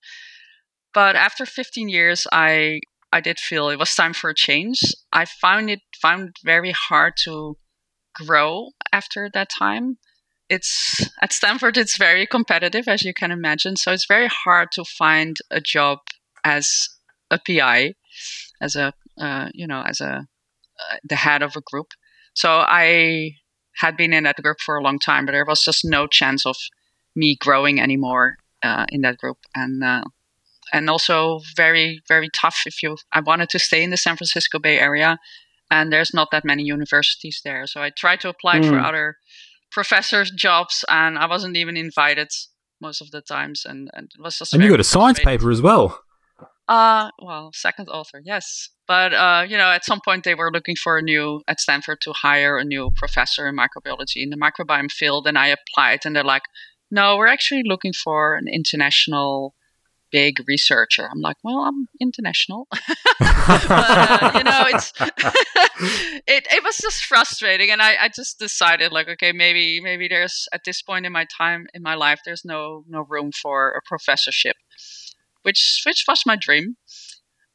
But 0.93 1.15
after 1.15 1.45
15 1.45 1.87
years, 1.89 2.27
I 2.31 2.81
I 3.13 3.21
did 3.21 3.39
feel 3.39 3.69
it 3.69 3.79
was 3.79 3.95
time 3.95 4.13
for 4.13 4.29
a 4.29 4.35
change. 4.35 4.79
I 5.13 5.25
found 5.25 5.69
it 5.69 5.81
found 6.01 6.35
very 6.43 6.73
hard 6.87 7.13
to 7.25 7.57
grow 8.15 8.71
after 8.91 9.29
that 9.33 9.49
time 9.49 9.97
it's 10.49 11.09
at 11.21 11.33
Stanford, 11.33 11.77
it's 11.77 11.97
very 11.97 12.27
competitive, 12.27 12.87
as 12.87 13.03
you 13.03 13.13
can 13.13 13.31
imagine. 13.31 13.75
So 13.75 13.91
it's 13.91 14.05
very 14.05 14.27
hard 14.27 14.71
to 14.73 14.83
find 14.83 15.37
a 15.49 15.61
job 15.61 15.99
as 16.43 16.89
a 17.31 17.39
PI, 17.39 17.93
as 18.61 18.75
a 18.75 18.93
uh, 19.19 19.49
you 19.53 19.67
know, 19.67 19.81
as 19.81 20.01
a 20.01 20.27
uh, 20.83 20.95
the 21.03 21.15
head 21.15 21.41
of 21.41 21.55
a 21.55 21.61
group. 21.61 21.87
So 22.33 22.49
I 22.49 23.31
had 23.77 23.97
been 23.97 24.13
in 24.13 24.23
that 24.25 24.41
group 24.41 24.57
for 24.59 24.75
a 24.75 24.83
long 24.83 24.99
time, 24.99 25.25
but 25.25 25.31
there 25.31 25.45
was 25.45 25.63
just 25.63 25.83
no 25.83 26.07
chance 26.07 26.45
of 26.45 26.57
me 27.15 27.35
growing 27.39 27.79
anymore 27.79 28.37
uh, 28.63 28.85
in 28.89 29.01
that 29.01 29.17
group, 29.17 29.37
and 29.55 29.83
uh, 29.83 30.03
and 30.73 30.89
also 30.89 31.39
very 31.55 32.01
very 32.09 32.29
tough 32.33 32.63
if 32.65 32.83
you. 32.83 32.97
I 33.13 33.21
wanted 33.21 33.49
to 33.49 33.59
stay 33.59 33.83
in 33.83 33.91
the 33.91 33.97
San 33.97 34.17
Francisco 34.17 34.59
Bay 34.59 34.79
Area, 34.79 35.19
and 35.71 35.93
there's 35.93 36.13
not 36.13 36.29
that 36.31 36.43
many 36.43 36.63
universities 36.63 37.39
there, 37.45 37.65
so 37.67 37.81
I 37.81 37.91
tried 37.91 38.19
to 38.21 38.29
apply 38.29 38.59
mm. 38.59 38.67
for 38.67 38.79
other 38.79 39.15
professors' 39.71 40.31
jobs, 40.31 40.83
and 40.89 41.17
I 41.17 41.27
wasn't 41.27 41.55
even 41.55 41.77
invited 41.77 42.29
most 42.81 42.99
of 43.01 43.11
the 43.11 43.21
times, 43.21 43.63
and, 43.65 43.89
and 43.93 44.09
it 44.13 44.21
was 44.21 44.37
just. 44.37 44.53
And 44.53 44.63
you 44.63 44.69
got 44.69 44.79
a 44.79 44.83
science 44.83 45.19
paper 45.19 45.49
as 45.49 45.61
well. 45.61 45.99
Uh, 46.67 47.09
well, 47.21 47.51
second 47.53 47.89
author, 47.89 48.21
yes. 48.23 48.69
But, 48.87 49.13
uh, 49.13 49.45
you 49.47 49.57
know, 49.57 49.69
at 49.71 49.85
some 49.85 50.01
point 50.03 50.23
they 50.23 50.35
were 50.35 50.51
looking 50.51 50.75
for 50.75 50.97
a 50.97 51.01
new, 51.01 51.41
at 51.47 51.59
Stanford, 51.59 51.99
to 52.01 52.13
hire 52.13 52.57
a 52.57 52.63
new 52.63 52.91
professor 52.95 53.47
in 53.47 53.57
microbiology 53.57 54.23
in 54.23 54.29
the 54.29 54.37
microbiome 54.37 54.91
field. 54.91 55.27
And 55.27 55.37
I 55.37 55.47
applied, 55.47 56.05
and 56.05 56.15
they're 56.15 56.23
like, 56.23 56.43
no, 56.89 57.17
we're 57.17 57.27
actually 57.27 57.63
looking 57.65 57.93
for 57.93 58.35
an 58.35 58.47
international 58.47 59.55
big 60.13 60.47
researcher. 60.47 61.09
I'm 61.11 61.19
like, 61.19 61.37
well, 61.43 61.61
I'm 61.61 61.89
international. 61.99 62.67
but, 63.19 63.65
uh, 63.69 64.31
you 64.35 64.43
know, 64.43 64.63
it's 64.67 64.93
it, 66.27 66.47
it 66.49 66.63
was 66.63 66.77
just 66.77 67.03
frustrating, 67.05 67.71
and 67.71 67.81
I, 67.81 67.95
I 67.99 68.09
just 68.09 68.39
decided 68.39 68.91
like, 68.93 69.09
okay, 69.09 69.33
maybe 69.33 69.81
maybe 69.81 70.07
there's 70.07 70.47
at 70.53 70.61
this 70.65 70.81
point 70.81 71.05
in 71.05 71.11
my 71.11 71.25
time 71.25 71.67
in 71.73 71.81
my 71.81 71.95
life, 71.95 72.21
there's 72.23 72.45
no 72.45 72.85
no 72.87 73.01
room 73.09 73.31
for 73.31 73.71
a 73.71 73.81
professorship, 73.85 74.55
which 75.41 75.81
which 75.85 76.05
was 76.07 76.21
my 76.25 76.37
dream, 76.37 76.77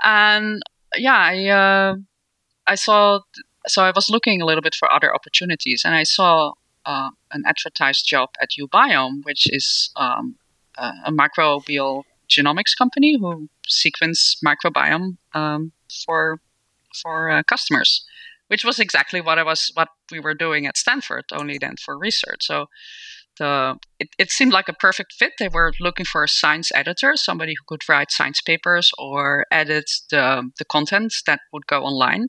and 0.02 0.60
yeah, 0.96 1.16
I 1.16 1.46
uh, 1.46 1.94
I 2.66 2.74
saw 2.74 3.20
so 3.66 3.84
I 3.84 3.92
was 3.94 4.10
looking 4.10 4.42
a 4.42 4.46
little 4.46 4.62
bit 4.62 4.74
for 4.74 4.92
other 4.92 5.14
opportunities, 5.14 5.82
and 5.84 5.94
I 5.94 6.02
saw 6.02 6.54
uh, 6.84 7.10
an 7.30 7.44
advertised 7.46 8.04
job 8.06 8.30
at 8.42 8.50
uBiome, 8.60 9.20
which 9.22 9.46
is 9.48 9.90
um, 9.94 10.36
a 10.76 11.12
microbial 11.12 12.04
genomics 12.28 12.76
company 12.76 13.16
who 13.18 13.48
sequence 13.66 14.36
microbiome 14.44 15.16
um, 15.34 15.72
for 16.04 16.40
for 17.02 17.30
uh, 17.30 17.42
customers, 17.42 18.04
which 18.48 18.64
was 18.64 18.78
exactly 18.78 19.20
what 19.20 19.38
I 19.38 19.42
was 19.42 19.70
what 19.74 19.88
we 20.10 20.20
were 20.20 20.34
doing 20.34 20.66
at 20.66 20.76
Stanford, 20.76 21.24
only 21.32 21.58
then 21.58 21.76
for 21.76 21.98
research. 21.98 22.42
So 22.42 22.66
the 23.38 23.76
it, 23.98 24.08
it 24.18 24.30
seemed 24.30 24.52
like 24.52 24.68
a 24.68 24.72
perfect 24.72 25.12
fit. 25.12 25.34
They 25.38 25.48
were 25.48 25.72
looking 25.80 26.06
for 26.06 26.24
a 26.24 26.28
science 26.28 26.70
editor, 26.74 27.12
somebody 27.16 27.54
who 27.54 27.64
could 27.66 27.88
write 27.88 28.10
science 28.10 28.40
papers 28.40 28.90
or 28.98 29.44
edit 29.50 29.90
the 30.10 30.50
the 30.58 30.64
content 30.64 31.14
that 31.26 31.40
would 31.52 31.66
go 31.66 31.82
online, 31.84 32.28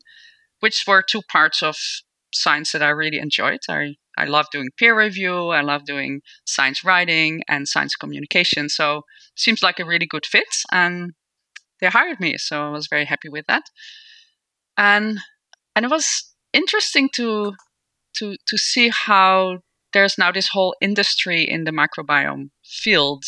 which 0.60 0.84
were 0.88 1.02
two 1.02 1.22
parts 1.22 1.62
of 1.64 1.76
science 2.34 2.72
that 2.72 2.84
I 2.84 2.90
really 2.90 3.20
enjoyed. 3.20 3.62
I 3.68 3.96
I 4.20 4.26
love 4.26 4.48
doing 4.52 4.70
peer 4.78 4.98
review. 4.98 5.50
I 5.50 5.62
love 5.62 5.86
doing 5.86 6.22
science 6.46 6.84
writing 6.84 7.42
and 7.48 7.68
science 7.68 7.96
communication. 7.96 8.70
So 8.70 8.98
it 8.98 9.40
seems 9.40 9.64
like 9.64 9.80
a 9.80 9.86
really 9.86 10.06
good 10.06 10.26
fit, 10.26 10.64
and 10.72 11.14
they 11.80 11.88
hired 11.88 12.20
me. 12.20 12.38
So 12.38 12.68
I 12.68 12.70
was 12.70 12.88
very 12.88 13.06
happy 13.06 13.30
with 13.30 13.46
that. 13.48 13.64
And 14.78 15.20
and 15.76 15.86
it 15.86 15.92
was 15.92 16.34
interesting 16.54 17.10
to 17.14 17.54
to 18.18 18.36
to 18.48 18.58
see 18.58 18.90
how 18.90 19.60
there's 19.94 20.18
now 20.18 20.32
this 20.32 20.50
whole 20.50 20.76
industry 20.82 21.44
in 21.44 21.64
the 21.64 21.72
microbiome 21.72 22.50
field 22.64 23.24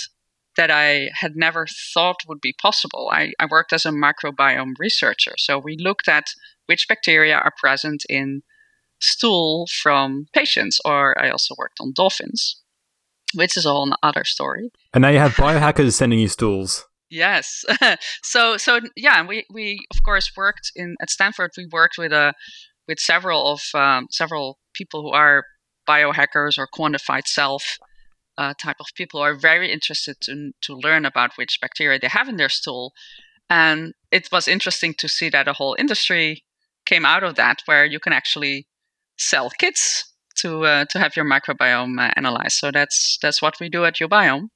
that 0.57 0.69
I 0.69 1.09
had 1.13 1.35
never 1.35 1.65
thought 1.93 2.27
would 2.27 2.41
be 2.41 2.53
possible. 2.61 3.09
I, 3.11 3.31
I 3.39 3.47
worked 3.49 3.73
as 3.73 3.85
a 3.85 3.91
microbiome 3.91 4.73
researcher. 4.77 5.33
So 5.37 5.57
we 5.57 5.77
looked 5.77 6.07
at 6.07 6.25
which 6.65 6.87
bacteria 6.87 7.35
are 7.35 7.53
present 7.57 8.03
in 8.09 8.43
stool 9.01 9.67
from 9.81 10.27
patients, 10.33 10.79
or 10.85 11.19
I 11.21 11.29
also 11.29 11.55
worked 11.57 11.77
on 11.79 11.93
dolphins, 11.95 12.61
which 13.33 13.57
is 13.57 13.65
all 13.65 13.91
another 14.01 14.23
story. 14.23 14.71
And 14.93 15.01
now 15.01 15.09
you 15.09 15.19
have 15.19 15.35
biohackers 15.35 15.93
sending 15.93 16.19
you 16.19 16.27
stools. 16.27 16.85
Yes. 17.09 17.65
so 18.23 18.57
so 18.57 18.79
yeah, 18.95 19.25
we 19.25 19.45
we 19.51 19.85
of 19.93 20.01
course 20.03 20.31
worked 20.37 20.71
in 20.75 20.95
at 21.01 21.09
Stanford. 21.09 21.51
We 21.57 21.67
worked 21.71 21.97
with 21.97 22.13
a 22.13 22.15
uh, 22.15 22.31
with 22.87 22.99
several 22.99 23.51
of 23.51 23.61
um, 23.73 24.07
several 24.09 24.59
people 24.73 25.01
who 25.01 25.11
are 25.11 25.43
biohackers 25.87 26.57
or 26.57 26.67
quantified 26.73 27.27
self 27.27 27.77
uh, 28.37 28.53
type 28.57 28.77
of 28.79 28.87
people 28.95 29.19
who 29.19 29.25
are 29.25 29.35
very 29.35 29.71
interested 29.71 30.15
to 30.21 30.51
to 30.61 30.73
learn 30.73 31.05
about 31.05 31.37
which 31.37 31.59
bacteria 31.61 31.99
they 31.99 32.07
have 32.07 32.29
in 32.29 32.37
their 32.37 32.49
stool. 32.49 32.93
And 33.49 33.93
it 34.11 34.29
was 34.31 34.47
interesting 34.47 34.93
to 34.99 35.09
see 35.09 35.29
that 35.29 35.49
a 35.49 35.53
whole 35.53 35.75
industry 35.77 36.45
came 36.85 37.05
out 37.05 37.23
of 37.23 37.35
that, 37.35 37.61
where 37.65 37.85
you 37.85 37.99
can 37.99 38.13
actually 38.13 38.67
sell 39.21 39.49
kits 39.59 40.13
to 40.37 40.65
uh, 40.65 40.85
to 40.89 40.99
have 40.99 41.15
your 41.15 41.25
microbiome 41.25 41.99
uh, 41.99 42.11
analyzed. 42.15 42.57
So 42.57 42.71
that's 42.71 43.17
that's 43.21 43.41
what 43.41 43.59
we 43.59 43.69
do 43.69 43.85
at 43.85 43.95
uBiome, 43.95 44.49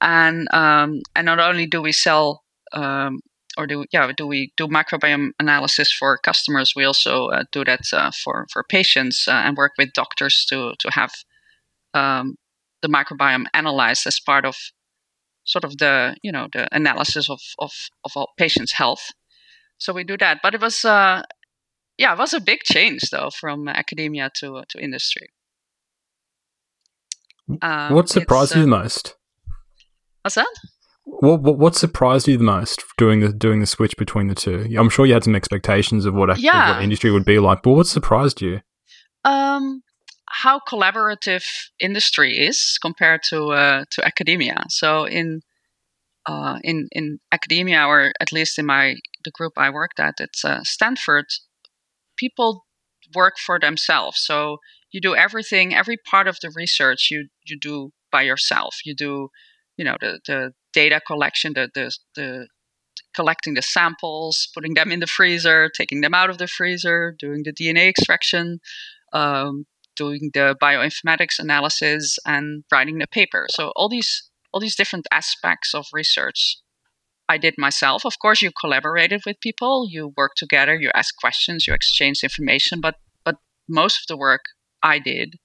and 0.00 0.48
um, 0.52 1.00
and 1.14 1.26
not 1.26 1.40
only 1.40 1.66
do 1.66 1.82
we 1.82 1.92
sell 1.92 2.42
um, 2.72 3.20
or 3.58 3.66
do 3.66 3.84
yeah 3.92 4.10
do 4.16 4.26
we 4.26 4.52
do 4.56 4.66
microbiome 4.66 5.30
analysis 5.38 5.92
for 5.92 6.18
customers, 6.18 6.72
we 6.74 6.84
also 6.84 7.28
uh, 7.28 7.44
do 7.52 7.64
that 7.64 7.92
uh, 7.92 8.10
for 8.22 8.46
for 8.52 8.64
patients 8.64 9.28
uh, 9.28 9.42
and 9.44 9.56
work 9.56 9.72
with 9.78 9.92
doctors 9.92 10.46
to 10.48 10.72
to 10.78 10.90
have 10.90 11.12
um, 11.92 12.36
the 12.82 12.88
microbiome 12.88 13.46
analyzed 13.52 14.06
as 14.06 14.18
part 14.20 14.44
of 14.44 14.56
sort 15.44 15.64
of 15.64 15.78
the 15.78 16.16
you 16.22 16.32
know 16.32 16.48
the 16.52 16.66
analysis 16.72 17.28
of 17.30 17.40
of 17.58 17.72
of 18.04 18.12
patients' 18.38 18.72
health. 18.72 19.10
So 19.78 19.92
we 19.92 20.04
do 20.04 20.16
that, 20.18 20.38
but 20.42 20.54
it 20.54 20.60
was 20.60 20.84
uh, 20.84 21.22
yeah, 21.98 22.12
it 22.12 22.18
was 22.18 22.34
a 22.34 22.40
big 22.40 22.60
change 22.64 23.02
though 23.10 23.30
from 23.30 23.68
academia 23.68 24.30
to 24.40 24.62
to 24.68 24.82
industry. 24.82 25.28
Um, 27.62 27.94
what 27.94 28.08
surprised 28.08 28.54
you 28.54 28.62
the 28.62 28.68
most? 28.68 29.16
What's 30.22 30.36
that? 30.36 30.54
What, 31.04 31.42
what, 31.42 31.58
what 31.58 31.74
surprised 31.74 32.26
you 32.26 32.38
the 32.38 32.44
most 32.44 32.82
doing 32.96 33.20
the 33.20 33.32
doing 33.32 33.60
the 33.60 33.66
switch 33.66 33.96
between 33.96 34.28
the 34.28 34.34
two? 34.34 34.66
I'm 34.78 34.88
sure 34.88 35.04
you 35.04 35.12
had 35.12 35.24
some 35.24 35.36
expectations 35.36 36.06
of 36.06 36.14
what, 36.14 36.38
yeah. 36.38 36.70
of 36.70 36.76
what 36.76 36.84
industry 36.84 37.10
would 37.10 37.26
be 37.26 37.38
like, 37.38 37.62
but 37.62 37.72
what 37.72 37.86
surprised 37.86 38.40
you? 38.40 38.60
Um, 39.24 39.82
how 40.26 40.60
collaborative 40.60 41.44
industry 41.78 42.38
is 42.38 42.78
compared 42.80 43.22
to 43.24 43.48
uh, 43.52 43.84
to 43.90 44.04
academia. 44.04 44.64
So 44.68 45.04
in 45.04 45.42
uh, 46.26 46.58
in 46.64 46.88
in 46.92 47.18
academia, 47.30 47.86
or 47.86 48.12
at 48.20 48.32
least 48.32 48.58
in 48.58 48.66
my 48.66 48.96
the 49.24 49.30
group 49.30 49.52
I 49.56 49.70
worked 49.70 50.00
at, 50.00 50.14
it's 50.20 50.44
uh, 50.44 50.60
Stanford 50.64 51.26
people 52.16 52.64
work 53.14 53.34
for 53.38 53.58
themselves. 53.58 54.20
So 54.24 54.58
you 54.92 55.00
do 55.00 55.14
everything, 55.16 55.74
every 55.74 55.96
part 55.96 56.28
of 56.28 56.38
the 56.40 56.52
research 56.54 57.08
you 57.10 57.28
you 57.46 57.58
do 57.58 57.90
by 58.10 58.22
yourself. 58.22 58.76
You 58.84 58.94
do, 58.94 59.28
you 59.76 59.84
know, 59.84 59.96
the 60.00 60.20
the 60.26 60.52
data 60.72 61.00
collection, 61.06 61.52
the 61.54 61.68
the 61.74 61.96
the 62.14 62.48
collecting 63.14 63.54
the 63.54 63.62
samples, 63.62 64.48
putting 64.54 64.74
them 64.74 64.90
in 64.92 65.00
the 65.00 65.06
freezer, 65.06 65.68
taking 65.68 66.00
them 66.00 66.14
out 66.14 66.30
of 66.30 66.38
the 66.38 66.48
freezer, 66.48 67.14
doing 67.18 67.42
the 67.44 67.52
DNA 67.52 67.88
extraction, 67.88 68.58
um, 69.12 69.66
doing 69.96 70.30
the 70.34 70.56
bioinformatics 70.60 71.38
analysis, 71.38 72.18
and 72.26 72.64
writing 72.72 72.98
the 72.98 73.06
paper. 73.06 73.46
So 73.50 73.72
all 73.76 73.88
these 73.88 74.30
all 74.52 74.60
these 74.60 74.76
different 74.76 75.06
aspects 75.10 75.74
of 75.74 75.86
research 75.92 76.58
I 77.28 77.38
did 77.38 77.54
myself. 77.56 78.04
Of 78.04 78.18
course, 78.18 78.42
you 78.42 78.50
collaborated 78.58 79.22
with 79.24 79.40
people, 79.40 79.86
you 79.90 80.12
work 80.16 80.32
together, 80.36 80.74
you 80.74 80.90
ask 80.94 81.14
questions, 81.16 81.66
you 81.66 81.74
exchange 81.74 82.22
information, 82.22 82.80
but 82.80 82.96
but 83.24 83.36
most 83.68 84.00
of 84.02 84.06
the 84.08 84.16
work 84.16 84.42
I 84.82 84.98
did. 84.98 85.36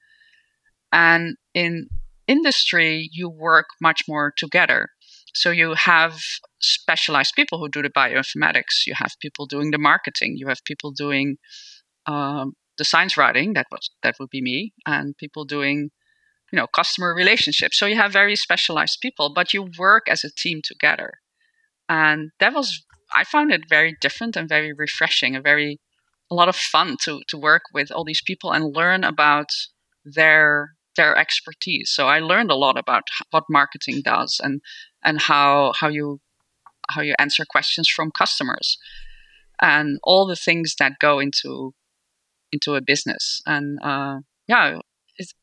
And 0.91 1.37
in 1.53 1.87
industry, 2.27 3.09
you 3.11 3.29
work 3.29 3.67
much 3.81 4.03
more 4.07 4.33
together. 4.35 4.89
So 5.33 5.51
you 5.51 5.73
have 5.73 6.19
specialized 6.59 7.33
people 7.35 7.59
who 7.59 7.69
do 7.69 7.81
the 7.81 7.89
bioinformatics. 7.89 8.85
You 8.85 8.93
have 8.95 9.13
people 9.21 9.45
doing 9.45 9.71
the 9.71 9.77
marketing. 9.77 10.35
You 10.37 10.47
have 10.47 10.63
people 10.65 10.91
doing 10.91 11.37
um, 12.05 12.53
the 12.77 12.85
science 12.85 13.17
writing. 13.17 13.53
That 13.53 13.67
was 13.71 13.89
that 14.03 14.15
would 14.19 14.29
be 14.29 14.41
me, 14.41 14.73
and 14.85 15.15
people 15.17 15.45
doing 15.45 15.91
you 16.51 16.57
know 16.57 16.67
customer 16.67 17.13
relationships. 17.13 17.77
So 17.77 17.85
you 17.85 17.95
have 17.95 18.11
very 18.11 18.35
specialized 18.35 18.99
people, 19.01 19.31
but 19.33 19.53
you 19.53 19.69
work 19.77 20.07
as 20.09 20.23
a 20.23 20.31
team 20.31 20.61
together, 20.63 21.19
and 21.89 22.31
that 22.39 22.53
was 22.53 22.85
I 23.13 23.23
found 23.23 23.51
it 23.51 23.67
very 23.67 23.97
different 23.99 24.37
and 24.37 24.47
very 24.47 24.71
refreshing, 24.71 25.35
a 25.35 25.41
very 25.41 25.79
a 26.31 26.35
lot 26.35 26.47
of 26.47 26.55
fun 26.55 26.95
to 27.03 27.21
to 27.27 27.37
work 27.37 27.63
with 27.73 27.91
all 27.91 28.05
these 28.05 28.21
people 28.21 28.51
and 28.51 28.75
learn 28.75 29.03
about 29.03 29.49
their 30.05 30.75
their 30.95 31.17
expertise. 31.17 31.91
So 31.91 32.07
I 32.07 32.19
learned 32.19 32.51
a 32.51 32.55
lot 32.55 32.77
about 32.77 33.03
what 33.31 33.45
marketing 33.49 34.01
does 34.03 34.39
and 34.43 34.61
and 35.03 35.21
how 35.21 35.73
how 35.79 35.87
you 35.87 36.19
how 36.89 37.01
you 37.01 37.15
answer 37.19 37.45
questions 37.45 37.87
from 37.89 38.11
customers 38.11 38.77
and 39.61 39.99
all 40.03 40.25
the 40.25 40.35
things 40.35 40.75
that 40.79 40.99
go 40.99 41.19
into 41.19 41.73
into 42.51 42.75
a 42.75 42.81
business. 42.81 43.41
And 43.45 43.79
uh, 43.83 44.19
yeah, 44.47 44.79
it, 45.17 45.33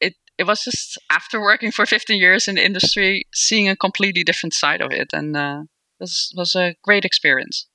it 0.00 0.14
it 0.38 0.46
was 0.46 0.64
just 0.64 0.98
after 1.10 1.40
working 1.40 1.70
for 1.70 1.86
15 1.86 2.20
years 2.20 2.48
in 2.48 2.56
the 2.56 2.64
industry, 2.64 3.26
seeing 3.32 3.68
a 3.68 3.76
completely 3.76 4.24
different 4.24 4.54
side 4.54 4.80
of 4.80 4.92
it, 4.92 5.08
and 5.12 5.36
uh, 5.36 5.62
was 6.00 6.32
was 6.36 6.54
a 6.54 6.74
great 6.82 7.04
experience. 7.04 7.68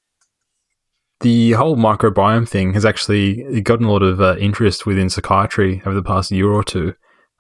The 1.22 1.54
whole 1.54 1.78
microbiome 1.78 2.48
thing 2.48 2.74
has 2.74 2.86
actually 2.86 3.62
gotten 3.62 3.86
a 3.86 3.92
lot 3.92 4.04
of 4.04 4.20
uh, 4.20 4.36
interest 4.38 4.86
within 4.86 5.10
psychiatry 5.10 5.82
over 5.86 5.96
the 5.96 6.04
past 6.04 6.32
year 6.32 6.50
or 6.50 6.64
two. 6.64 6.94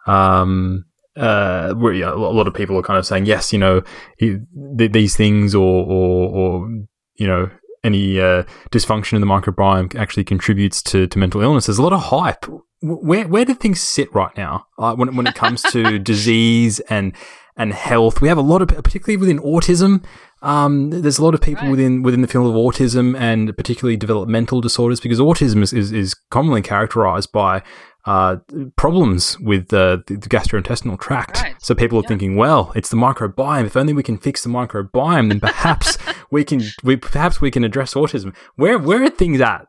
Um, 0.07 0.85
uh, 1.17 1.73
where 1.73 1.93
you 1.93 2.01
know, 2.01 2.13
a 2.13 2.31
lot 2.31 2.47
of 2.47 2.53
people 2.53 2.77
are 2.77 2.83
kind 2.83 2.99
of 2.99 3.05
saying, 3.05 3.25
yes, 3.25 3.53
you 3.53 3.59
know, 3.59 3.81
these 4.19 5.15
things 5.15 5.55
or, 5.55 5.85
or, 5.85 6.29
or 6.29 6.69
you 7.15 7.27
know, 7.27 7.49
any 7.83 8.19
uh, 8.19 8.43
dysfunction 8.71 9.13
in 9.13 9.21
the 9.21 9.27
microbiome 9.27 9.95
actually 9.95 10.23
contributes 10.23 10.81
to, 10.81 11.07
to 11.07 11.19
mental 11.19 11.41
illness. 11.41 11.67
There's 11.67 11.77
a 11.77 11.83
lot 11.83 11.93
of 11.93 12.03
hype. 12.03 12.45
Where 12.81 13.27
where 13.27 13.45
do 13.45 13.53
things 13.53 13.81
sit 13.81 14.13
right 14.13 14.35
now 14.35 14.67
uh, 14.77 14.95
when 14.95 15.15
when 15.15 15.27
it 15.27 15.35
comes 15.35 15.61
to 15.63 15.97
disease 16.13 16.79
and 16.81 17.15
and 17.55 17.73
health? 17.73 18.21
We 18.21 18.27
have 18.27 18.37
a 18.37 18.41
lot 18.41 18.61
of, 18.61 18.67
particularly 18.67 19.17
within 19.17 19.39
autism. 19.39 20.03
Um, 20.41 20.89
there's 20.89 21.17
a 21.17 21.23
lot 21.23 21.33
of 21.33 21.41
people 21.41 21.63
right. 21.63 21.71
within 21.71 22.03
within 22.03 22.21
the 22.21 22.27
field 22.27 22.47
of 22.47 22.53
autism 22.53 23.17
and 23.17 23.55
particularly 23.55 23.97
developmental 23.97 24.61
disorders 24.61 24.99
because 24.99 25.19
autism 25.19 25.63
is, 25.63 25.73
is, 25.73 25.91
is 25.91 26.13
commonly 26.29 26.61
characterized 26.61 27.31
by 27.31 27.63
uh, 28.05 28.37
problems 28.75 29.39
with 29.39 29.73
uh, 29.73 29.97
the 30.07 30.17
gastrointestinal 30.17 30.99
tract. 30.99 31.41
Right. 31.41 31.55
So 31.59 31.73
people 31.73 31.97
are 31.97 32.03
yeah. 32.03 32.09
thinking, 32.09 32.35
well, 32.35 32.71
it's 32.75 32.89
the 32.89 32.97
microbiome. 32.97 33.65
If 33.65 33.75
only 33.75 33.93
we 33.93 34.03
can 34.03 34.17
fix 34.17 34.43
the 34.43 34.49
microbiome, 34.49 35.29
then 35.29 35.39
perhaps 35.39 35.97
we 36.31 36.43
can 36.43 36.61
we 36.83 36.95
perhaps 36.95 37.41
we 37.41 37.49
can 37.49 37.63
address 37.63 37.93
autism. 37.93 38.35
Where 38.55 38.77
where 38.77 39.03
are 39.03 39.09
things 39.09 39.41
at? 39.41 39.67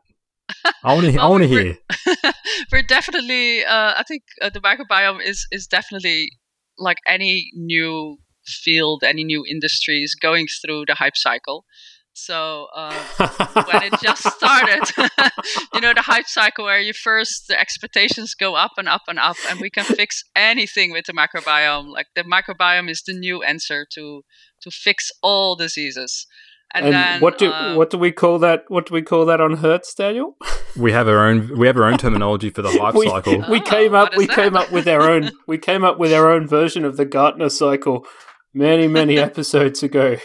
I 0.83 0.93
want 0.93 1.07
to 1.07 1.11
well, 1.13 1.25
I 1.25 1.29
want 1.29 1.43
to 1.43 1.49
hear. 1.49 1.77
We're 2.71 2.83
definitely. 2.83 3.65
Uh, 3.65 3.93
I 3.97 4.03
think 4.07 4.23
uh, 4.41 4.49
the 4.49 4.61
microbiome 4.61 5.21
is 5.23 5.47
is 5.51 5.67
definitely 5.67 6.29
like 6.77 6.97
any 7.07 7.49
new 7.55 8.17
field, 8.47 9.03
any 9.03 9.23
new 9.23 9.45
industries 9.45 10.15
going 10.15 10.47
through 10.61 10.85
the 10.87 10.95
hype 10.95 11.17
cycle. 11.17 11.65
So 12.13 12.67
um, 12.75 12.93
when 13.19 13.83
it 13.83 13.93
just 14.01 14.23
started, 14.37 14.81
you 15.73 15.81
know, 15.81 15.93
the 15.93 16.01
hype 16.01 16.25
cycle 16.25 16.65
where 16.65 16.79
you 16.79 16.93
first 16.93 17.47
the 17.47 17.59
expectations 17.59 18.33
go 18.33 18.55
up 18.55 18.71
and 18.77 18.89
up 18.89 19.03
and 19.07 19.19
up, 19.19 19.37
and 19.49 19.59
we 19.59 19.69
can 19.69 19.83
fix 19.83 20.23
anything 20.35 20.91
with 20.91 21.05
the 21.05 21.13
microbiome. 21.13 21.89
Like 21.89 22.07
the 22.15 22.23
microbiome 22.23 22.89
is 22.89 23.03
the 23.05 23.13
new 23.13 23.43
answer 23.43 23.85
to 23.93 24.23
to 24.61 24.71
fix 24.71 25.11
all 25.21 25.55
diseases. 25.55 26.25
And, 26.73 26.87
and 26.87 26.95
then, 26.95 27.21
what 27.21 27.37
do 27.37 27.51
uh, 27.51 27.75
what 27.75 27.91
do 27.91 27.97
we 27.97 28.11
call 28.11 28.39
that? 28.39 28.63
What 28.67 28.87
do 28.87 28.93
we 28.93 29.01
call 29.01 29.25
that 29.25 29.39
on 29.39 29.57
Hurts, 29.57 29.93
Daniel? 29.93 30.35
We 30.75 30.91
have 30.91 31.07
our 31.07 31.25
own 31.25 31.57
we 31.57 31.65
have 31.65 31.75
our 31.75 31.85
own 31.85 31.97
terminology 31.97 32.51
for 32.51 32.61
the 32.61 32.69
hype 32.69 32.93
we, 32.93 33.07
cycle. 33.07 33.43
We 33.49 33.59
came 33.59 33.95
oh, 33.95 34.03
up 34.03 34.15
we 34.15 34.27
that? 34.27 34.35
came 34.35 34.55
up 34.55 34.71
with 34.71 34.87
our 34.87 35.09
own 35.09 35.31
we 35.47 35.57
came 35.57 35.83
up 35.83 35.97
with 35.97 36.13
our 36.13 36.29
own 36.29 36.47
version 36.47 36.85
of 36.85 36.97
the 36.97 37.05
Gartner 37.05 37.49
cycle 37.49 38.05
many 38.53 38.87
many 38.87 39.17
episodes 39.29 39.83
ago. 39.83 40.17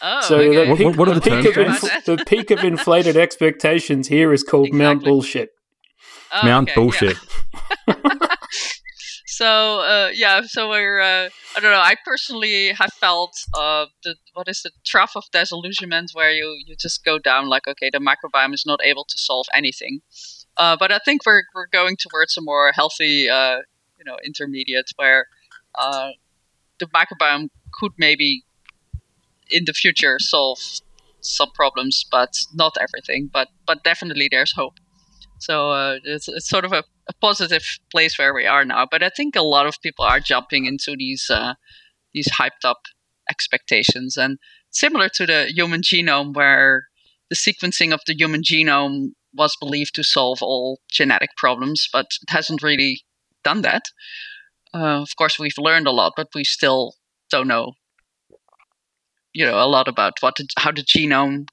Oh, 0.00 0.20
so 0.20 0.36
okay. 0.38 0.76
peak, 0.76 0.86
what, 0.86 0.96
what, 0.96 1.08
are 1.08 1.14
the, 1.14 1.20
the 1.20 1.52
terms? 1.52 1.80
Peak 1.80 1.90
infl- 1.90 2.04
the 2.04 2.24
peak 2.24 2.50
of 2.50 2.60
inflated 2.60 3.16
expectations 3.26 4.08
here 4.08 4.32
is 4.32 4.44
called 4.44 4.68
exactly. 4.68 4.84
Mount 4.84 5.04
Bullshit. 5.04 5.50
Oh, 6.32 6.44
Mount 6.44 6.70
okay, 6.70 6.80
Bullshit. 6.80 7.16
Yeah. 7.88 7.94
so 9.26 9.80
uh, 9.80 10.10
yeah, 10.14 10.42
so 10.44 10.68
we're 10.68 11.00
uh, 11.00 11.28
I 11.56 11.60
don't 11.60 11.72
know. 11.72 11.80
I 11.80 11.96
personally 12.04 12.68
have 12.72 12.92
felt 12.92 13.36
uh, 13.54 13.86
the 14.04 14.14
what 14.34 14.48
is 14.48 14.62
the 14.62 14.70
trough 14.84 15.12
of 15.16 15.24
disillusionment 15.32 16.12
where 16.12 16.30
you 16.30 16.56
you 16.66 16.76
just 16.76 17.04
go 17.04 17.18
down 17.18 17.48
like 17.48 17.66
okay, 17.66 17.90
the 17.92 17.98
microbiome 17.98 18.54
is 18.54 18.64
not 18.64 18.80
able 18.84 19.04
to 19.04 19.18
solve 19.18 19.46
anything. 19.52 20.00
Uh, 20.56 20.76
but 20.78 20.92
I 20.92 20.98
think 21.04 21.22
we're 21.26 21.42
we're 21.54 21.66
going 21.66 21.96
towards 21.96 22.36
a 22.36 22.40
more 22.40 22.70
healthy 22.72 23.28
uh, 23.28 23.58
you 23.98 24.04
know 24.04 24.16
intermediate 24.24 24.90
where 24.96 25.26
uh, 25.74 26.10
the 26.78 26.86
microbiome 26.86 27.48
could 27.78 27.92
maybe 27.98 28.44
in 29.50 29.64
the 29.64 29.72
future 29.72 30.16
solve 30.18 30.58
some 31.20 31.50
problems, 31.52 32.04
but 32.10 32.34
not 32.54 32.76
everything. 32.80 33.30
But 33.32 33.48
but 33.66 33.84
definitely 33.84 34.28
there's 34.30 34.52
hope. 34.52 34.74
So 35.40 35.70
uh, 35.70 35.98
it's, 36.02 36.26
it's 36.28 36.48
sort 36.48 36.64
of 36.64 36.72
a, 36.72 36.82
a, 37.08 37.12
positive 37.20 37.64
place 37.92 38.18
where 38.18 38.34
we 38.34 38.44
are 38.46 38.64
now. 38.64 38.88
But 38.90 39.04
I 39.04 39.08
think 39.08 39.36
a 39.36 39.42
lot 39.42 39.66
of 39.66 39.80
people 39.80 40.04
are 40.04 40.18
jumping 40.18 40.66
into 40.66 40.96
these 40.98 41.30
uh, 41.30 41.54
these 42.12 42.28
hyped 42.28 42.64
up 42.64 42.80
expectations, 43.30 44.16
and 44.16 44.38
similar 44.70 45.08
to 45.10 45.26
the 45.26 45.46
human 45.54 45.82
genome, 45.82 46.34
where 46.34 46.84
the 47.30 47.36
sequencing 47.36 47.92
of 47.92 48.00
the 48.06 48.14
human 48.14 48.42
genome 48.42 49.10
was 49.34 49.56
believed 49.60 49.94
to 49.94 50.02
solve 50.02 50.42
all 50.42 50.80
genetic 50.90 51.30
problems, 51.36 51.88
but 51.92 52.06
it 52.22 52.30
hasn't 52.30 52.62
really 52.62 53.02
done 53.44 53.62
that. 53.62 53.82
Uh, 54.74 55.00
of 55.00 55.14
course, 55.16 55.38
we've 55.38 55.58
learned 55.58 55.86
a 55.86 55.92
lot, 55.92 56.14
but 56.16 56.28
we 56.34 56.44
still 56.44 56.94
don't 57.30 57.48
know 57.48 57.72
you 59.32 59.44
know 59.44 59.62
a 59.62 59.66
lot 59.66 59.88
about 59.88 60.14
what 60.20 60.36
the, 60.36 60.46
how 60.58 60.72
the 60.72 60.82
genome 60.82 61.46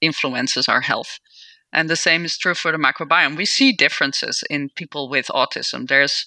influences 0.00 0.68
our 0.68 0.80
health. 0.80 1.18
And 1.72 1.90
the 1.90 1.96
same 1.96 2.24
is 2.24 2.38
true 2.38 2.54
for 2.54 2.72
the 2.72 2.78
microbiome. 2.78 3.36
We 3.36 3.44
see 3.44 3.72
differences 3.72 4.42
in 4.48 4.70
people 4.76 5.08
with 5.08 5.26
autism. 5.26 5.88
There's 5.88 6.26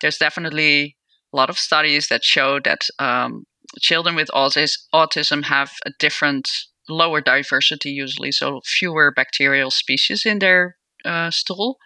there's 0.00 0.18
definitely 0.18 0.96
a 1.32 1.36
lot 1.36 1.50
of 1.50 1.58
studies 1.58 2.08
that 2.08 2.24
show 2.24 2.60
that 2.60 2.86
um, 2.98 3.44
children 3.80 4.14
with 4.14 4.28
autism 4.28 4.76
autism 4.94 5.44
have 5.44 5.72
a 5.84 5.90
different, 5.98 6.48
lower 6.88 7.20
diversity 7.20 7.90
usually, 7.90 8.32
so 8.32 8.60
fewer 8.64 9.10
bacterial 9.10 9.70
species 9.70 10.24
in 10.24 10.38
their 10.38 10.76
uh, 11.04 11.30
stool. 11.30 11.78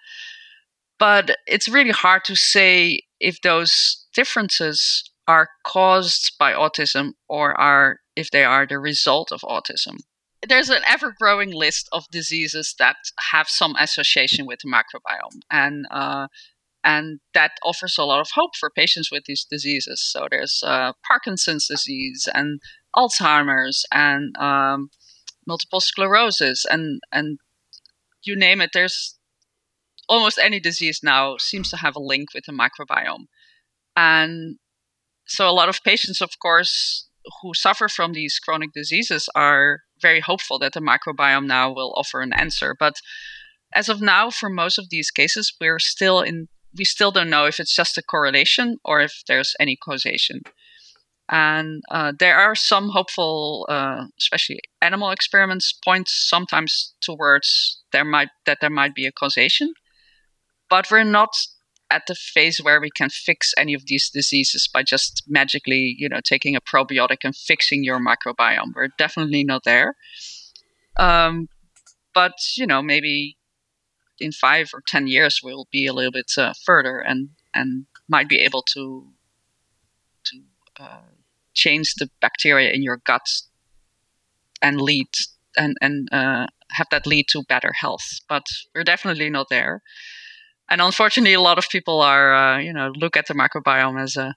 But 0.98 1.36
it's 1.46 1.68
really 1.68 1.92
hard 1.92 2.24
to 2.24 2.36
say 2.36 3.00
if 3.18 3.40
those 3.40 4.06
differences 4.14 5.09
are 5.30 5.48
caused 5.62 6.32
by 6.38 6.52
autism 6.52 7.12
or 7.28 7.58
are 7.60 8.00
if 8.16 8.30
they 8.30 8.44
are 8.44 8.66
the 8.66 8.80
result 8.80 9.30
of 9.30 9.40
autism. 9.42 9.96
There's 10.48 10.70
an 10.70 10.82
ever 10.94 11.14
growing 11.16 11.52
list 11.52 11.88
of 11.92 12.10
diseases 12.10 12.74
that 12.78 12.96
have 13.30 13.48
some 13.48 13.76
association 13.78 14.44
with 14.46 14.60
the 14.60 14.70
microbiome, 14.76 15.40
and 15.50 15.86
uh, 15.90 16.26
and 16.82 17.20
that 17.34 17.52
offers 17.62 17.96
a 17.98 18.04
lot 18.04 18.20
of 18.20 18.30
hope 18.34 18.56
for 18.56 18.70
patients 18.70 19.12
with 19.12 19.24
these 19.26 19.46
diseases. 19.48 20.00
So 20.02 20.26
there's 20.30 20.64
uh, 20.66 20.92
Parkinson's 21.06 21.68
disease 21.68 22.28
and 22.34 22.60
Alzheimer's 22.96 23.84
and 23.92 24.36
um, 24.38 24.90
multiple 25.46 25.80
sclerosis 25.80 26.64
and 26.64 27.00
and 27.12 27.38
you 28.24 28.34
name 28.34 28.60
it. 28.64 28.70
There's 28.72 29.18
almost 30.08 30.38
any 30.38 30.58
disease 30.58 31.00
now 31.04 31.36
seems 31.38 31.70
to 31.70 31.76
have 31.76 31.94
a 31.96 32.06
link 32.12 32.34
with 32.34 32.46
the 32.46 32.58
microbiome, 32.62 33.26
and 33.94 34.56
so 35.30 35.48
a 35.48 35.52
lot 35.52 35.68
of 35.68 35.84
patients, 35.84 36.20
of 36.20 36.30
course, 36.40 37.06
who 37.40 37.54
suffer 37.54 37.88
from 37.88 38.12
these 38.12 38.38
chronic 38.38 38.72
diseases 38.72 39.28
are 39.34 39.80
very 40.02 40.20
hopeful 40.20 40.58
that 40.58 40.72
the 40.72 40.80
microbiome 40.80 41.46
now 41.46 41.72
will 41.72 41.94
offer 41.96 42.20
an 42.20 42.32
answer. 42.32 42.74
But 42.78 42.94
as 43.72 43.88
of 43.88 44.00
now, 44.00 44.30
for 44.30 44.50
most 44.50 44.76
of 44.76 44.90
these 44.90 45.10
cases, 45.12 45.52
we're 45.60 45.78
still 45.78 46.20
in. 46.20 46.48
We 46.76 46.84
still 46.84 47.10
don't 47.10 47.30
know 47.30 47.46
if 47.46 47.58
it's 47.58 47.74
just 47.74 47.98
a 47.98 48.02
correlation 48.02 48.78
or 48.84 49.00
if 49.00 49.22
there's 49.26 49.54
any 49.58 49.76
causation. 49.76 50.42
And 51.28 51.82
uh, 51.90 52.12
there 52.18 52.36
are 52.36 52.54
some 52.56 52.90
hopeful, 52.90 53.66
uh, 53.68 54.06
especially 54.18 54.60
animal 54.80 55.10
experiments, 55.10 55.72
points 55.72 56.12
sometimes 56.28 56.94
towards 57.00 57.82
there 57.92 58.04
might 58.04 58.30
that 58.46 58.58
there 58.60 58.70
might 58.70 58.94
be 58.94 59.06
a 59.06 59.12
causation, 59.12 59.72
but 60.68 60.90
we're 60.90 61.04
not 61.04 61.30
at 61.90 62.06
the 62.06 62.14
phase 62.14 62.58
where 62.62 62.80
we 62.80 62.90
can 62.90 63.10
fix 63.10 63.52
any 63.58 63.74
of 63.74 63.86
these 63.86 64.08
diseases 64.10 64.68
by 64.72 64.82
just 64.82 65.24
magically, 65.26 65.94
you 65.98 66.08
know, 66.08 66.20
taking 66.24 66.54
a 66.54 66.60
probiotic 66.60 67.18
and 67.24 67.34
fixing 67.34 67.84
your 67.84 67.98
microbiome. 67.98 68.72
We're 68.74 68.88
definitely 68.96 69.44
not 69.44 69.64
there. 69.64 69.96
Um, 70.98 71.48
but 72.14 72.34
you 72.56 72.66
know, 72.66 72.82
maybe 72.82 73.36
in 74.18 74.32
five 74.32 74.70
or 74.74 74.82
ten 74.86 75.06
years 75.06 75.40
we'll 75.42 75.66
be 75.70 75.86
a 75.86 75.92
little 75.92 76.12
bit 76.12 76.32
uh, 76.36 76.52
further 76.64 76.98
and 76.98 77.30
and 77.54 77.86
might 78.08 78.28
be 78.28 78.38
able 78.38 78.62
to 78.62 79.08
to 80.24 80.40
uh, 80.78 81.00
change 81.54 81.94
the 81.94 82.08
bacteria 82.20 82.70
in 82.70 82.82
your 82.82 82.98
gut 83.04 83.26
and 84.62 84.80
lead 84.80 85.08
and 85.56 85.76
and 85.80 86.08
uh, 86.12 86.46
have 86.70 86.86
that 86.90 87.06
lead 87.06 87.26
to 87.28 87.42
better 87.48 87.72
health. 87.72 88.20
But 88.28 88.44
we're 88.74 88.84
definitely 88.84 89.30
not 89.30 89.48
there. 89.50 89.82
And 90.70 90.80
unfortunately, 90.80 91.34
a 91.34 91.40
lot 91.40 91.58
of 91.58 91.68
people 91.68 92.00
are, 92.00 92.32
uh, 92.32 92.58
you 92.58 92.72
know, 92.72 92.92
look 92.94 93.16
at 93.16 93.26
the 93.26 93.34
microbiome 93.34 94.00
as 94.00 94.16
a 94.16 94.36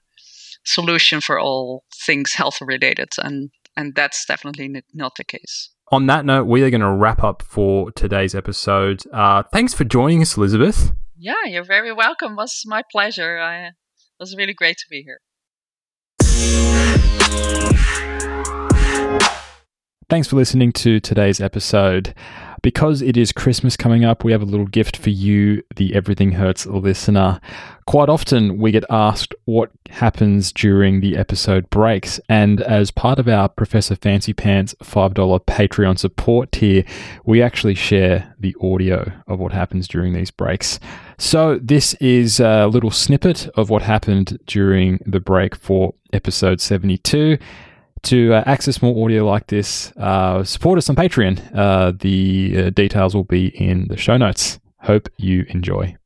solution 0.64 1.20
for 1.20 1.38
all 1.38 1.84
things 1.94 2.34
health 2.34 2.58
related, 2.60 3.10
and 3.18 3.50
and 3.76 3.94
that's 3.94 4.24
definitely 4.26 4.82
not 4.92 5.12
the 5.16 5.24
case. 5.24 5.70
On 5.92 6.06
that 6.06 6.24
note, 6.24 6.46
we 6.46 6.62
are 6.62 6.70
going 6.70 6.80
to 6.80 6.90
wrap 6.90 7.22
up 7.22 7.42
for 7.42 7.92
today's 7.92 8.34
episode. 8.34 9.02
Uh, 9.12 9.44
thanks 9.52 9.74
for 9.74 9.84
joining 9.84 10.22
us, 10.22 10.36
Elisabeth. 10.36 10.92
Yeah, 11.16 11.44
you're 11.46 11.64
very 11.64 11.92
welcome. 11.92 12.32
It 12.32 12.36
was 12.36 12.62
my 12.66 12.82
pleasure. 12.90 13.38
I, 13.38 13.66
it 13.66 13.72
was 14.18 14.34
really 14.36 14.54
great 14.54 14.78
to 14.78 14.86
be 14.90 15.02
here. 15.02 15.20
Thanks 20.10 20.28
for 20.28 20.36
listening 20.36 20.72
to 20.72 21.00
today's 21.00 21.40
episode. 21.40 22.14
Because 22.64 23.02
it 23.02 23.18
is 23.18 23.30
Christmas 23.30 23.76
coming 23.76 24.06
up, 24.06 24.24
we 24.24 24.32
have 24.32 24.40
a 24.40 24.46
little 24.46 24.66
gift 24.66 24.96
for 24.96 25.10
you, 25.10 25.62
the 25.76 25.94
Everything 25.94 26.32
Hurts 26.32 26.64
listener. 26.64 27.38
Quite 27.86 28.08
often, 28.08 28.56
we 28.56 28.72
get 28.72 28.86
asked 28.88 29.34
what 29.44 29.70
happens 29.90 30.50
during 30.50 31.02
the 31.02 31.14
episode 31.14 31.68
breaks, 31.68 32.18
and 32.26 32.62
as 32.62 32.90
part 32.90 33.18
of 33.18 33.28
our 33.28 33.50
Professor 33.50 33.96
Fancy 33.96 34.32
Pants 34.32 34.74
$5 34.82 35.44
Patreon 35.44 35.98
support 35.98 36.52
tier, 36.52 36.86
we 37.26 37.42
actually 37.42 37.74
share 37.74 38.34
the 38.40 38.56
audio 38.62 39.12
of 39.26 39.38
what 39.38 39.52
happens 39.52 39.86
during 39.86 40.14
these 40.14 40.30
breaks. 40.30 40.80
So, 41.18 41.58
this 41.62 41.92
is 42.00 42.40
a 42.40 42.66
little 42.66 42.90
snippet 42.90 43.46
of 43.58 43.68
what 43.68 43.82
happened 43.82 44.38
during 44.46 45.00
the 45.04 45.20
break 45.20 45.54
for 45.54 45.92
episode 46.14 46.62
72 46.62 47.36
to 48.04 48.34
uh, 48.34 48.42
access 48.46 48.80
more 48.82 49.04
audio 49.04 49.24
like 49.26 49.46
this, 49.48 49.92
uh, 49.96 50.44
support 50.44 50.78
us 50.78 50.88
on 50.88 50.96
Patreon. 50.96 51.56
Uh, 51.56 51.92
the 51.98 52.54
uh, 52.56 52.70
details 52.70 53.14
will 53.14 53.24
be 53.24 53.48
in 53.48 53.88
the 53.88 53.96
show 53.96 54.16
notes. 54.16 54.60
Hope 54.80 55.08
you 55.16 55.44
enjoy. 55.48 55.96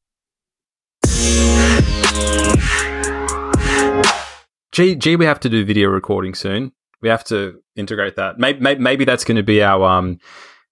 Gee, 4.73 4.95
gee, 4.95 5.17
we 5.17 5.25
have 5.25 5.41
to 5.41 5.49
do 5.49 5.65
video 5.65 5.89
recording 5.89 6.35
soon. 6.35 6.73
We 7.03 7.09
have 7.09 7.25
to 7.25 7.61
integrate 7.75 8.17
that. 8.17 8.39
Maybe, 8.39 8.61
maybe, 8.61 8.81
maybe 8.81 9.05
that's 9.05 9.25
going 9.25 9.37
to 9.37 9.43
be 9.43 9.63
our 9.63 9.85
um 9.85 10.19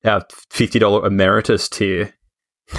our 0.05 0.25
fifty 0.51 0.79
dollar 0.79 1.07
emeritus 1.07 1.69
tier. 1.69 2.15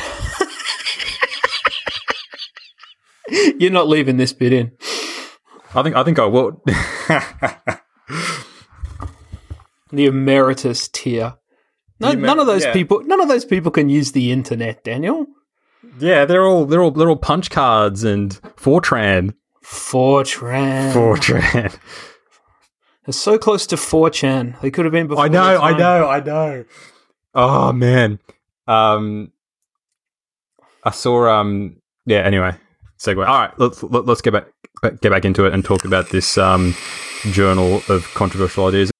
You're 3.59 3.71
not 3.71 3.89
leaving 3.89 4.17
this 4.17 4.31
bit 4.31 4.53
in. 4.53 4.71
I 5.75 5.83
think 5.83 5.95
I 5.95 6.03
think 6.03 6.19
I 6.19 6.25
will. 6.25 6.63
the 9.91 10.05
emeritus 10.05 10.87
tier. 10.87 11.35
No, 11.99 12.11
emer- 12.11 12.27
none 12.27 12.39
of 12.39 12.47
those 12.47 12.63
yeah. 12.63 12.73
people. 12.73 13.01
None 13.03 13.19
of 13.19 13.27
those 13.27 13.45
people 13.45 13.71
can 13.71 13.89
use 13.89 14.11
the 14.11 14.31
internet, 14.31 14.83
Daniel. 14.83 15.27
Yeah, 15.99 16.25
they're 16.25 16.45
all 16.45 16.65
they're 16.65 16.81
all 16.81 16.91
little 16.91 17.17
punch 17.17 17.49
cards 17.49 18.03
and 18.03 18.31
Fortran. 18.55 19.33
Fortran. 19.63 20.93
Fortran. 20.93 21.77
They're 23.05 23.13
so 23.13 23.37
close 23.37 23.65
to 23.67 23.77
4chan. 23.77 24.59
They 24.59 24.69
could 24.69 24.83
have 24.83 24.91
been 24.91 25.07
before. 25.07 25.23
I 25.23 25.29
know, 25.29 25.61
I 25.61 25.77
know, 25.77 26.09
I 26.09 26.19
know. 26.19 26.65
Oh 27.33 27.71
man. 27.71 28.19
Um 28.67 29.31
I 30.83 30.91
saw 30.91 31.29
um 31.29 31.81
yeah, 32.05 32.19
anyway. 32.19 32.55
Segue. 32.99 33.25
All 33.25 33.39
right, 33.39 33.59
let's 33.59 33.81
let's 33.83 34.21
get 34.21 34.33
back 34.33 34.47
get 34.81 35.09
back 35.09 35.25
into 35.25 35.45
it 35.45 35.53
and 35.53 35.63
talk 35.63 35.85
about 35.85 36.09
this 36.09 36.37
um 36.37 36.75
journal 37.31 37.81
of 37.89 38.05
controversial 38.13 38.67
ideas. 38.67 38.91